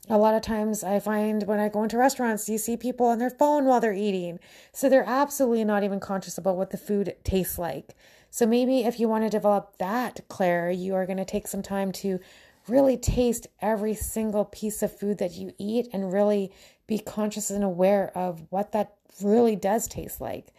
A 0.09 0.17
lot 0.17 0.33
of 0.33 0.41
times 0.41 0.83
I 0.83 0.99
find 0.99 1.43
when 1.43 1.59
I 1.59 1.69
go 1.69 1.83
into 1.83 1.97
restaurants, 1.97 2.49
you 2.49 2.57
see 2.57 2.75
people 2.75 3.05
on 3.05 3.19
their 3.19 3.29
phone 3.29 3.65
while 3.65 3.79
they're 3.79 3.93
eating. 3.93 4.39
So 4.73 4.89
they're 4.89 5.07
absolutely 5.07 5.63
not 5.63 5.83
even 5.83 5.99
conscious 5.99 6.37
about 6.37 6.57
what 6.57 6.71
the 6.71 6.77
food 6.77 7.15
tastes 7.23 7.59
like. 7.59 7.95
So 8.31 8.45
maybe 8.45 8.79
if 8.79 8.99
you 8.99 9.07
want 9.07 9.25
to 9.25 9.29
develop 9.29 9.77
that, 9.77 10.21
clair, 10.27 10.71
you 10.71 10.95
are 10.95 11.05
going 11.05 11.17
to 11.17 11.25
take 11.25 11.47
some 11.47 11.61
time 11.61 11.91
to 11.93 12.19
really 12.67 12.97
taste 12.97 13.47
every 13.61 13.93
single 13.93 14.45
piece 14.45 14.81
of 14.81 14.97
food 14.97 15.17
that 15.19 15.33
you 15.33 15.53
eat 15.57 15.87
and 15.93 16.11
really 16.11 16.51
be 16.87 16.97
conscious 16.97 17.51
and 17.51 17.63
aware 17.63 18.11
of 18.15 18.43
what 18.49 18.71
that 18.71 18.95
really 19.21 19.55
does 19.55 19.87
taste 19.87 20.19
like. 20.19 20.53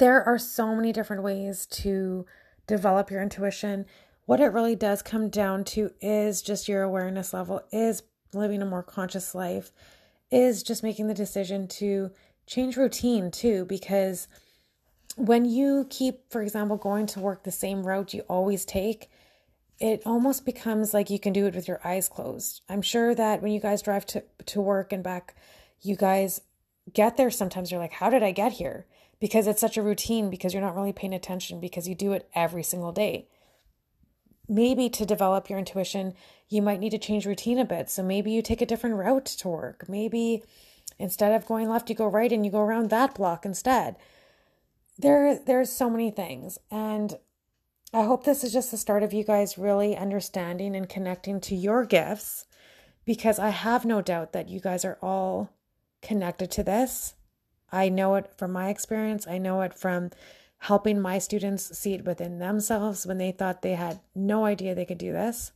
There 0.00 0.24
are 0.24 0.38
so 0.38 0.74
many 0.74 0.94
different 0.94 1.22
ways 1.22 1.66
to 1.66 2.24
develop 2.66 3.10
your 3.10 3.20
intuition. 3.20 3.84
What 4.24 4.40
it 4.40 4.46
really 4.46 4.74
does 4.74 5.02
come 5.02 5.28
down 5.28 5.62
to 5.64 5.90
is 6.00 6.40
just 6.40 6.68
your 6.68 6.82
awareness 6.82 7.34
level, 7.34 7.60
is 7.70 8.02
living 8.32 8.62
a 8.62 8.64
more 8.64 8.82
conscious 8.82 9.34
life, 9.34 9.72
is 10.30 10.62
just 10.62 10.82
making 10.82 11.08
the 11.08 11.12
decision 11.12 11.68
to 11.68 12.12
change 12.46 12.78
routine 12.78 13.30
too, 13.30 13.66
because 13.66 14.26
when 15.16 15.44
you 15.44 15.86
keep, 15.90 16.32
for 16.32 16.40
example, 16.40 16.78
going 16.78 17.04
to 17.08 17.20
work 17.20 17.44
the 17.44 17.50
same 17.50 17.86
route 17.86 18.14
you 18.14 18.22
always 18.22 18.64
take, 18.64 19.10
it 19.80 20.00
almost 20.06 20.46
becomes 20.46 20.94
like 20.94 21.10
you 21.10 21.18
can 21.18 21.34
do 21.34 21.44
it 21.44 21.54
with 21.54 21.68
your 21.68 21.86
eyes 21.86 22.08
closed. 22.08 22.62
I'm 22.70 22.80
sure 22.80 23.14
that 23.14 23.42
when 23.42 23.52
you 23.52 23.60
guys 23.60 23.82
drive 23.82 24.06
to, 24.06 24.24
to 24.46 24.62
work 24.62 24.94
and 24.94 25.04
back, 25.04 25.34
you 25.82 25.94
guys 25.94 26.40
get 26.90 27.18
there 27.18 27.30
sometimes 27.30 27.70
you're 27.70 27.80
like, 27.80 27.92
how 27.92 28.08
did 28.08 28.22
I 28.22 28.32
get 28.32 28.52
here? 28.52 28.86
Because 29.20 29.46
it's 29.46 29.60
such 29.60 29.76
a 29.76 29.82
routine, 29.82 30.30
because 30.30 30.54
you're 30.54 30.62
not 30.62 30.74
really 30.74 30.92
paying 30.92 31.12
attention, 31.12 31.60
because 31.60 31.86
you 31.86 31.94
do 31.94 32.12
it 32.12 32.28
every 32.34 32.62
single 32.62 32.92
day. 32.92 33.28
Maybe 34.48 34.88
to 34.88 35.06
develop 35.06 35.48
your 35.48 35.58
intuition, 35.58 36.14
you 36.48 36.62
might 36.62 36.80
need 36.80 36.90
to 36.90 36.98
change 36.98 37.26
routine 37.26 37.58
a 37.58 37.64
bit. 37.64 37.90
So 37.90 38.02
maybe 38.02 38.32
you 38.32 38.42
take 38.42 38.60
a 38.60 38.66
different 38.66 38.96
route 38.96 39.26
to 39.26 39.48
work. 39.48 39.88
Maybe 39.88 40.42
instead 40.98 41.32
of 41.32 41.46
going 41.46 41.68
left, 41.68 41.88
you 41.88 41.94
go 41.94 42.06
right 42.06 42.32
and 42.32 42.44
you 42.44 42.50
go 42.50 42.60
around 42.60 42.90
that 42.90 43.14
block 43.14 43.44
instead. 43.44 43.96
There, 44.98 45.38
there's 45.38 45.70
so 45.70 45.88
many 45.88 46.10
things. 46.10 46.58
And 46.70 47.16
I 47.92 48.04
hope 48.04 48.24
this 48.24 48.42
is 48.42 48.52
just 48.52 48.70
the 48.70 48.76
start 48.76 49.02
of 49.02 49.12
you 49.12 49.24
guys 49.24 49.58
really 49.58 49.96
understanding 49.96 50.74
and 50.74 50.88
connecting 50.88 51.40
to 51.42 51.54
your 51.54 51.84
gifts 51.84 52.46
because 53.04 53.38
I 53.38 53.48
have 53.48 53.84
no 53.84 54.00
doubt 54.00 54.32
that 54.32 54.48
you 54.48 54.60
guys 54.60 54.84
are 54.84 54.98
all 55.02 55.50
connected 56.00 56.50
to 56.52 56.62
this. 56.62 57.14
I 57.72 57.88
know 57.88 58.14
it 58.16 58.32
from 58.36 58.52
my 58.52 58.68
experience. 58.68 59.26
I 59.26 59.38
know 59.38 59.60
it 59.62 59.74
from 59.74 60.10
helping 60.58 61.00
my 61.00 61.18
students 61.18 61.76
see 61.78 61.94
it 61.94 62.04
within 62.04 62.38
themselves 62.38 63.06
when 63.06 63.18
they 63.18 63.32
thought 63.32 63.62
they 63.62 63.74
had 63.74 64.00
no 64.14 64.44
idea 64.44 64.74
they 64.74 64.84
could 64.84 64.98
do 64.98 65.12
this. 65.12 65.52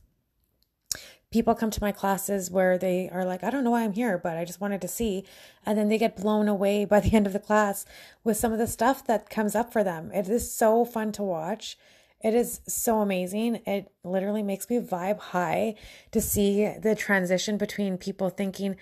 People 1.31 1.53
come 1.53 1.69
to 1.71 1.81
my 1.81 1.91
classes 1.91 2.49
where 2.49 2.77
they 2.77 3.09
are 3.09 3.25
like, 3.25 3.43
I 3.43 3.49
don't 3.49 3.63
know 3.63 3.71
why 3.71 3.83
I'm 3.83 3.93
here, 3.93 4.17
but 4.17 4.37
I 4.37 4.45
just 4.45 4.61
wanted 4.61 4.81
to 4.81 4.87
see. 4.87 5.25
And 5.65 5.77
then 5.77 5.89
they 5.89 5.97
get 5.97 6.15
blown 6.15 6.47
away 6.47 6.85
by 6.85 6.99
the 7.01 7.13
end 7.13 7.27
of 7.27 7.33
the 7.33 7.39
class 7.39 7.85
with 8.23 8.37
some 8.37 8.51
of 8.51 8.57
the 8.57 8.67
stuff 8.67 9.05
that 9.05 9.29
comes 9.29 9.53
up 9.53 9.71
for 9.71 9.83
them. 9.83 10.11
It 10.13 10.29
is 10.29 10.51
so 10.51 10.85
fun 10.85 11.11
to 11.13 11.23
watch. 11.23 11.77
It 12.23 12.33
is 12.33 12.61
so 12.67 13.01
amazing. 13.01 13.61
It 13.67 13.91
literally 14.03 14.41
makes 14.41 14.69
me 14.69 14.79
vibe 14.79 15.19
high 15.19 15.75
to 16.11 16.21
see 16.21 16.67
the 16.79 16.95
transition 16.95 17.57
between 17.57 17.97
people 17.97 18.29
thinking 18.29 18.77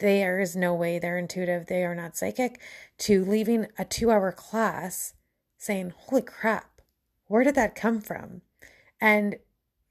there 0.00 0.40
is 0.40 0.56
no 0.56 0.74
way 0.74 0.98
they're 0.98 1.18
intuitive, 1.18 1.66
they 1.66 1.84
are 1.84 1.94
not 1.94 2.16
psychic, 2.16 2.60
to 2.98 3.24
leaving 3.24 3.66
a 3.78 3.84
two 3.84 4.10
hour 4.10 4.32
class 4.32 5.14
saying, 5.56 5.92
Holy 5.96 6.22
crap, 6.22 6.80
where 7.26 7.44
did 7.44 7.54
that 7.54 7.74
come 7.74 8.00
from? 8.00 8.42
And 9.00 9.36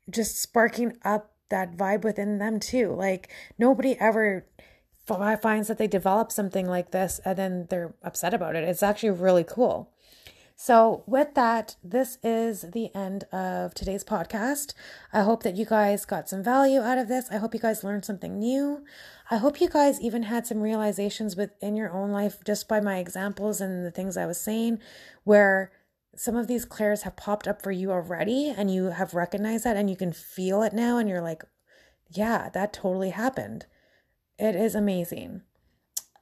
just 0.10 0.41
sparking 0.41 0.97
up 1.03 1.34
that 1.49 1.76
vibe 1.76 2.03
within 2.03 2.38
them 2.39 2.60
too. 2.60 2.93
Like 2.93 3.30
nobody 3.58 3.97
ever 3.99 4.45
finds 5.05 5.68
that 5.70 5.78
they 5.78 5.88
develop 5.88 6.32
something 6.32 6.68
like 6.68 6.91
this 6.91 7.20
and 7.24 7.38
then 7.38 7.68
they're 7.70 7.93
upset 8.03 8.34
about 8.34 8.55
it. 8.55 8.64
It's 8.64 8.84
actually 8.84 9.12
really 9.12 9.45
cool. 9.45 9.91
So, 10.60 11.03
with 11.05 11.36
that, 11.36 11.76
this 11.84 12.18
is 12.24 12.64
the 12.74 12.89
end 12.95 13.26
of 13.26 13.76
today's 13.76 14.03
podcast. 14.03 14.74
I 15.14 15.22
hope 15.22 15.43
that 15.43 15.55
you 15.55 15.68
guys 15.68 16.03
got 16.03 16.28
some 16.28 16.41
value 16.41 16.82
out 16.82 16.97
of 16.97 17.08
this. 17.08 17.30
I 17.30 17.38
hope 17.38 17.53
you 17.53 17.60
guys 17.60 17.84
learned 17.84 18.05
something 18.05 18.39
new. 18.39 18.84
I 19.30 19.38
hope 19.38 19.62
you 19.62 19.70
guys 19.70 20.01
even 20.01 20.24
had 20.24 20.47
some 20.47 20.62
realizations 20.62 21.36
within 21.36 21.76
your 21.76 21.91
own 21.91 22.12
life 22.12 22.43
just 22.43 22.68
by 22.68 22.80
my 22.80 22.97
examples 22.97 23.62
and 23.62 23.86
the 23.86 23.91
things 23.91 24.18
I 24.18 24.26
was 24.26 24.41
saying, 24.41 24.80
where 25.26 25.72
some 26.16 26.36
of 26.36 26.47
these 26.47 26.66
clairs 26.66 27.03
have 27.03 27.16
popped 27.16 27.47
up 27.47 27.62
for 27.62 27.72
you 27.72 27.91
already 27.91 28.49
and 28.49 28.74
you 28.74 28.86
have 28.86 29.14
recognized 29.14 29.64
that 29.64 29.78
and 29.78 29.91
you 29.91 29.95
can 29.95 30.12
feel 30.12 30.64
it 30.64 30.74
now 30.74 30.97
and 30.97 31.08
you're 31.08 31.22
like, 31.22 31.43
yeah, 32.10 32.49
that 32.55 32.74
totally 32.74 33.12
happened. 33.12 33.68
It 34.39 34.55
is 34.55 34.74
amazing. 34.74 35.43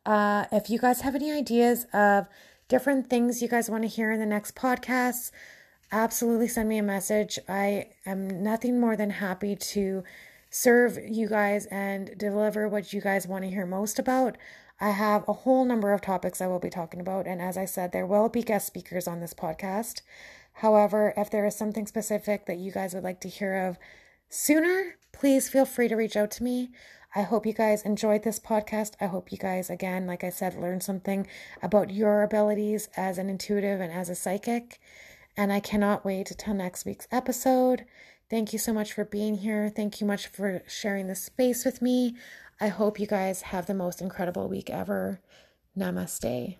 Uh, 0.06 0.46
if 0.52 0.70
you 0.70 0.78
guys 0.78 1.02
have 1.02 1.16
any 1.16 1.32
ideas 1.32 1.86
of 1.94 2.28
different 2.68 3.09
things 3.09 3.41
you 3.41 3.47
guys 3.47 3.70
want 3.70 3.84
to 3.84 3.88
hear 3.88 4.11
in 4.11 4.20
the 4.20 4.26
next 4.26 4.55
podcast, 4.55 5.32
absolutely 5.91 6.47
send 6.47 6.70
me 6.70 6.78
a 6.78 6.84
message. 6.84 7.38
I 7.47 7.88
am 8.05 8.43
nothing 8.43 8.80
more 8.80 8.95
than 8.95 9.11
happy 9.11 9.55
to 9.55 10.03
serve 10.49 10.97
you 10.97 11.28
guys 11.28 11.66
and 11.68 12.18
deliver 12.18 12.68
what 12.68 12.93
you 12.93 13.01
guys 13.01 13.28
want 13.28 13.43
to 13.43 13.49
hear 13.49 13.66
most 13.66 13.99
about. 13.99 14.38
I 14.80 14.91
have 14.91 15.24
a 15.28 15.34
whole 15.34 15.63
number 15.63 15.93
of 15.93 16.01
topics 16.01 16.41
I 16.41 16.47
will 16.47 16.59
be 16.59 16.70
talking 16.70 16.99
about, 16.99 17.28
and 17.28 17.41
as 17.41 17.57
I 17.57 17.66
said, 17.66 17.91
there 17.91 18.05
will 18.05 18.30
be 18.30 18.43
guest 18.43 18.68
speakers 18.68 19.07
on 19.07 19.20
this 19.20 19.34
podcast. 19.34 20.01
However, 20.53 21.13
if 21.16 21.30
there 21.30 21.45
is 21.45 21.55
something 21.55 21.86
specific 21.86 22.45
that 22.45 22.57
you 22.57 22.72
guys 22.72 22.93
would 22.93 23.03
like 23.03 23.22
to 23.22 23.30
hear 23.30 23.55
of 23.68 23.78
sooner, 24.30 24.97
please 25.11 25.49
feel 25.49 25.66
free 25.66 25.88
to 25.88 25.95
reach 25.95 26.18
out 26.18 26.32
to 26.32 26.43
me. 26.43 26.72
I 27.18 27.22
hope 27.22 27.45
you 27.45 27.53
guys 27.53 27.84
enjoyed 27.84 28.24
this 28.24 28.39
podcast. 28.39 28.95
I 28.99 29.05
hope 29.05 29.32
you 29.32 29.38
guys, 29.38 29.70
again, 29.70 30.05
like 30.05 30.22
I 30.26 30.30
said, 30.30 30.55
learned 30.55 30.84
something 30.84 31.26
about 31.61 31.89
your 31.89 32.24
abilities 32.24 32.89
as 32.97 33.18
an 33.18 33.30
intuitive 33.30 33.80
and 33.80 33.91
as 33.91 34.09
a 34.09 34.16
psychic. 34.16 34.82
And 35.38 35.53
I 35.53 35.61
cannot 35.61 36.03
wait 36.03 36.30
until 36.30 36.53
next 36.53 36.86
week's 36.86 37.07
episode. 37.11 37.86
Thank 38.30 38.51
you 38.51 38.59
so 38.59 38.74
much 38.74 38.91
for 38.91 39.05
being 39.05 39.36
here. 39.36 39.70
Thank 39.70 40.01
you 40.01 40.07
much 40.07 40.28
for 40.28 40.61
sharing 40.68 41.07
this 41.07 41.24
space 41.24 41.63
with 41.63 41.82
me. 41.82 42.16
I 42.59 42.68
hope 42.68 42.99
you 42.99 43.07
guys 43.07 43.43
have 43.43 43.66
the 43.66 43.74
most 43.74 44.01
incredible 44.01 44.49
week 44.49 44.70
ever. 44.70 45.22
Namaste. 45.78 46.57